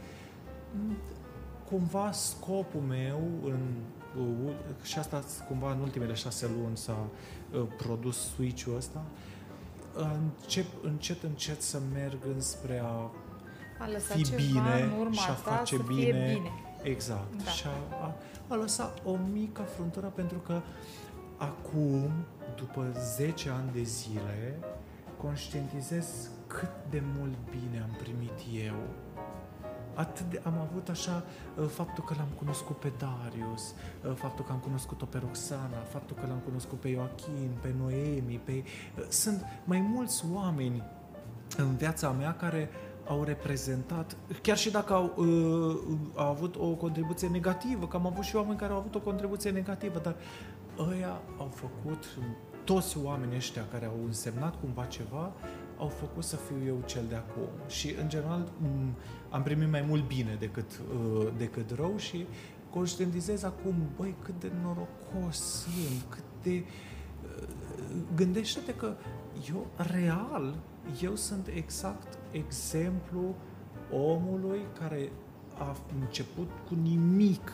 [1.69, 3.96] cumva scopul meu în uh,
[4.83, 6.97] și asta cumva în ultimele șase luni s-a
[7.53, 9.05] uh, produs switch-ul ăsta
[9.97, 13.11] încep încet încet să merg înspre a
[13.79, 16.03] A lăsa fi ceva bine în urma și a ta face să bine.
[16.03, 16.51] Fie bine.
[16.83, 17.45] Exact.
[17.45, 17.51] Da.
[17.51, 18.15] Și a, a,
[18.49, 20.61] a lăsat o mică frântură pentru că
[21.37, 22.11] acum,
[22.57, 24.59] după 10 ani de zile,
[25.17, 28.77] conștientizez cât de mult bine am primit eu.
[29.97, 31.25] Atât de, am avut așa
[31.55, 33.75] uh, faptul că l-am cunoscut pe Darius,
[34.05, 38.41] uh, faptul că am cunoscut-o pe Roxana, faptul că l-am cunoscut pe Joachim, pe Noemi,
[38.45, 38.53] pe...
[38.99, 40.83] uh, Sunt mai mulți oameni
[41.57, 42.71] în viața mea care
[43.09, 48.25] au reprezentat, chiar și dacă au, uh, au avut o contribuție negativă, că am avut
[48.25, 50.15] și oameni care au avut o contribuție negativă, dar
[50.79, 52.05] ăia au făcut,
[52.67, 55.33] toți oamenii ăștia care au însemnat cumva ceva,
[55.79, 57.49] au făcut să fiu eu cel de acum.
[57.69, 58.95] Și, în general, m-
[59.31, 62.27] am primit mai mult bine decât, uh, decât rău și
[62.71, 66.65] conștientizez acum, băi, cât de norocos sunt, cât de...
[67.37, 67.43] uh,
[68.15, 68.93] Gândește-te că
[69.49, 70.55] eu, real,
[71.03, 73.35] eu sunt exact exemplu
[73.93, 75.13] omului care
[75.59, 77.51] a început cu nimic.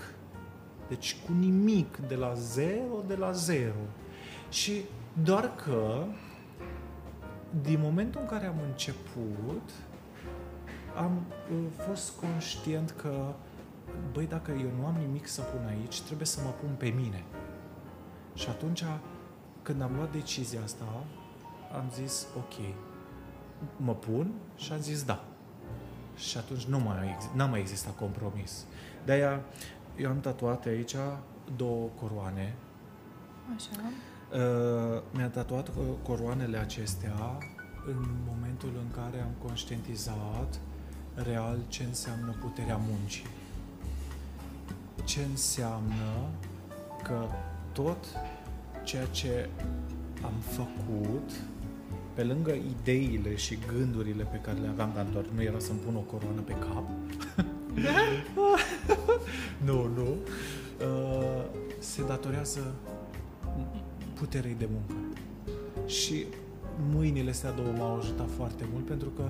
[0.89, 3.81] Deci cu nimic, de la zero, de la zero.
[4.51, 4.73] Și
[5.13, 6.05] doar că
[7.63, 9.71] din momentul în care am început,
[10.97, 11.23] am
[11.53, 13.35] uh, fost conștient că,
[14.13, 17.25] băi, dacă eu nu am nimic să pun aici, trebuie să mă pun pe mine.
[18.35, 18.85] Și atunci,
[19.63, 20.85] când am luat decizia asta,
[21.73, 22.75] am zis, ok,
[23.77, 25.25] mă pun și am zis da.
[26.17, 28.65] Și atunci nu mai, ex- n-a mai existat compromis.
[29.05, 29.41] De-aia,
[29.97, 30.95] eu am tatuat aici
[31.57, 32.55] două coroane
[33.57, 33.71] Așa.
[34.33, 37.39] Uh, mi-a tatuat co- coroanele acestea
[37.87, 40.61] în momentul în care am conștientizat
[41.15, 43.27] real ce înseamnă puterea muncii.
[45.05, 46.29] Ce înseamnă
[47.03, 47.25] că
[47.73, 48.05] tot
[48.85, 49.49] ceea ce
[50.25, 51.31] am făcut,
[52.15, 55.97] pe lângă ideile și gândurile pe care le aveam, dar doar nu era să-mi pun
[55.97, 56.85] o coroană pe cap,
[59.67, 60.17] nu, nu,
[60.87, 61.45] uh,
[61.79, 62.75] se datorează
[64.23, 64.95] puterei de muncă.
[65.87, 66.27] Și
[66.95, 69.25] mâinile astea două m-au ajutat foarte mult pentru că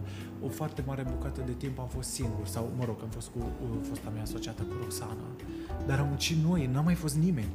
[0.45, 3.39] o foarte mare bucată de timp am fost singur sau, mă rog, am fost cu
[3.39, 5.29] uh, fosta mea asociată cu Roxana,
[5.87, 7.53] dar am muncit noi, n-a mai fost nimeni.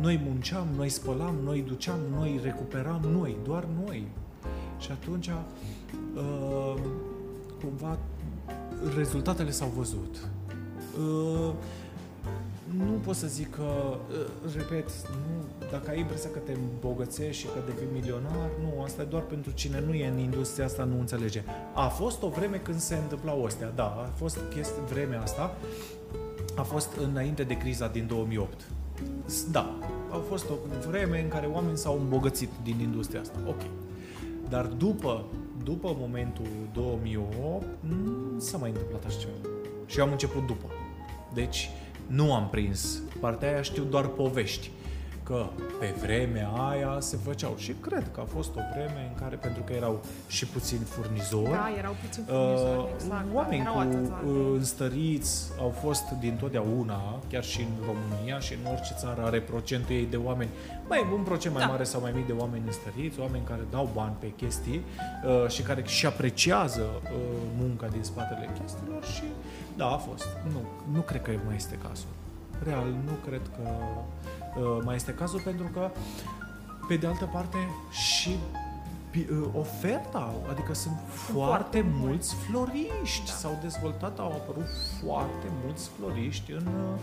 [0.00, 4.08] Noi munceam, noi spălam, noi duceam, noi recuperam, noi, doar noi.
[4.78, 6.74] Și atunci, uh,
[7.60, 7.98] cumva,
[8.96, 10.28] rezultatele s-au văzut.
[10.98, 11.52] Uh,
[12.78, 13.62] nu pot să zic că,
[14.10, 19.02] uh, repet, nu, dacă ai impresia că te îmbogățești și că devii milionar, nu, asta
[19.02, 21.42] e doar pentru cine nu e în industria asta, nu înțelege.
[21.74, 25.56] A fost o vreme când se întâmplau astea, da, a fost chestia, vremea asta,
[26.56, 28.60] a fost înainte de criza din 2008.
[29.26, 29.78] S- Da,
[30.10, 30.54] a fost o
[30.88, 33.60] vreme în care oamenii s-au îmbogățit din industria asta, ok.
[34.48, 35.24] Dar după,
[35.64, 39.32] după momentul 2008, nu s-a mai întâmplat așa ceva.
[39.86, 40.66] Și eu am început după.
[41.34, 41.70] Deci,
[42.06, 43.02] nu am prins.
[43.20, 44.70] Partea aia știu doar povești.
[45.26, 45.46] Că
[45.80, 47.54] pe vremea aia se făceau.
[47.56, 51.50] Și cred că a fost o vreme în care, pentru că erau și puțini furnizori,
[51.50, 53.24] Da, erau puțin furnizori, Uh, exact.
[53.34, 54.14] oameni erau cu atâția.
[54.26, 57.00] uh, înstăriți au fost din totdeauna,
[57.30, 60.50] chiar și în România și în orice țară are procentul ei de oameni,
[60.88, 61.70] mai un procent mai Da.
[61.70, 64.84] mare sau mai mic de oameni înstăriți, oameni care dau bani pe chestii
[65.24, 67.10] uh, și care și apreciază uh,
[67.58, 69.22] munca din spatele chestiilor și
[69.76, 70.26] da, a fost.
[70.52, 70.60] Nu,
[70.92, 72.08] nu cred că mai este cazul.
[72.64, 74.02] Real, nu cred că uh,
[74.84, 75.90] mai este cazul pentru că
[76.88, 77.56] pe de altă parte
[77.90, 78.36] și
[79.10, 83.32] pi- uh, oferta, adică sunt foarte, foarte mulți floriști, Da.
[83.32, 84.68] s-au dezvoltat, au apărut
[85.04, 86.98] foarte mulți floriști în, uh,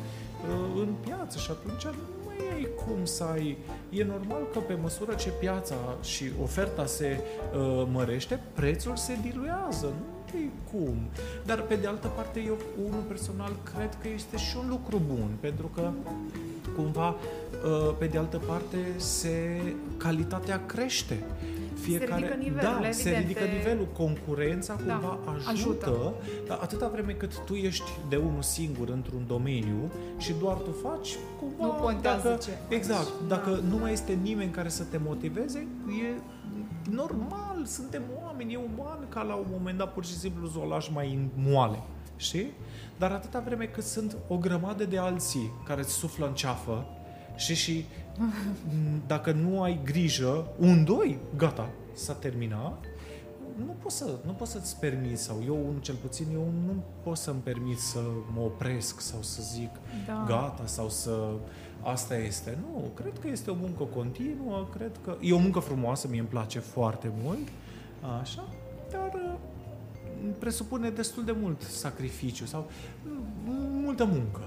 [0.50, 1.92] uh, în piață și atunci nu
[2.26, 3.58] mai ai cum să ai...
[3.90, 7.20] E normal că pe măsură ce piața și oferta se
[7.58, 9.94] uh, mărește, prețul se diluează.
[10.34, 10.96] Nu e cum.
[11.46, 15.30] Dar pe de altă parte, eu unul personal cred că este și un lucru bun,
[15.40, 15.92] pentru că
[16.76, 19.62] cumva, uh, pe de altă parte, se
[19.98, 21.24] calitatea crește
[21.84, 26.14] fiecare, se ridică nivelul, da, evident, se ridică nivelul, concurența da, cumva ajută, ajută,
[26.48, 31.10] dar atâta vreme cât tu ești de unul singur într-un domeniu și doar tu faci,
[31.40, 31.66] cumva...
[31.66, 33.28] Nu contează dacă, ce Exact, faci.
[33.28, 33.68] dacă da.
[33.70, 35.68] nu mai este nimeni care să te motiveze,
[36.04, 36.22] e
[36.90, 40.68] normal, suntem oameni, e uman ca la un moment dat pur și simplu să o
[40.68, 41.80] lași mai moale,
[42.16, 42.52] știi?
[42.98, 46.86] Dar atâta vreme cât sunt o grămadă de alții care îți suflă în ceafă
[47.36, 47.86] și și
[49.08, 52.86] dacă nu ai grijă, un, doi, gata, s-a terminat,
[53.58, 57.18] nu poți, să, nu poți să-ți permiți, sau eu, un, cel puțin, eu nu pot
[57.18, 58.00] să-mi permit să
[58.34, 59.70] mă opresc sau să zic
[60.08, 60.26] Da.
[60.28, 61.32] gata sau să
[61.82, 62.58] asta este.
[62.62, 66.28] Nu, cred că este o muncă continuă, cred că e o muncă frumoasă, mie îmi
[66.28, 67.48] place foarte mult,
[68.22, 68.48] așa,
[68.92, 69.34] dar uh,
[70.40, 72.70] presupune destul de mult sacrificiu sau
[73.06, 74.42] m- multă muncă.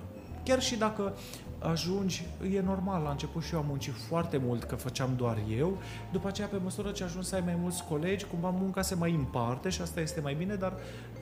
[0.44, 1.12] Chiar și dacă
[1.58, 5.78] ajungi, e normal, la început și eu am muncit foarte mult că făceam doar eu,
[6.12, 9.12] după aceea pe măsură ce ajungi să ai mai mulți colegi, cumva munca se mai
[9.12, 10.72] împarte și asta este mai bine, dar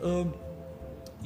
[0.03, 0.27] uh,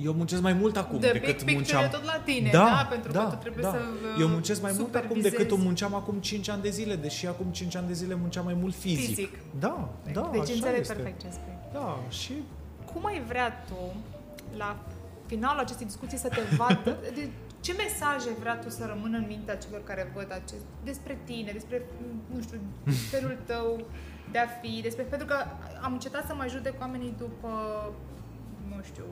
[0.02, 1.80] eu muncesc mai mult acum The decât big munceam.
[1.82, 2.86] picture e tot la tine, Da, da?
[2.90, 3.70] Pentru da, că tu trebuie da.
[3.70, 3.76] să
[4.14, 5.36] uh, Eu muncesc mai mult acum supervisezi.
[5.36, 8.44] decât o munceam acum 5 ani de zile, deși acum 5 ani de zile munceam
[8.44, 9.06] mai mult fizic.
[9.06, 9.38] Fizic.
[9.59, 10.92] Da, da, Deci așa înțeleg este.
[10.92, 11.52] perfect ce spui.
[11.72, 12.32] Da, și
[12.93, 13.97] Cum ai vrea tu,
[14.56, 14.77] la
[15.27, 16.97] finalul acestei discuții, să te vadă...
[17.15, 17.28] De,
[17.60, 20.65] ce mesaje vrea tu să rămână în mintea celor care văd acest...
[20.85, 21.82] despre tine, despre,
[22.35, 22.60] nu știu,
[23.10, 23.81] felul tău
[24.31, 25.02] de a fi, despre...
[25.02, 25.36] Pentru că
[25.82, 27.48] am încetat să mai judec oamenii după,
[28.69, 29.05] nu știu,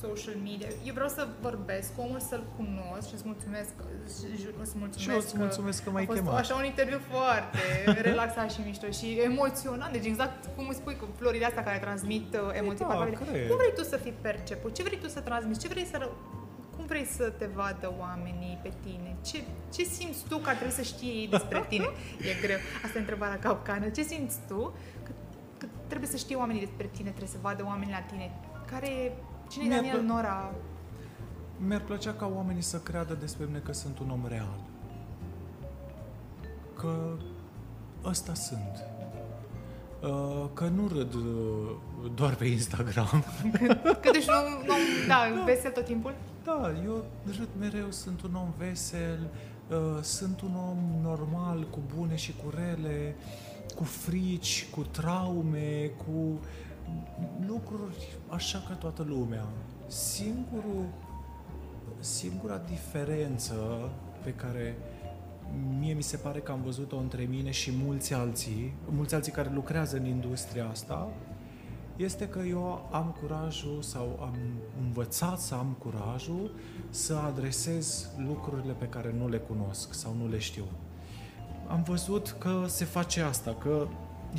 [0.00, 0.68] social media.
[0.88, 3.72] Eu vreau să vorbesc cu omul, să-l cunosc și îți mulțumesc,
[4.14, 6.38] și jur, îți mulțumesc și eu îți mulțumesc că m-ai a fost chemat.
[6.40, 7.58] așa un interviu foarte
[8.08, 9.92] relaxat și mișto și emoționant.
[9.92, 13.16] Deci exact cum îți spui cu florile astea care transmit uh, emoții Da, palpabile.
[13.16, 13.46] cred.
[13.48, 14.74] Cum vrei tu să fii perceput?
[14.74, 15.60] Ce vrei tu să transmiți?
[15.60, 16.16] Ce vrei să ră-
[16.76, 19.16] cum vrei să te vadă oamenii pe tine?
[19.26, 19.42] Ce,
[19.74, 21.84] ce simți tu că ar trebui să știe ei despre tine?
[22.30, 22.56] E greu.
[22.84, 23.88] Asta e întrebarea capcană.
[23.88, 24.72] Ce simți tu
[25.02, 25.10] că,
[25.58, 28.30] că trebuie să știe oamenii despre tine, trebuie să vadă oamenii la tine?
[28.70, 29.12] Care e-
[29.48, 30.50] Cine e Mi-ar Daniel plă- Nora?
[31.66, 34.58] Mi-ar plăcea ca oamenii să creadă despre mine că sunt un om real.
[36.76, 37.16] Că
[38.04, 38.84] ăsta sunt.
[40.02, 41.22] Uh, Că nu râd uh,
[42.14, 43.24] doar pe Instagram.
[44.00, 44.34] Că deci nu,
[44.66, 44.74] nu
[45.08, 46.14] da, vesel tot timpul?
[46.44, 47.04] Da, eu
[47.38, 49.28] râd mereu, sunt un om vesel,
[49.70, 53.16] uh, sunt un om normal, cu bune și cu rele,
[53.76, 56.40] cu frici, cu traume, cu
[57.46, 59.46] lucruri așa ca toată lumea.
[59.86, 60.84] Singurul,
[62.00, 63.54] singura diferență
[64.24, 64.76] pe care
[65.78, 69.50] mie mi se pare că am văzut-o între mine și mulți alții, mulți alții care
[69.54, 71.08] lucrează în industria asta,
[71.96, 74.36] este că eu am curajul sau am
[74.80, 76.54] învățat să am curajul
[76.90, 80.64] să adresez lucrurile pe care nu le cunosc sau nu le știu.
[81.68, 83.86] Am văzut că se face asta, că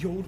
[0.04, 0.24] eu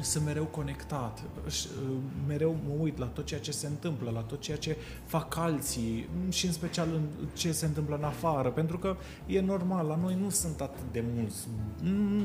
[0.00, 1.96] sunt mereu conectat, și, uh,
[2.26, 6.08] mereu mă uit la tot ceea ce se întâmplă, la tot ceea ce fac alții
[6.28, 7.02] și în special în
[7.34, 8.96] ce se întâmplă în afară, pentru că
[9.26, 11.48] e normal, la noi nu sunt atât de mulți.
[11.82, 12.24] Nu,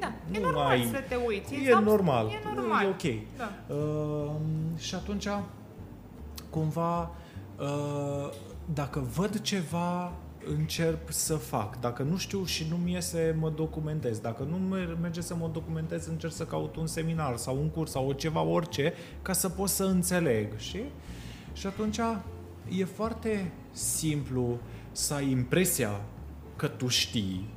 [0.00, 1.54] Da, e Nu normal ai- să te uiți.
[1.54, 2.84] e normal, E normal.
[2.84, 3.14] e ok.
[3.36, 3.74] Da.
[3.74, 4.30] Uh,
[4.76, 5.26] și atunci,
[6.50, 7.10] cumva,
[7.60, 8.30] uh,
[8.74, 10.12] dacă văd ceva,
[10.46, 11.80] încerc să fac.
[11.80, 14.18] Dacă nu știu și nu-mi iese, mă documentez.
[14.18, 17.90] Dacă nu mer- merge să mă documentez, încerc să caut un seminar sau un curs
[17.90, 18.92] sau ceva, orice,
[19.22, 20.58] ca să pot să înțeleg.
[20.58, 20.80] Și,
[21.52, 21.98] și atunci
[22.78, 24.58] e foarte simplu
[24.92, 26.00] să ai impresia
[26.56, 27.48] că tu știi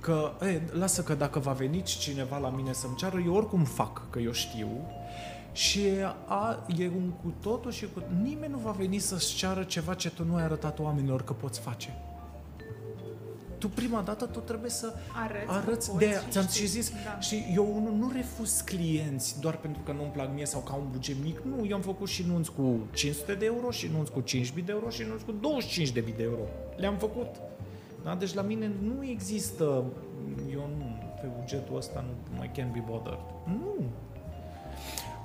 [0.00, 4.10] că, e, lasă că dacă va veni cineva la mine să-mi ceară, eu oricum fac,
[4.10, 4.68] că eu știu.
[5.54, 5.80] Și
[6.26, 8.02] a, e un cu totul și cu...
[8.22, 11.60] Nimeni nu va veni să-ți ceară ceva ce tu nu ai arătat oamenilor că poți
[11.60, 11.94] face.
[13.58, 14.92] Tu prima dată tu trebuie să
[15.24, 16.60] Arăți, arăți că de poți și ți-am știi.
[16.60, 17.20] și zis Da.
[17.20, 20.80] și eu nu, nu refuz clienți doar pentru că nu-mi plac mie sau că au
[20.80, 21.40] un buget mic.
[21.40, 24.62] Nu, eu am făcut și nunți cu 500 de euro și nunți cu 5.000 de
[24.72, 26.40] euro și nunți cu 25.000 de euro.
[26.76, 27.26] Le-am făcut.
[28.04, 28.14] Da?
[28.14, 29.84] Deci la mine nu există,
[30.52, 30.84] eu nu,
[31.20, 33.18] pe bugetul ăsta nu mai can be bothered.
[33.46, 33.74] Nu.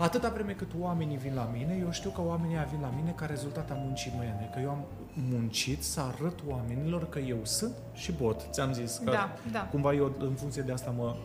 [0.01, 3.11] Atâta vreme cât oamenii vin la mine, eu știu că oamenii ăia vin la mine
[3.15, 4.85] ca rezultat a muncii mele, că eu am
[5.29, 8.47] muncit să arăt oamenilor că eu sunt și pot.
[8.51, 9.59] Ți-am zis că Da, da.
[9.71, 11.15] cumva eu în funcție de asta mă,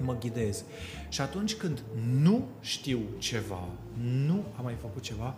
[0.00, 0.64] mă ghidez.
[1.08, 1.82] Și atunci când
[2.20, 3.64] nu știu ceva,
[4.26, 5.34] nu am mai făcut ceva,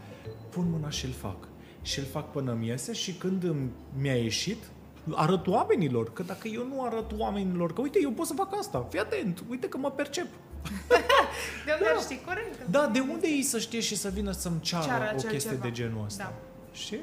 [0.51, 1.37] pun mâna și îl fac.
[1.83, 3.71] și îl fac până mi iese și când îmi-
[4.01, 4.65] mi-a ieșit,
[5.15, 6.13] arăt oamenilor.
[6.13, 9.43] Că dacă eu nu arăt oamenilor că uite, eu pot să fac asta, fii atent,
[9.51, 10.27] uite că mă percep.
[11.67, 11.91] De unde Da.
[11.97, 12.19] ar ști?
[12.25, 12.67] Corect.
[12.71, 15.51] Da, de unde ei să știe și să vină să-mi ceară, Ceară o acel chestie
[15.51, 15.63] ceva.
[15.63, 16.23] de genul ăsta?
[16.23, 16.33] Da.
[16.73, 17.01] Știi?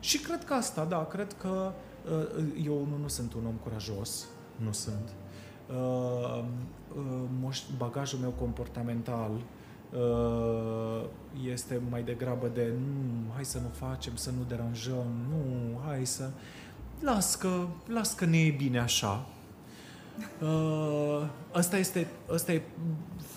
[0.00, 1.72] Și cred că asta, da, cred că
[2.38, 4.24] uh, eu nu, nu sunt un om curajos,
[4.56, 5.08] nu sunt.
[5.68, 6.44] Uh,
[6.96, 7.02] uh,
[7.48, 9.30] moș- bagajul meu comportamental
[9.92, 11.04] uh,
[11.50, 16.30] este mai degrabă de nu, hai să nu facem, să nu deranjăm, nu, hai să...
[17.00, 19.26] Las că, las că ne e bine așa.
[20.42, 22.62] Uh, asta este, asta e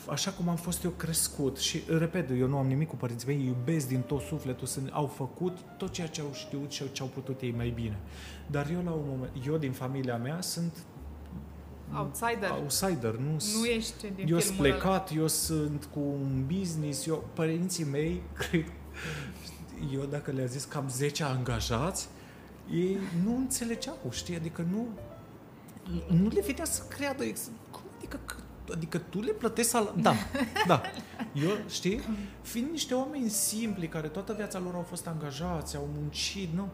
[0.10, 3.38] așa cum am fost eu crescut și, repet, eu nu am nimic cu părinții mei,
[3.38, 7.02] îi iubesc din tot sufletul, sunt, au făcut tot ceea ce au știut și ce
[7.02, 7.98] au putut ei mai bine.
[8.48, 10.74] Dar eu la un moment, eu din familia mea sunt
[11.98, 12.50] Outsider.
[12.62, 14.76] outsider, nu, Nu ești din eu sunt filmul ăla.
[14.80, 18.66] plecat, eu sunt cu un business, eu, părinții mei, cred,
[19.94, 22.08] eu dacă le-a zis că am 10 angajați,
[22.74, 24.88] ei nu înțelegeau, știi, adică nu,
[26.08, 28.36] nu le vedea să creadă, ex- cum adică, că-
[28.74, 29.94] adică tu le plătești sal...
[30.02, 30.14] Da,
[30.68, 30.82] da.
[31.44, 32.02] Eu, știi,
[32.42, 36.68] fiind niște oameni simpli care toată viața lor au fost angajați, au muncit, nu,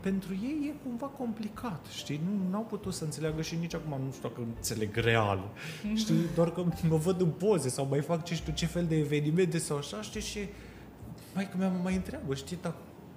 [0.00, 2.20] pentru ei e cumva complicat, știi,
[2.50, 5.50] nu au putut să înțeleagă și nici acum nu știu dacă înțeleg real,
[5.94, 8.96] știi, doar că mă văd în poze sau mai fac ce știu ce fel de
[8.98, 10.38] evenimente sau așa, știi, și
[11.34, 12.74] mai mea mă mai întreabă, știi, dar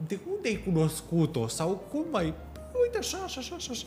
[0.07, 1.47] de unde ai cunoscut-o?
[1.47, 2.33] Sau cum ai,
[2.83, 3.85] uite așa, așa, așa, așa, așa.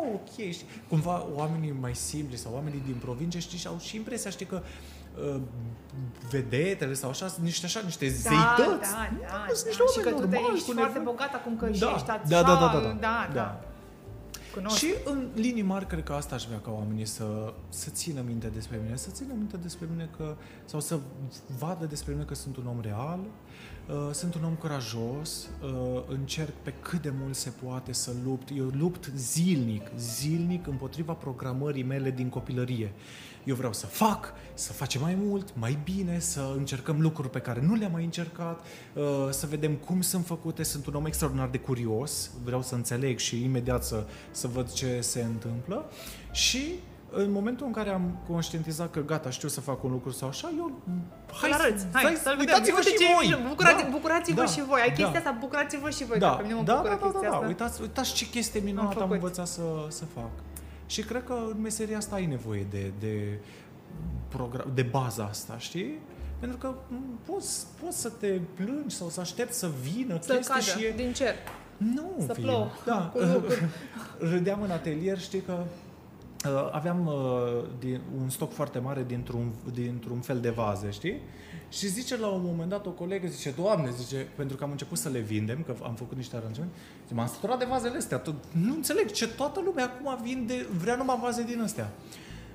[0.00, 0.66] Oh, ok, știi?
[0.88, 4.62] Cumva oamenii mai simpli sau oamenii din provincie, știi, și au și impresia, știi, că
[5.34, 5.40] uh,
[6.30, 8.90] vedetele sau așa sunt niște așa, niște Da, zeități.
[8.92, 9.64] da, da, sunt da.
[9.68, 11.12] niște Și că oameni tu te normali, ești cu foarte nevoi.
[11.12, 12.22] bogat acum că și Da, ești așa.
[12.28, 12.88] da, da, da, da, da.
[12.88, 13.28] da, Da.
[13.34, 13.60] da.
[14.54, 14.76] Cunosc.
[14.76, 18.46] Și în linii mari, cred că asta aș vrea ca oamenii să, să țină minte
[18.46, 20.98] despre mine, să țină minte despre mine că, sau să
[21.58, 23.26] vadă despre mine că sunt un om real, uh,
[24.12, 28.48] sunt un om curajos, uh, încerc pe cât de mult se poate să lupt.
[28.56, 32.92] Eu lupt zilnic, zilnic împotriva programării mele din copilărie.
[33.44, 37.60] Eu vreau să fac, să facem mai mult, mai bine, să încercăm lucruri pe care
[37.60, 38.60] nu le-am mai încercat,
[38.94, 40.62] uh, să vedem cum sunt făcute.
[40.62, 45.00] Sunt un om extraordinar de curios, vreau să înțeleg și imediat să, să văd ce
[45.00, 45.90] se întâmplă.
[46.32, 46.74] Și
[47.16, 50.52] în momentul în care am conștientizat că gata, știu să fac un lucru sau așa,
[50.56, 50.72] eu...
[51.40, 52.38] Hai, arăți, hai, să-l vedem.
[52.38, 53.26] uitați-vă Uite și ce voi!
[53.26, 53.48] mișto.
[53.48, 54.80] Bucurați, Da, bucurați-vă da, și voi.
[54.80, 55.18] Ai chestia da.
[55.18, 56.18] asta, bucurați-vă și voi.
[56.18, 57.34] Da, că pe mine mă da, bucură da, da, chestia da, da.
[57.36, 57.46] asta.
[57.46, 59.12] Uitați, uitați ce chestie minunată am, făcut.
[59.14, 60.30] învățat să, să fac.
[60.86, 63.38] Și cred că în meseria asta ai nevoie de, de,
[64.28, 65.98] program, de baza asta, știi?
[66.38, 70.54] Pentru că m, poți, poți să te plângi sau să aștepți să vină Să chestii
[70.54, 70.92] cadă și e...
[70.96, 71.34] din cer.
[71.76, 72.44] Nu Să vin.
[72.44, 72.68] plouă.
[72.84, 72.98] Da.
[73.14, 73.64] Cu lucruri.
[74.32, 75.66] Râdeam în atelier, știi că uh,
[76.72, 81.20] aveam uh, din, un stoc foarte mare dintr-un, dintr-un fel de vaze, știi?
[81.68, 84.98] Și zice la un moment dat o colegă, zice, Doamne, zice, pentru că am început
[84.98, 88.34] să le vindem, că am făcut niște aranjamente, zice, m-am săturat de vazele astea, tot,
[88.52, 91.92] nu înțeleg ce toată lumea acum vinde, vrea numai vaze din astea.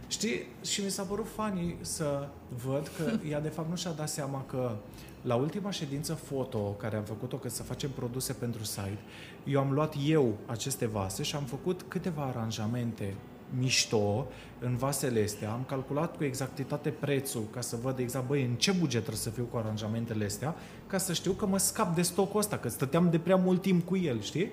[0.07, 0.47] Știi?
[0.61, 2.27] Și mi s-a părut funny să
[2.65, 4.75] văd că ea de fapt nu și-a dat seama că
[5.21, 8.99] la ultima ședință foto care am făcut-o, că să facem produse pentru site,
[9.43, 13.15] eu am luat eu aceste vase și am făcut câteva aranjamente
[13.59, 14.27] mișto
[14.59, 15.51] în vasele astea.
[15.51, 19.29] Am calculat cu exactitate prețul ca să văd exact, băi, în ce buget trebuie să
[19.29, 20.55] fiu cu aranjamentele astea,
[20.87, 23.85] ca să știu că mă scap de stocul ăsta, că stăteam de prea mult timp
[23.85, 24.51] cu el, știi?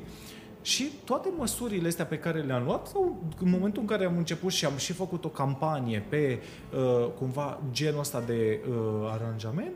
[0.62, 4.52] Și toate măsurile astea pe care le-am luat, sau în momentul în care am început
[4.52, 6.38] și am și făcut o campanie pe
[6.74, 9.74] uh, cumva genul ăsta de uh, aranjament,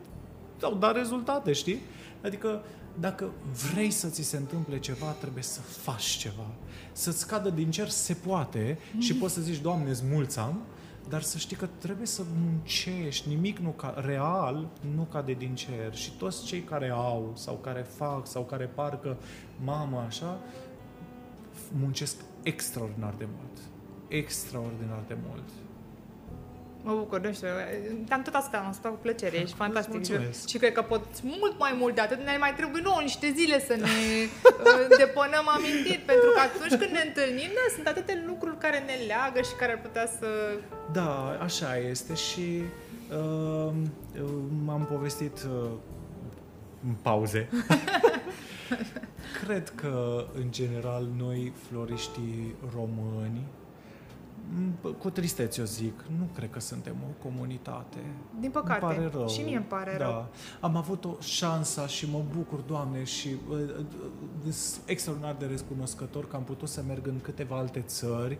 [0.62, 1.78] au dat rezultate, știi?
[2.22, 2.62] Adică
[3.00, 3.30] dacă
[3.72, 6.46] vrei să ți se întâmple ceva, trebuie să faci ceva.
[6.92, 10.62] Să-ți cadă din cer se poate și poți să zici, Doamne, îți mulți am,
[11.08, 15.94] dar să știi că trebuie să muncești, nimic nu ca, real nu cade din cer
[15.94, 19.16] și toți cei care au sau care fac sau care parcă
[19.64, 20.40] mamă așa,
[21.80, 23.58] muncesc extraordinar de mult.
[24.08, 25.48] Extraordinar de mult.
[26.84, 27.48] Mă bucur, nu știu,
[28.08, 29.94] te-am tot asta, am ascultat cu plăcere, ești fantastic.
[29.94, 30.48] mulțumesc.
[30.48, 33.60] Și cred că pot mult mai mult de atât, ne mai trebuie nouă niște zile
[33.60, 38.58] să ne uh, depănăm amintiri, pentru că atunci când ne întâlnim, da, sunt atâtea lucruri
[38.58, 40.26] care ne leagă și care ar putea să...
[40.92, 42.62] Da, așa este și
[43.10, 43.72] uh,
[44.64, 45.70] m-am povestit uh,
[46.86, 47.48] în pauze.
[49.44, 53.61] Cred că, în general, noi, floriștii români, m,
[54.98, 57.98] cu tristețe o zic, nu cred că suntem o comunitate.
[58.40, 58.84] Din păcate.
[58.84, 59.28] Îmi pare rău.
[59.28, 60.04] Și mie îmi pare da.
[60.04, 60.26] rău.
[60.60, 63.58] Am avut o șansă și mă bucur, Doamne, și uh,
[64.46, 68.38] uh, sunt extraordinar de recunoscător că am putut să merg în câteva alte țări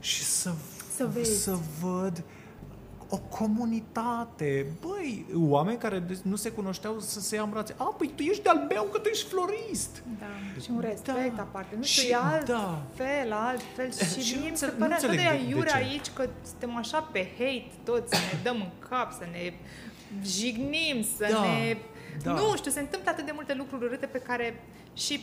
[0.00, 0.52] și să,
[0.94, 1.42] Să vezi.
[1.42, 2.22] să văd
[3.12, 4.66] o comunitate.
[4.80, 7.74] Băi, oameni care nu se cunoșteau să se ia în brațe.
[7.78, 10.02] A, păi tu ești de-al meu că tu ești florist.
[10.18, 11.42] Da, și un respect da.
[11.42, 11.74] aparte.
[11.76, 12.82] Nu Și- știu, e alt da.
[12.94, 13.92] fel, altfel.
[13.92, 15.68] Și, Și nu mie mi se înțeleg- pare nu atât de înțeleg de- de aiure
[15.68, 15.76] ce.
[15.76, 19.52] aici că suntem așa pe hate toți, să ne dăm în cap, să ne
[20.24, 21.76] jignim, să Da, ne...
[22.22, 22.32] da.
[22.32, 24.62] Nu știu, se întâmplă atât de multe lucruri urâte pe care
[24.94, 25.20] și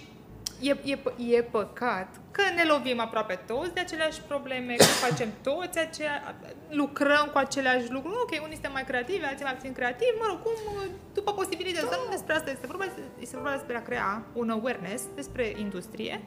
[0.61, 5.29] e, e, pă- e păcat că ne lovim aproape toți de aceleași probleme, că facem
[5.43, 6.35] toți aceea,
[6.69, 8.15] lucrăm cu aceleași lucruri.
[8.21, 10.53] Ok, unii suntem mai creativi, alții mai puțin creativi, mă rog, cum,
[11.13, 11.89] după posibilități.
[11.89, 12.85] Dar nu despre asta este vorba,
[13.19, 16.21] este vorba despre a crea un awareness despre industrie,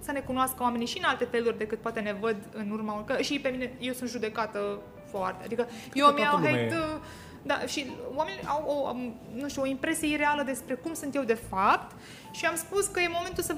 [0.00, 3.22] să ne cunoască oamenii și în alte feluri decât poate ne văd în urma că
[3.22, 4.80] și pe mine, eu sunt judecată
[5.10, 6.78] foarte, adică eu că mi iau toată lumea hate, e.
[6.78, 7.00] uh,
[7.42, 11.22] da, și oamenii au o, am, nu știu, o impresie ireală despre cum sunt eu
[11.22, 11.96] de fapt
[12.30, 13.54] și am spus că e momentul să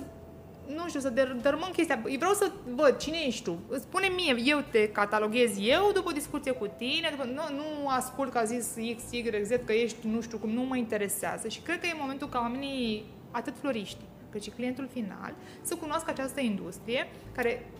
[0.74, 2.02] nu știu, să der- dărâmăm chestia.
[2.08, 3.58] Eu vreau să văd cine ești tu.
[3.78, 8.32] Spune mie, eu te cataloghez eu după o discuție cu tine, după, nu, nu ascult
[8.32, 11.48] că a zis X, Y, Z, că ești nu știu cum, nu mă interesează.
[11.48, 14.00] Și cred că e momentul ca oamenii, atât floriști,
[14.30, 17.70] cât și clientul final, să cunoască această industrie care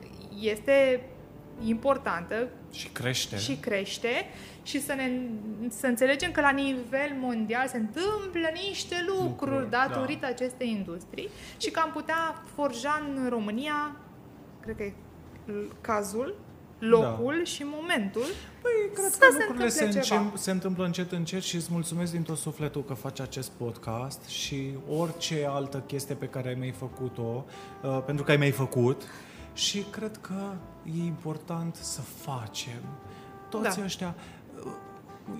[0.40, 1.06] este
[1.64, 3.36] importantă, Și crește.
[3.38, 4.08] și crește
[4.62, 5.10] și să, ne,
[5.68, 10.26] să înțelegem că la nivel mondial se întâmplă niște lucruri, Lucruri, datorită da.
[10.26, 13.96] acestei industrii și că am putea forja în România,
[14.60, 14.92] cred că e
[15.44, 16.34] l- cazul,
[16.78, 17.44] locul da.
[17.44, 18.24] și momentul
[18.62, 20.20] Păi, cred să că se lucrurile se, întâmple ceva.
[20.20, 24.24] încem, se întâmplă încet, încet și îți mulțumesc din tot sufletul că faci acest podcast
[24.24, 27.44] și orice altă chestie pe care ai mai făcut-o,
[27.82, 29.02] uh, pentru că ai mai făcut
[29.54, 30.52] și cred că
[31.00, 32.80] e important să facem.
[33.48, 33.84] Toți Da.
[33.84, 34.14] ăștia,
[34.64, 34.72] uh,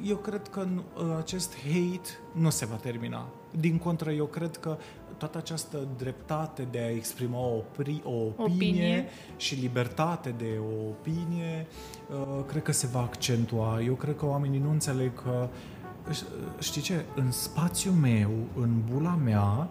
[0.04, 3.26] eu cred că nu- uh, acest hate nu se va termina.
[3.58, 4.76] Din contră, eu cred că
[5.16, 9.08] toată această dreptate de a exprima o, pri, o opinie, Opinie.
[9.36, 11.66] și libertate de o opinie,
[12.10, 13.80] uh, cred că se va accentua.
[13.82, 15.48] Eu cred că oamenii nu înțeleg că,
[16.10, 19.68] ș- știi ce, în spațiul meu, în bula mea,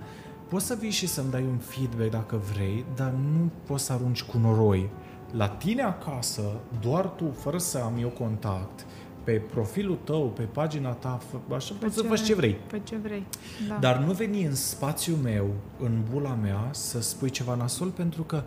[0.52, 4.24] poți să vii și să-mi dai un feedback dacă vrei, dar nu poți să arunci
[4.24, 4.90] cu noroi.
[5.32, 6.42] La tine acasă,
[6.82, 8.86] doar tu, fără să am eu contact,
[9.24, 12.54] pe profilul tău, pe pagina ta, fă- așa poți să faci ce vrei.
[12.54, 13.26] Pe ce vrei.
[13.68, 13.76] Da.
[13.76, 15.50] Dar nu veni în spațiul meu,
[15.80, 18.44] în bula mea, să spui ceva nasol, pentru că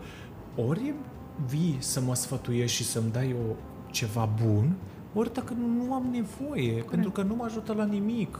[0.67, 0.93] ori
[1.47, 3.53] vii să mă sfătuiești și să-mi dai o,
[3.91, 4.75] ceva bun,
[5.13, 6.89] ori dacă nu, nu am nevoie, Corect.
[6.89, 8.39] pentru că nu mă ajută la nimic.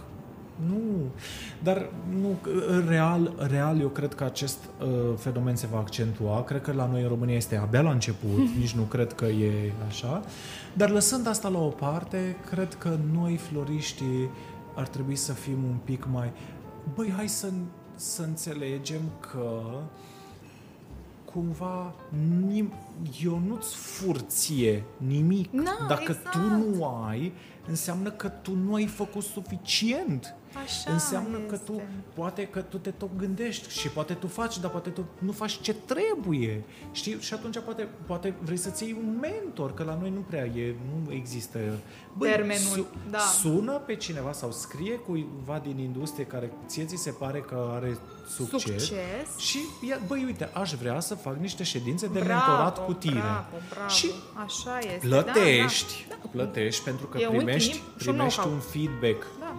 [0.68, 1.11] Nu.
[1.64, 2.38] Dar nu,
[2.88, 4.88] real, real eu cred că acest uh,
[5.18, 6.44] fenomen se va accentua.
[6.44, 9.72] Cred că la noi în România este abia la început, nici nu cred că e
[9.88, 10.23] așa.
[10.73, 14.30] Dar lăsând asta la o parte, cred că noi floriștii
[14.76, 16.32] ar trebui să fim un pic mai...
[16.95, 17.48] Băi, hai să,
[17.95, 19.61] să înțelegem că
[21.36, 21.94] cumva
[22.48, 22.73] nim,
[23.23, 25.52] eu nu-ți furție nimic.
[25.52, 26.32] Na, Dacă exact.
[26.32, 27.34] tu nu ai,
[27.68, 30.36] înseamnă că tu nu ai făcut suficient.
[30.64, 31.49] Așa înseamnă este.
[31.49, 31.82] că tu,
[32.14, 35.60] poate că tu te tot gândești și poate tu faci, dar poate tu nu faci
[35.61, 36.64] ce trebuie.
[36.91, 37.18] Știi?
[37.19, 40.76] Și atunci poate, poate vrei să-ți iei un mentor, că la noi nu prea e,
[41.06, 41.60] nu există.
[42.19, 43.18] Termenul, da.
[43.19, 47.98] Sună pe cineva sau scrie cuiva din industrie care ție ți se pare că are
[48.36, 48.61] succes.
[48.61, 49.38] Succes.
[49.38, 49.60] Și,
[49.90, 53.14] ia, băi, uite, aș vrea să fac niște ședințe de bravo, mentorat cu tine.
[53.19, 53.90] Bravo, bravo.
[53.90, 54.11] Și
[54.45, 55.07] Așa este.
[55.07, 56.30] plătești, Da, da.
[56.32, 58.53] plătești pentru că E un primești, timp și un primești know-how.
[58.53, 59.56] un feedback Da.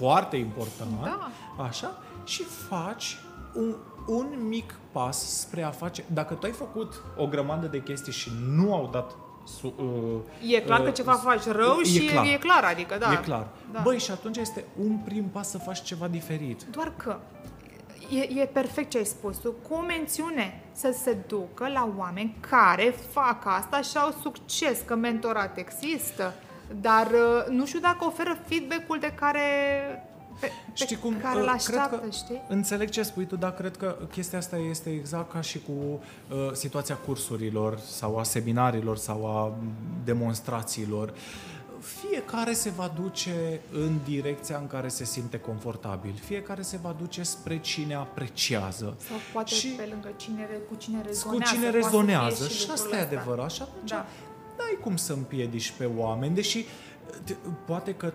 [0.00, 1.30] M, foarte important, Da.
[1.64, 3.18] așa, și faci
[3.54, 3.74] un,
[4.06, 6.04] un mic pas spre a face...
[6.12, 9.16] Dacă tu ai făcut o grămadă de chestii și nu au dat...
[9.60, 12.24] Su, uh, E clar că uh, ceva faci rău e și clar.
[12.26, 13.12] e clar, adică da.
[13.12, 13.46] E clar.
[13.72, 13.80] Da.
[13.80, 16.62] Băi, și atunci este un prim pas să faci ceva diferit.
[16.62, 17.16] Doar că
[18.10, 22.36] e, e perfect ce ai spus tu, cu o mențiune să se ducă la oameni
[22.50, 26.34] care fac asta și au succes, că mentorat există,
[26.80, 29.40] dar uh, nu știu dacă oferă feedback-ul de care
[30.40, 31.16] pe, pe Știi cum?
[31.22, 32.42] care uh, îl cred așteaptă, că, știi?
[32.48, 36.52] Înțeleg ce spui tu, dar cred că chestia asta este exact ca și cu uh,
[36.52, 39.54] situația cursurilor sau a seminarilor sau a
[40.04, 41.12] demonstrațiilor.
[41.80, 46.20] Fiecare se va duce în direcția în care se simte confortabil.
[46.24, 48.96] Fiecare se va duce spre cine apreciază.
[49.08, 51.54] Sau poate și pe lângă cine, re- cu cine cu rezonează.
[51.54, 52.48] cine poate să fie rezonează.
[52.48, 53.14] Și lucrul asta e ăsta.
[53.14, 53.50] adevărat.
[53.50, 54.06] Și atunci Da.
[54.58, 56.64] N-ai cum să împiedici pe oameni, deși
[57.24, 57.34] te-
[57.66, 58.12] poate că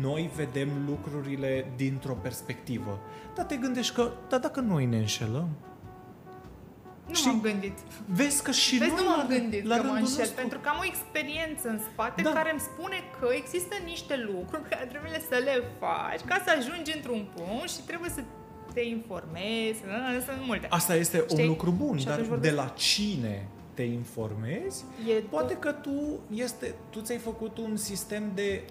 [0.00, 3.00] noi vedem lucrurile dintr-o perspectivă.
[3.34, 5.48] Dar te gândești că, dar dacă noi ne înșelăm,
[7.08, 7.30] Nu Știi?
[7.30, 7.78] m-am gândit.
[8.06, 10.40] vezi că și Vezi, noi nu m-am la- gândit la că mă rândul înșel, nostru-
[10.42, 12.30] pentru că am o experiență în spate Da.
[12.38, 16.50] care îmi spune că există niște lucruri pe care trebuie să le faci ca să
[16.58, 18.22] ajungi într-un punct și trebuie să
[18.74, 19.78] te informezi,
[20.26, 20.66] sunt multe.
[20.70, 21.42] Asta este Știi?
[21.42, 23.34] un lucru bun, Și dar atunci de vorbesc- la cine
[23.80, 28.62] te te informezi, E poate că tu este, tu ți-ai făcut un sistem de,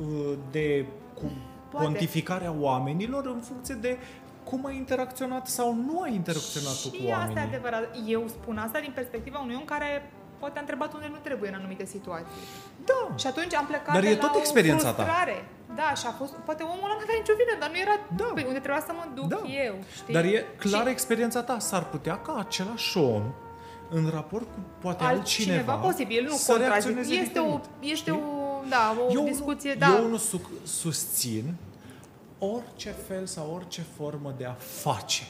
[0.00, 0.84] uh, de
[1.14, 1.22] cu,
[1.70, 1.86] Poate.
[1.86, 3.96] cuantificare a oamenilor în funcție de
[4.44, 7.42] cum ai interacționat sau nu ai interacționat tu cu Și asta e oamenii.
[7.48, 7.96] adevărat.
[8.06, 11.54] Eu spun asta din perspectiva unui om care poate a întrebat unde nu trebuie în
[11.56, 12.42] anumite situații.
[12.84, 13.14] Da.
[13.16, 15.02] Și atunci am plecat Dar de e la tot o experiența ta.
[15.02, 15.44] frustrare.
[15.74, 18.30] Da, și a fost, poate omul ăla nu avea nicio vină, dar nu era Da.
[18.34, 19.40] pe unde trebuia să mă duc Da.
[19.66, 20.14] eu, știi?
[20.14, 21.58] Dar e clar Și experiența ta.
[21.58, 23.22] S-ar putea ca același om,
[23.90, 26.68] în raport cu poate altcineva, altcineva, posibil, nu să contrazic.
[26.86, 27.92] reacționeze Este o, diferit.
[27.92, 28.12] este Știi?
[28.12, 29.96] o, da, o eu discuție, nu, da.
[29.98, 31.54] Eu nu su- susțin
[32.38, 35.22] orice fel sau orice formă de a face.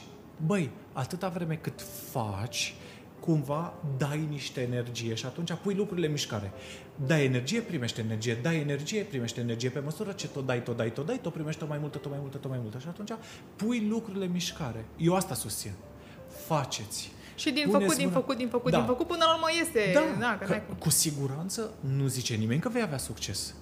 [0.45, 1.81] Băi, atâta vreme cât
[2.11, 2.75] faci,
[3.19, 6.51] cumva dai niște energie și atunci pui lucrurile în mișcare.
[7.05, 9.69] Dai energie, primește energie, dai energie, primește energie.
[9.69, 12.09] Pe măsură ce tot dai, tot dai, tot dai, tot primești tot mai multă, tot
[12.11, 12.77] mai multă, tot mai multă.
[12.79, 13.11] Și atunci
[13.55, 14.85] pui lucrurile în mișcare.
[14.97, 15.71] Eu asta susțin.
[16.45, 17.11] Faceți.
[17.39, 18.77] Și din Puneți făcut, din mâna- făcut, din făcut, Da.
[18.77, 19.79] din făcut, până la urmă este...
[19.93, 20.75] Da, da că că, n-ai cum.
[20.75, 23.53] cu siguranță nu zice nimeni că vei avea succes.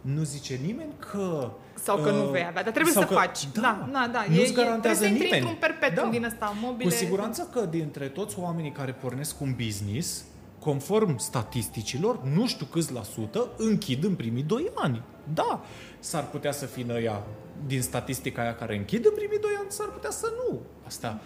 [0.00, 1.50] Nu zice nimeni că...
[1.82, 3.48] Sau că nu uh, vei avea, dar trebuie sau să că- faci.
[3.52, 4.24] Da, Da, da, da.
[4.28, 5.40] Nu-ți E- e- garantează trebuie să intri nimeni.
[5.40, 6.88] într-un perpetuum din ăsta, mobile.
[6.90, 10.24] Cu siguranță că dintre toți oamenii care pornesc un business,
[10.58, 15.02] conform statisticilor, nu știu câți la sută închid în primii doi ani.
[15.34, 15.60] Da,
[15.98, 17.22] s-ar putea să fie ăia
[17.66, 20.60] din statistica aia care închid în primii doi ani, s-ar putea să nu.
[20.86, 21.20] Asta,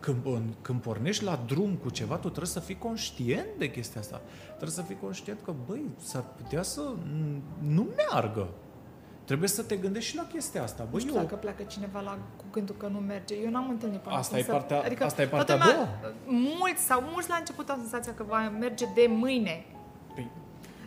[0.00, 0.18] când,
[0.62, 4.20] când pornești la drum cu ceva, tu trebuie să fii conștient de chestia asta.
[4.48, 6.80] Trebuie să fii conștient că, băi, s-ar putea să
[7.58, 8.48] nu meargă.
[9.24, 10.82] Trebuie să te gândești și la chestia asta.
[10.82, 13.34] Nu Băi, știu eu, dacă pleacă cineva la, cu gândul că nu merge.
[13.44, 16.14] Eu n-am întâlnit până Asta acum e partea- adică asta e toată partea a lumea-
[16.58, 19.64] Mulți sau mulți la început au senzația că va merge de mâine.
[20.14, 20.30] Păi,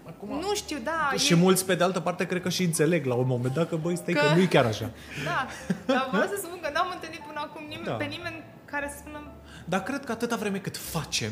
[0.06, 1.12] acum, Nu știu, da.
[1.18, 3.70] Și e, mulți, pe de altă parte, cred că și înțeleg la un moment dat
[3.70, 4.90] că, băi, stai că, Că- nu e chiar așa.
[5.26, 5.48] Da,
[5.94, 7.94] dar vreau să spun că n-am întâlnit până acum nimeni, Da.
[7.94, 8.44] pe nimeni
[8.74, 9.20] care să spună
[9.66, 11.32] Dar cred că atâta vreme cât facem,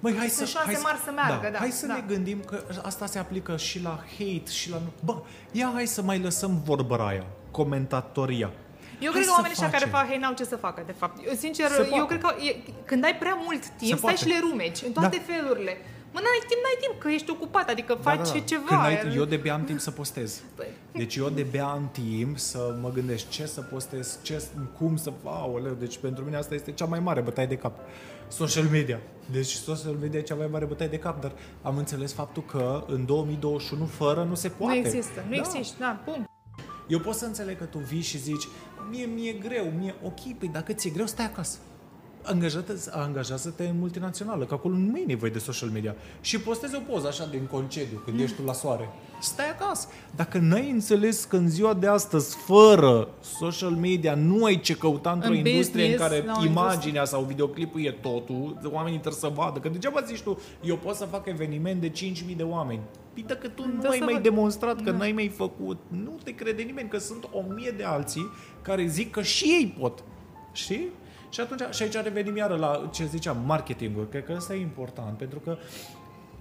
[0.00, 1.94] Băi, hai să, Sunt șanse hai să, mari să meargă, da, Hai să da.
[1.94, 4.80] ne gândim că asta se aplică și la hate și la...
[5.04, 5.14] Bă,
[5.52, 8.50] ia hai să mai lăsăm vorba aia, comentatoria.
[9.00, 9.98] Eu Hai cred că să oamenii ăștia care facem.
[9.98, 11.26] fac hate n-au ce să facă, de fapt.
[11.26, 12.06] Eu, sincer, Se eu poate.
[12.06, 14.16] cred că e, când ai prea mult timp, Se stai poate.
[14.16, 15.32] și le rumeci în toate Da.
[15.32, 15.76] felurile.
[16.12, 18.64] Mă, n-ai timp, n-ai timp, că ești ocupat, adică faci ceva.
[18.66, 20.42] Când ai, eu de-abia am timp să postez.
[20.56, 20.66] Păi.
[20.92, 24.42] Deci eu de-abia am timp să mă gândesc ce să postez, ce,
[24.78, 25.12] cum să...
[25.24, 27.78] Aoleu, deci pentru mine asta este cea mai mare bătaie de cap.
[28.28, 29.00] Social media.
[29.30, 31.32] Deci social media e cea mai mare bătaie de cap, dar
[31.62, 34.78] am înțeles faptul că în 2021 fără nu se poate.
[34.78, 35.42] Nu există, nu Da.
[35.44, 36.26] există, da, pum.
[36.88, 38.48] Eu pot să înțeleg că tu vii și zici,
[38.90, 41.58] mie mi-e greu, mie ok, păi dacă ți-e greu, stai acasă.
[42.24, 45.94] Angajează- Angajează-te în multinațională, că acolo nu e nevoie de social media.
[46.20, 48.88] Și postezi o poză așa din concediu, când ești tu la soare.
[49.20, 49.88] Stai acasă.
[50.16, 55.10] Dacă n-ai înțeles că în ziua de astăzi, fără social media, nu ai ce căuta
[55.12, 59.20] într-o În industrie în business, care la o imaginea sau videoclipul e totul, oamenii trebuie
[59.20, 59.58] să vadă.
[59.58, 62.80] Că degeaba zici tu, eu pot să fac eveniment de 5.000 de oameni.
[63.14, 64.22] Păi dacă tu nu Da, ai să mai văd.
[64.22, 64.96] demonstrat că Da.
[64.96, 68.30] n-ai mai făcut, nu te crede nimeni că sunt o mie de alții
[68.62, 70.04] care zic că și ei pot.
[70.52, 70.88] Știi?
[71.32, 74.08] Și atunci, și aici revenim iară la ce ziceam, marketingul.
[74.08, 75.56] Cred că ăsta e important, pentru că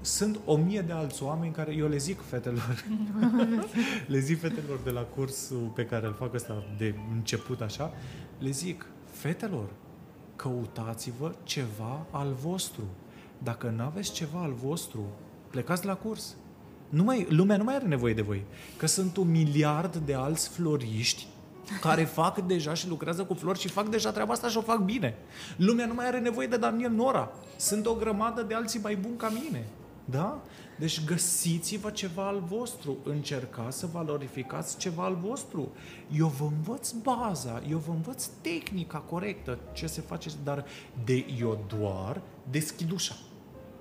[0.01, 2.85] sunt o mie de alți oameni care eu le zic fetelor,
[4.07, 7.93] le zic fetelor de la cursul pe care îl fac ăsta de început așa,
[8.39, 9.69] le zic, fetelor,
[10.35, 12.83] căutați-vă ceva al vostru.
[13.37, 15.05] Dacă nu aveți ceva al vostru,
[15.49, 16.35] plecați la curs.
[16.89, 18.45] Nu mai, lumea nu mai are nevoie de voi.
[18.77, 21.27] Că sunt un miliard de alți floriști
[21.81, 24.79] care fac deja și lucrează cu flori și fac deja treaba asta și o fac
[24.79, 25.15] bine.
[25.57, 27.31] Lumea nu mai are nevoie de Daniel Nora.
[27.55, 29.65] Sunt o grămadă de alții mai buni ca mine.
[30.05, 30.41] Da?
[30.79, 32.97] Deci găsiți-vă ceva al vostru.
[33.03, 35.71] Încercați să valorificați ceva al vostru.
[36.15, 40.65] Eu vă învăț baza, eu vă învăț tehnica corectă, ce se face, dar
[41.05, 43.15] de eu doar deschid ușa.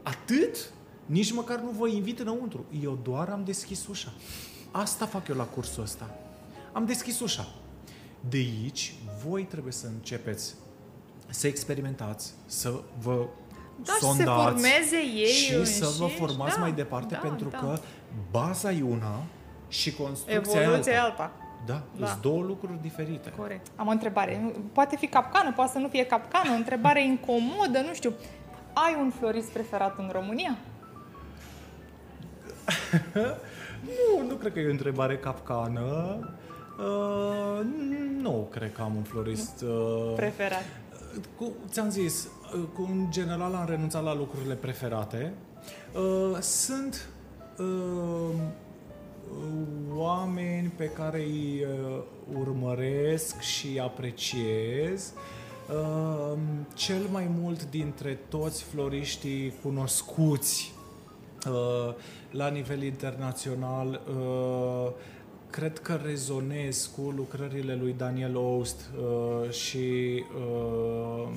[0.02, 0.72] Atât?
[1.06, 2.64] Nici măcar nu vă invit înăuntru.
[2.82, 4.12] Eu doar am deschis ușa.
[4.70, 6.14] Asta fac eu la cursul ăsta.
[6.72, 7.46] Am deschis ușa.
[8.28, 8.94] De aici,
[9.26, 10.54] voi trebuie să începeți
[11.28, 12.72] să experimentați, să
[13.02, 13.26] vă
[13.84, 16.20] Da, și să sondați se formeze ei și să vă înșiși.
[16.20, 17.58] formați Da, mai departe, da, pentru da.
[17.58, 17.78] că
[18.30, 19.22] baza e una
[19.68, 21.22] și construcția e Evoluția e alta.
[21.22, 21.32] alta.
[21.66, 22.06] Da, Da.
[22.06, 23.30] sunt două lucruri diferite.
[23.30, 23.66] Corect.
[23.76, 24.52] Am o întrebare.
[24.72, 28.12] Poate fi capcană, poate să nu fie capcană, o întrebare incomodă, nu știu.
[28.72, 30.56] Ai un florist preferat în România?
[33.84, 36.18] Nu, nu cred că e o întrebare capcană.
[36.80, 37.60] Uh,
[38.20, 39.62] nu cred că am un florist.
[39.62, 40.64] Uh, Preferat.
[41.36, 45.32] cu, ți-am zis, uh, cu, în general am renunțat la lucrurile preferate.
[45.94, 47.08] Uh, sunt
[47.58, 48.34] uh,
[49.94, 52.02] oameni pe care îi uh,
[52.38, 55.12] urmăresc și apreciez.
[55.70, 56.38] Uh,
[56.74, 60.74] cel mai mult dintre toți floriștii cunoscuți
[61.48, 61.94] uh,
[62.30, 64.90] la nivel internațional uh,
[65.50, 71.28] cred că rezonez cu lucrările lui Daniel Oust uh, și uh,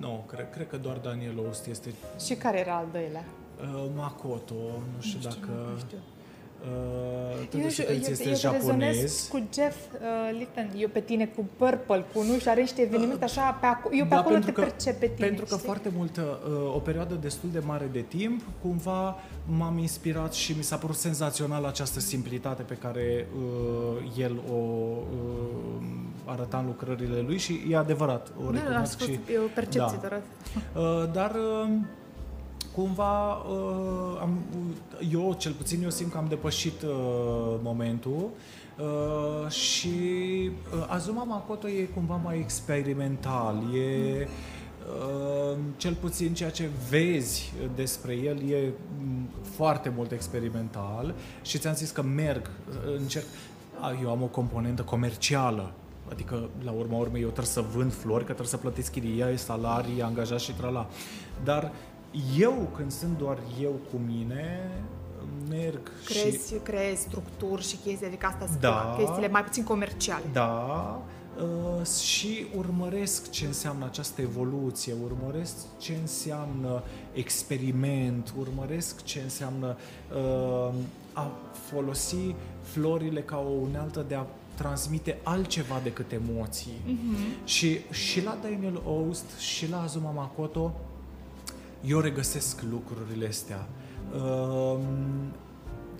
[0.00, 1.94] nu, cred, cred că doar Daniel Oust este...
[2.24, 3.24] Și care era al doilea?
[3.60, 5.70] Uh, Makoto, nu știu, nu știu dacă...
[5.72, 5.98] Nu știu.
[6.60, 9.28] Uh, eu, eu, este eu japonez.
[9.30, 13.24] cu Jeff uh, Litton, eu pe tine cu Purple, cu nu știu, are niște evenimente
[13.24, 15.26] așa, pe aco- eu pe da, acolo te că, percep pe tine.
[15.26, 15.66] Pentru că știi?
[15.66, 19.16] foarte multă, uh, o perioadă destul de mare de timp, cumva
[19.46, 25.84] m-am inspirat și mi s-a părut senzațional această simplitate pe care uh, el o uh,
[26.24, 29.10] arăta în lucrările lui și e adevărat, o da, recunosc da, și...
[29.32, 30.20] E o percepție, da.
[30.80, 31.30] Uh, dar...
[31.30, 31.68] Uh,
[32.76, 34.38] cumva uh, am,
[35.12, 36.90] eu, cel puțin, eu simt că am depășit uh,
[37.62, 38.28] momentul
[38.78, 39.88] uh, și
[40.74, 48.14] uh, Azuma Makoto e cumva mai experimental, e uh, cel puțin ceea ce vezi despre
[48.14, 48.72] el e
[49.42, 52.50] foarte mult experimental și ți-am zis că merg,
[52.98, 53.26] încerc,
[54.02, 55.72] eu am o componentă comercială
[56.10, 60.02] Adică, la urma urmei, eu trebuie să vând flori, că trebuie să plătesc chiria, salarii,
[60.02, 60.88] angajați și trala.
[61.44, 61.72] Dar
[62.38, 64.70] eu, când sunt doar eu cu mine,
[65.48, 66.54] merg crezi, și...
[66.62, 70.24] Creezi structuri și chestii, adică asta da, chestiile mai puțin comerciale.
[70.32, 71.02] Da,
[71.38, 76.82] uh, și urmăresc ce înseamnă această evoluție, urmăresc ce înseamnă
[77.12, 79.76] experiment, urmăresc ce înseamnă
[80.14, 80.74] uh,
[81.12, 81.30] a
[81.70, 84.24] folosi florile ca o unealtă de a
[84.54, 86.80] transmite altceva decât emoții.
[86.86, 87.44] Mm-hmm.
[87.44, 90.74] Și, și la Daniel Oust și la Azuma Makoto
[91.86, 93.66] eu regăsesc lucrurile astea.
[94.14, 94.78] Uh,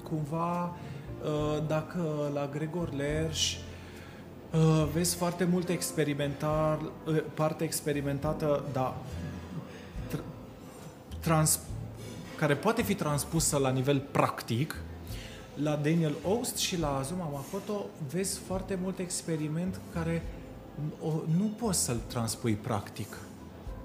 [0.03, 8.95] cumva, uh, dacă la Gregor Lerș uh, vezi foarte mult experimentar, uh, parte experimentată, dar
[10.11, 10.25] tr-
[11.21, 11.61] trans,
[12.37, 14.77] care poate fi transpusă la nivel practic,
[15.55, 20.23] la Daniel Oast și la Azuma Makoto vezi foarte mult experiment care
[21.01, 23.17] o, nu poți să-l transpui practic.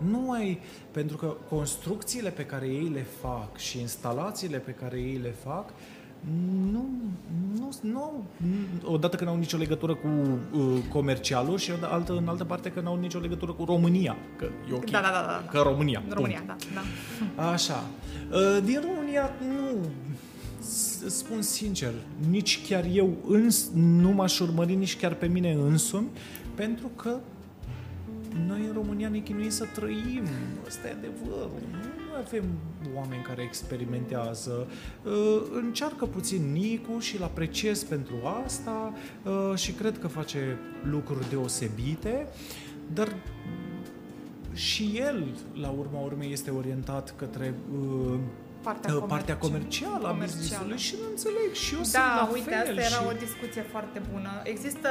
[0.10, 0.60] Nu ai,
[0.92, 5.74] pentru că construcțiile pe care ei le fac și instalațiile pe care ei le fac,
[6.72, 6.90] nu,
[7.56, 8.24] nu, nu,
[8.84, 12.96] odată că n-au nicio legătură cu uh, comercialul și altă, în altă parte că n-au
[12.96, 15.48] nicio legătură cu România, că e ok, da, da, da, da.
[15.52, 16.56] că România, România, da,
[17.36, 17.52] da.
[17.52, 17.84] Așa,
[18.32, 19.88] uh, din România nu,
[21.08, 21.94] spun sincer,
[22.30, 26.08] nici chiar eu îns, nu m-aș urmări nici chiar pe mine însumi,
[26.56, 27.18] pentru că
[28.48, 30.24] noi în România ne chinuim să trăim.
[30.68, 31.62] Asta e adevărul.
[31.72, 32.44] Nu avem
[32.96, 34.68] oameni care experimentează.
[35.04, 38.94] Uh, încearcă puțin Nicu și îl apreciez pentru asta
[39.24, 42.28] uh, și cred că face lucruri deosebite,
[42.94, 43.16] dar
[44.54, 48.20] și el, la urma urmei, este orientat către uh,
[48.68, 51.52] partea, comercială, partea comercială a business-ului și nu înțeleg.
[51.64, 52.94] Și eu da, sunt la uite, fel asta și...
[52.94, 54.32] era o discuție foarte bună.
[54.44, 54.90] Există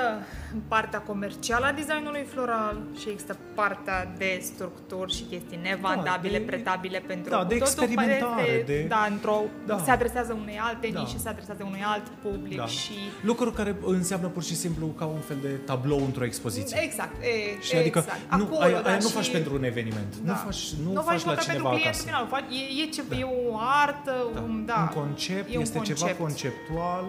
[0.68, 6.51] partea comercială a designului floral și există partea de structuri și chestii nevandabile, da, de,
[6.51, 8.62] pretabile pentru da, de experimentare.
[8.66, 9.78] De, de, da, într-o, da.
[9.84, 11.01] se adresează unei alte da.
[11.01, 12.66] nișe, se adresează unui alt public da.
[12.66, 12.92] și...
[13.22, 16.78] Lucruri care înseamnă pur și simplu ca un fel de tablou într-o expoziție.
[16.82, 18.40] Exact, e, și adică exact.
[18.40, 19.12] Nu, Acolo, aia, da, aia nu și...
[19.12, 20.16] faci pentru un eveniment.
[20.24, 20.32] Da.
[20.32, 22.02] Nu faci, nu, nu faci, faci la cineva acasă.
[22.05, 22.44] Final.
[22.51, 23.16] E, e, ce, da.
[23.16, 24.41] e o artă, da.
[24.41, 25.99] Un, da, un concept, e un este concept.
[25.99, 27.05] ceva conceptual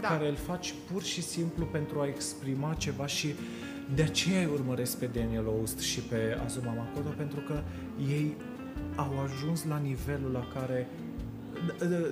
[0.00, 0.08] da.
[0.08, 3.34] care îl faci pur și simplu pentru a exprima ceva și
[3.94, 7.62] de aceea urmăresc pe Daniel Oust și pe Azuma Makoto pentru că
[8.08, 8.36] ei
[8.96, 10.88] au ajuns la nivelul la care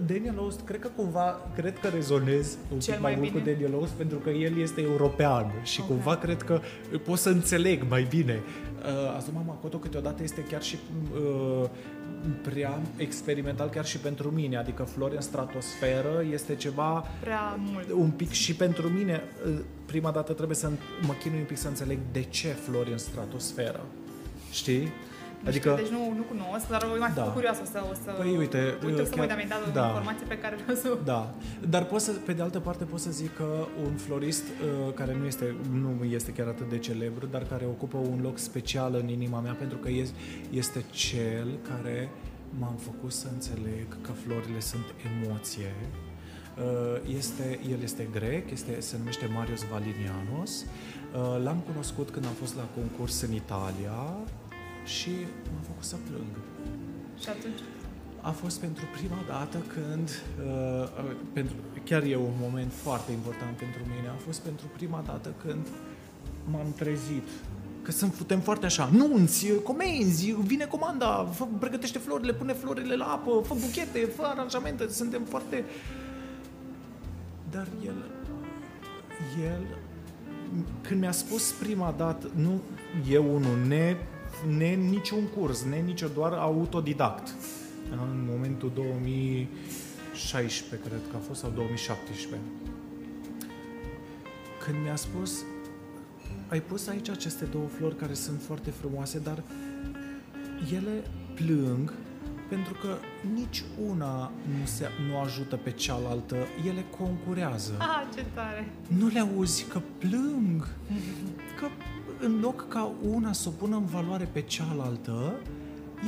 [0.06, 3.50] Daniel Oust, cred că cumva, cred că rezonez un Cel pic mai, mai mult cu
[3.50, 5.96] Daniel Oust pentru că el este european și okay.
[5.96, 6.60] cumva cred că
[7.04, 8.42] pot să înțeleg mai bine.
[8.82, 10.76] Uh, Azuma Makoto câteodată este chiar și
[11.14, 11.68] uh,
[12.42, 17.90] prea experimental chiar și pentru mine, adică flori în stratosferă este ceva prea mult.
[17.90, 19.22] un pic și pentru mine
[19.86, 20.70] prima dată trebuie să
[21.00, 23.80] mă chinui un pic să înțeleg de ce flori în stratosferă.
[24.50, 24.92] Știi?
[25.46, 27.22] Adică, știu, deci nu, nu cunosc, dar o mai da.
[27.22, 28.10] curioasă să, o să...
[28.10, 28.78] Păi uite...
[28.86, 29.26] Uite, să chiar,
[29.66, 29.86] mă da.
[29.86, 30.98] informații pe care vreau să...
[31.04, 31.34] Da,
[31.68, 35.16] dar pot să, pe de altă parte pot să zic că un florist uh, care
[35.20, 39.08] nu este, nu este chiar atât de celebru, dar care ocupă un loc special în
[39.08, 39.88] inima mea pentru că
[40.50, 42.10] este cel care
[42.58, 45.74] m-am făcut să înțeleg că florile sunt emoție,
[46.58, 50.64] uh, este, el este grec, este, se numește Marius Valinianos.
[50.64, 54.16] Uh, l-am cunoscut când am fost la concurs în Italia
[54.84, 55.10] și
[55.52, 56.32] m-a făcut să plâng.
[57.20, 57.60] Și atunci?
[58.20, 61.54] A fost pentru prima dată când, uh, pentru,
[61.84, 65.66] chiar e un moment foarte important pentru mine, a fost pentru prima dată când
[66.50, 67.28] m-am trezit
[67.82, 73.04] că sunt, suntem foarte așa, nunți, comenzi, vine comanda, fă, pregătește florile, pune florile la
[73.04, 75.64] apă, fă buchete, fă aranjamente, suntem foarte...
[77.50, 77.94] Dar el,
[79.44, 79.66] el,
[80.80, 82.60] când mi-a spus prima dată, nu
[83.10, 83.96] eu unul, ne,
[84.56, 87.34] ne niciun curs, ne nicio doar autodidact,
[87.90, 92.40] în momentul 2016, cred că a fost, sau 2017.
[94.64, 95.44] Când mi-a spus,
[96.48, 99.42] ai pus aici aceste două flori care sunt foarte frumoase, dar
[100.72, 101.04] ele
[101.34, 101.92] plâng
[102.48, 102.96] pentru că
[103.34, 106.36] nici una nu, se, nu ajută pe cealaltă,
[106.66, 107.72] ele concurează.
[107.78, 108.72] Ah, ce tare!
[108.86, 110.68] Nu le auzi că plâng,
[111.58, 111.66] că
[112.22, 115.40] în loc ca una să o pună în valoare pe cealaltă,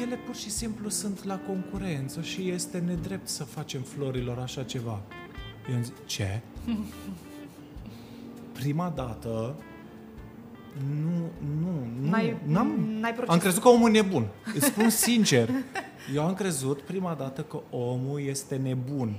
[0.00, 5.00] ele pur și simplu sunt la concurență și este nedrept să facem florilor așa ceva.
[5.74, 6.40] Eu zic, ce?
[8.60, 9.54] Prima dată
[11.02, 11.30] nu,
[11.60, 12.08] nu, nu.
[12.08, 14.28] N-ai, n-am, n-ai am crezut că omul e nebun.
[14.54, 15.50] Îți spun sincer.
[16.14, 19.16] Eu am crezut prima dată că omul este nebun.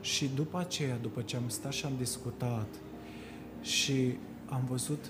[0.00, 2.66] Și după aceea, după ce am stat și am discutat
[3.60, 4.16] și
[4.52, 5.04] am văzut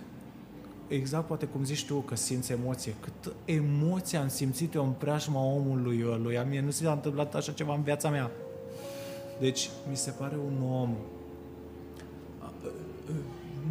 [0.88, 5.44] exact poate cum zici tu că simți emoție, cât emoție am simțit eu în preajma
[5.44, 8.30] omului ăluia, mie nu s-a întâmplat așa ceva în viața mea.
[9.40, 10.94] Deci, mi se pare un om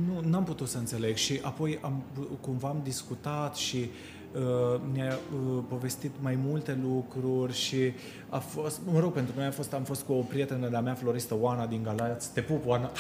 [0.06, 2.04] nu n-am putut să înțeleg și apoi am,
[2.42, 4.21] cumva am discutat și uh,
[4.94, 7.94] ne-a uh, povestit mai multe lucruri și
[8.30, 10.94] a fost, mă rog, pentru noi a fost, am fost cu o prietenă de-a mea,
[10.94, 12.92] floristă Oana din Galați, te pup, Oana.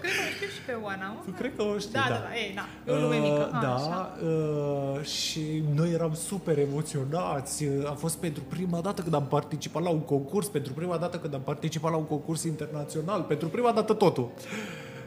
[0.00, 1.16] Cred că și pe Oana.
[1.24, 2.04] Tu cred că o știi, da.
[2.08, 3.50] Da, da, ei, da, e o lume mică.
[3.52, 7.64] Uh, da, uh, și noi eram super emoționați.
[7.86, 11.34] A fost pentru prima dată când am participat la un concurs, pentru prima dată când
[11.34, 14.30] am participat la un concurs internațional, pentru prima dată totul.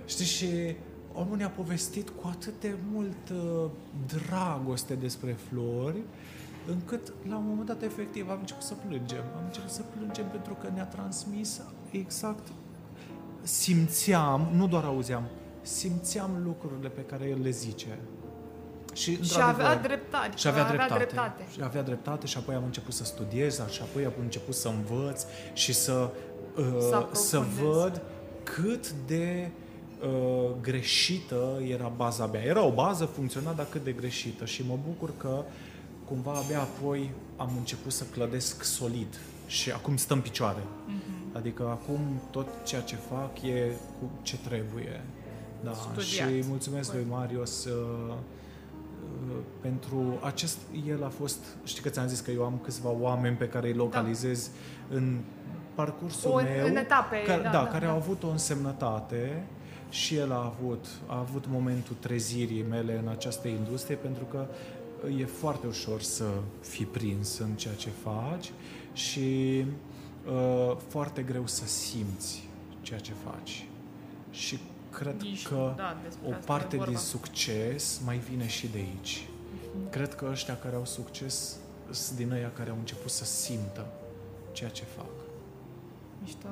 [0.05, 0.75] Știi, și
[1.19, 3.69] omul ne-a povestit cu atât de mult uh,
[4.05, 6.01] dragoste despre flori,
[6.67, 9.23] încât la un moment dat efectiv am început să plângem.
[9.37, 11.61] Am început să plângem pentru că ne-a transmis
[11.91, 12.47] exact
[13.41, 15.23] simțeam, nu doar auzeam,
[15.61, 17.99] simțeam lucrurile pe care el le zice.
[18.93, 20.37] Și, și avea dreptate.
[20.37, 21.03] Și avea, avea dreptate.
[21.03, 21.45] dreptate.
[21.51, 25.25] Și avea dreptate și apoi am început să studiez și apoi am început să învăț
[25.53, 26.09] și să,
[26.57, 28.01] uh, să văd
[28.43, 29.66] cât de uh,
[30.01, 32.41] uh, greșită era baza mea.
[32.43, 34.45] Era o bază, funcționa, dar cât de greșită.
[34.45, 35.43] Și mă bucur că
[36.05, 40.59] cumva abia apoi am început să clădesc solid și acum stăm picioare.
[40.59, 41.35] Uh-huh.
[41.35, 41.99] Adică acum
[42.31, 45.03] tot ceea ce fac e cu ce trebuie.
[45.63, 46.03] Da, Studiat.
[46.03, 47.73] și mulțumesc lui Marius uh,
[48.09, 53.35] uh, pentru acest, el a fost, știi că ți-am zis că eu am câțiva oameni
[53.35, 53.79] pe care îi da.
[53.79, 54.49] localizez
[54.89, 54.95] da.
[54.95, 55.17] în
[55.75, 57.91] parcursul o, meu, în etape, care, da, da, da, care da.
[57.91, 59.43] au avut o însemnătate
[59.89, 64.47] și el a avut, a avut momentul trezirii mele în această industrie pentru că
[65.17, 66.25] e foarte ușor să
[66.61, 68.51] fii prins în ceea ce faci
[68.93, 69.65] și
[70.27, 72.47] uh, foarte greu să simți
[72.81, 73.67] ceea ce faci.
[74.31, 74.59] Și
[74.91, 79.25] cred Nici, că da, o parte din succes mai vine și de aici.
[79.25, 79.91] Uh-huh.
[79.91, 81.57] Cred că ăștia care au succes
[81.89, 83.85] sunt din aia care au început să simtă
[84.51, 85.09] ceea ce fac.
[86.21, 86.47] Mișto.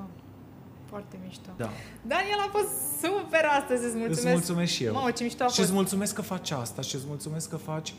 [0.85, 1.49] Foarte mișto.
[1.57, 1.69] Da.
[2.01, 4.25] Daniel a fost super astăzi, îți mulțumesc.
[4.25, 4.93] Îți mulțumesc și eu.
[4.93, 5.57] Mamă, ce mișto a fost.
[5.57, 7.93] Și îți mulțumesc că faci asta și îți mulțumesc că faci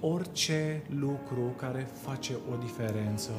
[0.00, 3.30] orice lucru care face o diferență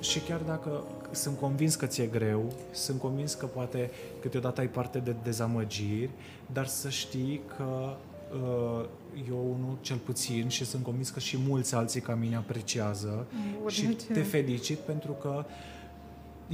[0.00, 3.90] și chiar dacă sunt convins că ți-e greu, sunt convins că poate
[4.20, 6.10] câteodată ai parte de dezamăgiri,
[6.52, 7.96] dar să știi că
[8.32, 8.84] uh,
[9.28, 13.26] eu unul cel puțin și sunt convins că și mulți alții ca mine apreciază
[13.60, 15.75] Bun, și te felicit pentru că uh,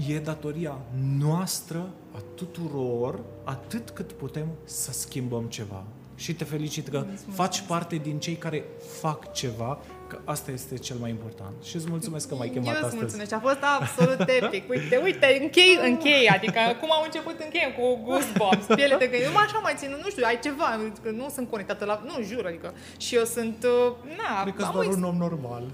[0.09, 0.79] e datoria
[1.19, 5.85] noastră, a tuturor, atât cât putem să schimbăm ceva.
[6.15, 8.65] Și te felicit că faci parte din cei care
[9.01, 11.63] fac ceva, că asta este cel mai important.
[11.63, 12.97] Și îți mulțumesc că m-ai chemat Eu astăzi.
[12.97, 14.71] mulțumesc, a fost absolut epic.
[14.71, 19.25] Uite, uite, închei, închei, adică cum am început închei cu goosebumps, piele de găină.
[19.25, 22.47] Eu așa mai țin, nu știu, ai ceva, că nu sunt conectată la, nu, jur,
[22.47, 22.75] adică.
[22.97, 25.65] Și eu sunt, uh, na, Cred că doar un om normal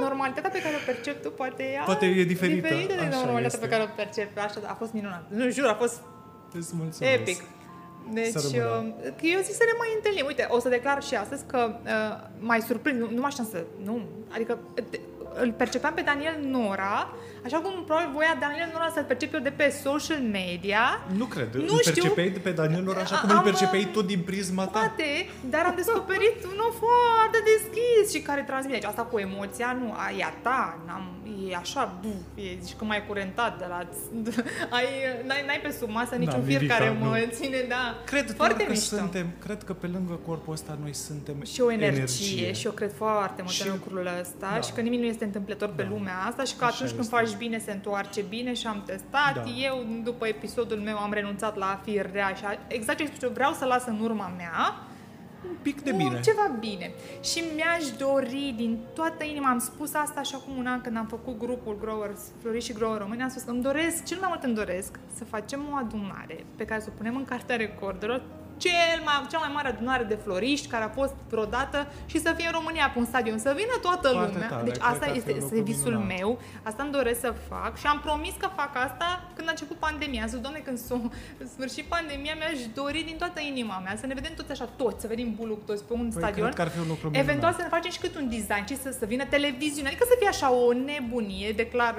[0.00, 2.68] normalitatea pe care o percep tu poate e, poate e diferită.
[2.68, 3.58] diferită de normalitatea este.
[3.58, 4.38] pe care o percep.
[4.38, 5.24] Așa, a fost minunat.
[5.28, 6.00] Nu, jur, a fost
[7.00, 7.42] epic.
[8.12, 8.52] Deci, uh,
[9.20, 10.24] eu zic să ne mai întâlnim.
[10.26, 13.64] Uite, o să declar și astăzi că uh, mai surprind, nu, nu mă așteptam să...
[13.84, 14.02] Nu,
[14.34, 14.58] adică
[15.34, 17.12] îl percepeam pe Daniel Nora,
[17.44, 20.82] așa cum probabil voia Daniel Noraș să-l percep eu de pe social media.
[21.20, 21.54] Nu cred.
[21.54, 21.92] Nu îl știu.
[21.94, 24.78] percepeai de pe Daniel Noraș așa cum Am, îl percepeai uh, tot din prisma ta.
[24.78, 25.10] Poate,
[25.52, 28.78] dar am descoperit un om foarte deschis și care transmite.
[28.78, 31.04] Deci asta cu emoția, nu, a, e a ta, n-am,
[31.50, 33.78] e așa, buf, e, zici că mai curentat de la...
[34.76, 34.86] Ai,
[35.26, 37.04] n-ai, n-ai pe sub masă niciun fir nimica, care nu.
[37.08, 37.96] mă ține, da.
[38.04, 38.96] Cred foarte doar că mișto.
[38.96, 42.92] suntem, cred că pe lângă corpul ăsta noi suntem și o energie, și eu cred
[42.96, 44.60] foarte mult Și- în lucrul ăsta da.
[44.60, 45.88] și că nimic nu este întâmplător pe Da.
[45.88, 47.10] lumea asta și că Așa atunci când este.
[47.30, 49.34] Faci bine se întoarce bine și am testat.
[49.34, 49.42] Da.
[49.66, 53.08] Eu, după episodul meu, am renunțat la a fi rea și a, exact ce ai
[53.10, 54.74] spus eu, vreau să las în urma mea
[55.48, 56.20] un pic de un- bine.
[56.20, 56.90] ceva bine.
[57.22, 61.06] Și mi-aș dori din toată inima, am spus asta și acum un an când am
[61.06, 64.42] făcut grupul Growers, Flori și Grower România, am spus că îmi doresc, cel mai mult
[64.42, 68.22] îmi doresc să facem o adunare pe care să o punem în cartea recordelor
[68.64, 72.46] cel mai, cea mai mare adunare de floriști care a fost vreodată și să fie
[72.46, 74.48] în România pe un stadion, să vină toată Foarte lumea.
[74.48, 76.16] tare, deci cred asta că ar fi este, un este lucru visul minunat.
[76.18, 79.76] meu, asta îmi doresc să fac și am promis că fac asta când a început
[79.76, 80.22] pandemia.
[80.22, 81.00] Am zis, doamne, când s-a
[81.54, 85.06] sfârșit pandemia, mi-aș dori din toată inima mea să ne vedem toți așa, toți, să
[85.06, 86.44] vedem buluc toți pe un Păi, stadion.
[86.46, 87.28] cred că ar fi un lucru minunat.
[87.28, 90.16] Eventual să ne facem și cât un design, și să, să vină televiziune, adică să
[90.18, 91.94] fie așa o nebunie, declar,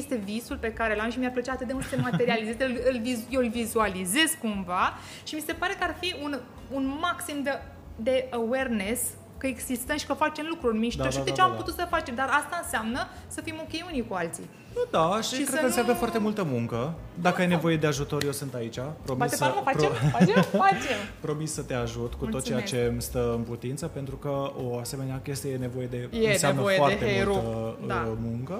[0.00, 2.74] este visul pe care l-am și mi-ar plăcea atât de mult să se materializeze, îl,
[2.90, 6.38] îl, viz- eu îl vizualizez cumva și mi se pare că ar fi un,
[6.70, 7.60] un maxim de,
[7.96, 9.02] de awareness
[9.38, 11.52] că existăm și că facem lucruri mișto Da, și da, de da, ce da, am
[11.52, 11.56] da.
[11.56, 14.48] putut să facem, dar asta înseamnă să fim ok unii cu alții.
[14.90, 16.94] Da, și, Și cred să că înseamnă nu- foarte multă muncă.
[17.14, 18.74] Dacă ai nevoie de ajutor, eu sunt aici.
[18.74, 19.90] Promis Poate să, palmă facem?
[20.10, 20.42] Facem?
[20.58, 20.96] Facem!
[21.20, 22.86] promis să te ajut cu tot ceea Mulțumesc.
[22.86, 26.56] ce îmi stă în putință, pentru că o asemenea chestie e nevoie de E înseamnă
[26.56, 27.32] nevoie de foarte hero.
[27.34, 28.06] multă Da.
[28.10, 28.58] uh, muncă,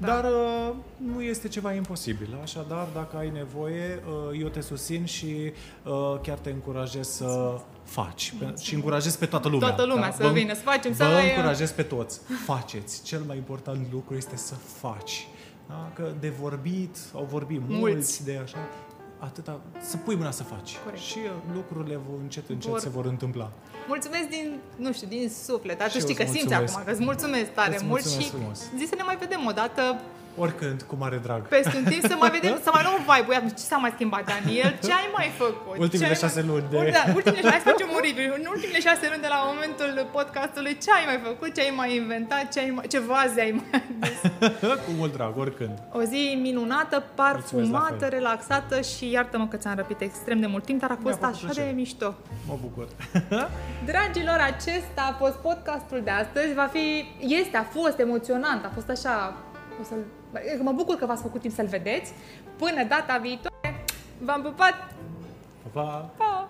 [0.00, 0.06] Da.
[0.06, 0.70] dar uh,
[1.14, 2.38] nu este ceva imposibil.
[2.42, 5.52] Așadar, dacă ai nevoie, uh, eu te susțin și
[5.84, 9.66] uh, chiar te încurajez să faci Pe- și încurajez pe toată lumea.
[9.68, 10.14] Toată lumea da?
[10.14, 11.04] să Vă- vină, să facem, să...
[11.04, 12.20] Vă încurajez pe toți.
[12.44, 13.02] Faceți.
[13.02, 15.26] Cel mai important lucru este să faci.
[15.68, 15.90] Da?
[15.94, 17.94] Că de vorbit, au vorbit mulți, Mulți.
[17.94, 18.58] mulți de așa,
[19.18, 20.76] atâta, să pui mâna să faci.
[20.84, 21.02] Corect.
[21.02, 23.52] Și uh, lucrurile vor, încet, încet Vor- se vor întâmpla.
[23.88, 26.72] Mulțumesc din, nu știu, din suflet, dar Și tu eu știi că îți simți mulțumesc.
[26.74, 28.58] acum, că îți mulțumesc tare Îți mult mulțumesc și frumos.
[28.78, 29.82] zi să ne mai vedem o dată
[30.44, 31.40] Oricând, cu mare drag.
[31.56, 33.26] peste un timp, să mai vedem, să mai luăm un vibe.
[33.44, 34.72] Uite, ce s-a mai schimbat, Daniel?
[34.86, 35.76] Ce ai mai făcut?
[35.84, 36.48] Ultimele Ce ai șase mai...
[36.50, 38.30] luni de- Ul- Da, ultimele, hai să facem un review.
[38.40, 41.90] În ultimele șase luni de la momentul podcastului, ce ai mai făcut, ce ai mai
[42.02, 42.84] inventat, ce, ai mai...
[42.92, 44.18] ce vaze ai mai adus?
[44.84, 45.74] cu mult drag, oricând.
[46.00, 48.14] O zi minunată, Mulțumesc la parfumată, fel.
[48.18, 51.44] relaxată și iartă-mă că ți-am răpit extrem de mult timp, dar a fost făcut așa
[51.46, 51.66] plăcere.
[51.70, 52.08] de mișto.
[52.50, 52.86] Mă bucur.
[53.90, 56.54] Dragilor, acesta a fost podcastul de astăzi.
[56.54, 56.86] Va fi,
[57.40, 59.36] este, a fost emoționant, a fost așa,
[59.80, 59.94] o să
[60.62, 62.12] mă bucur că v-ați făcut timp să-l vedeți.
[62.56, 63.84] Până data viitoare,
[64.20, 64.74] v-am pupat,
[65.72, 66.10] Pa, pa!
[66.16, 66.48] pa!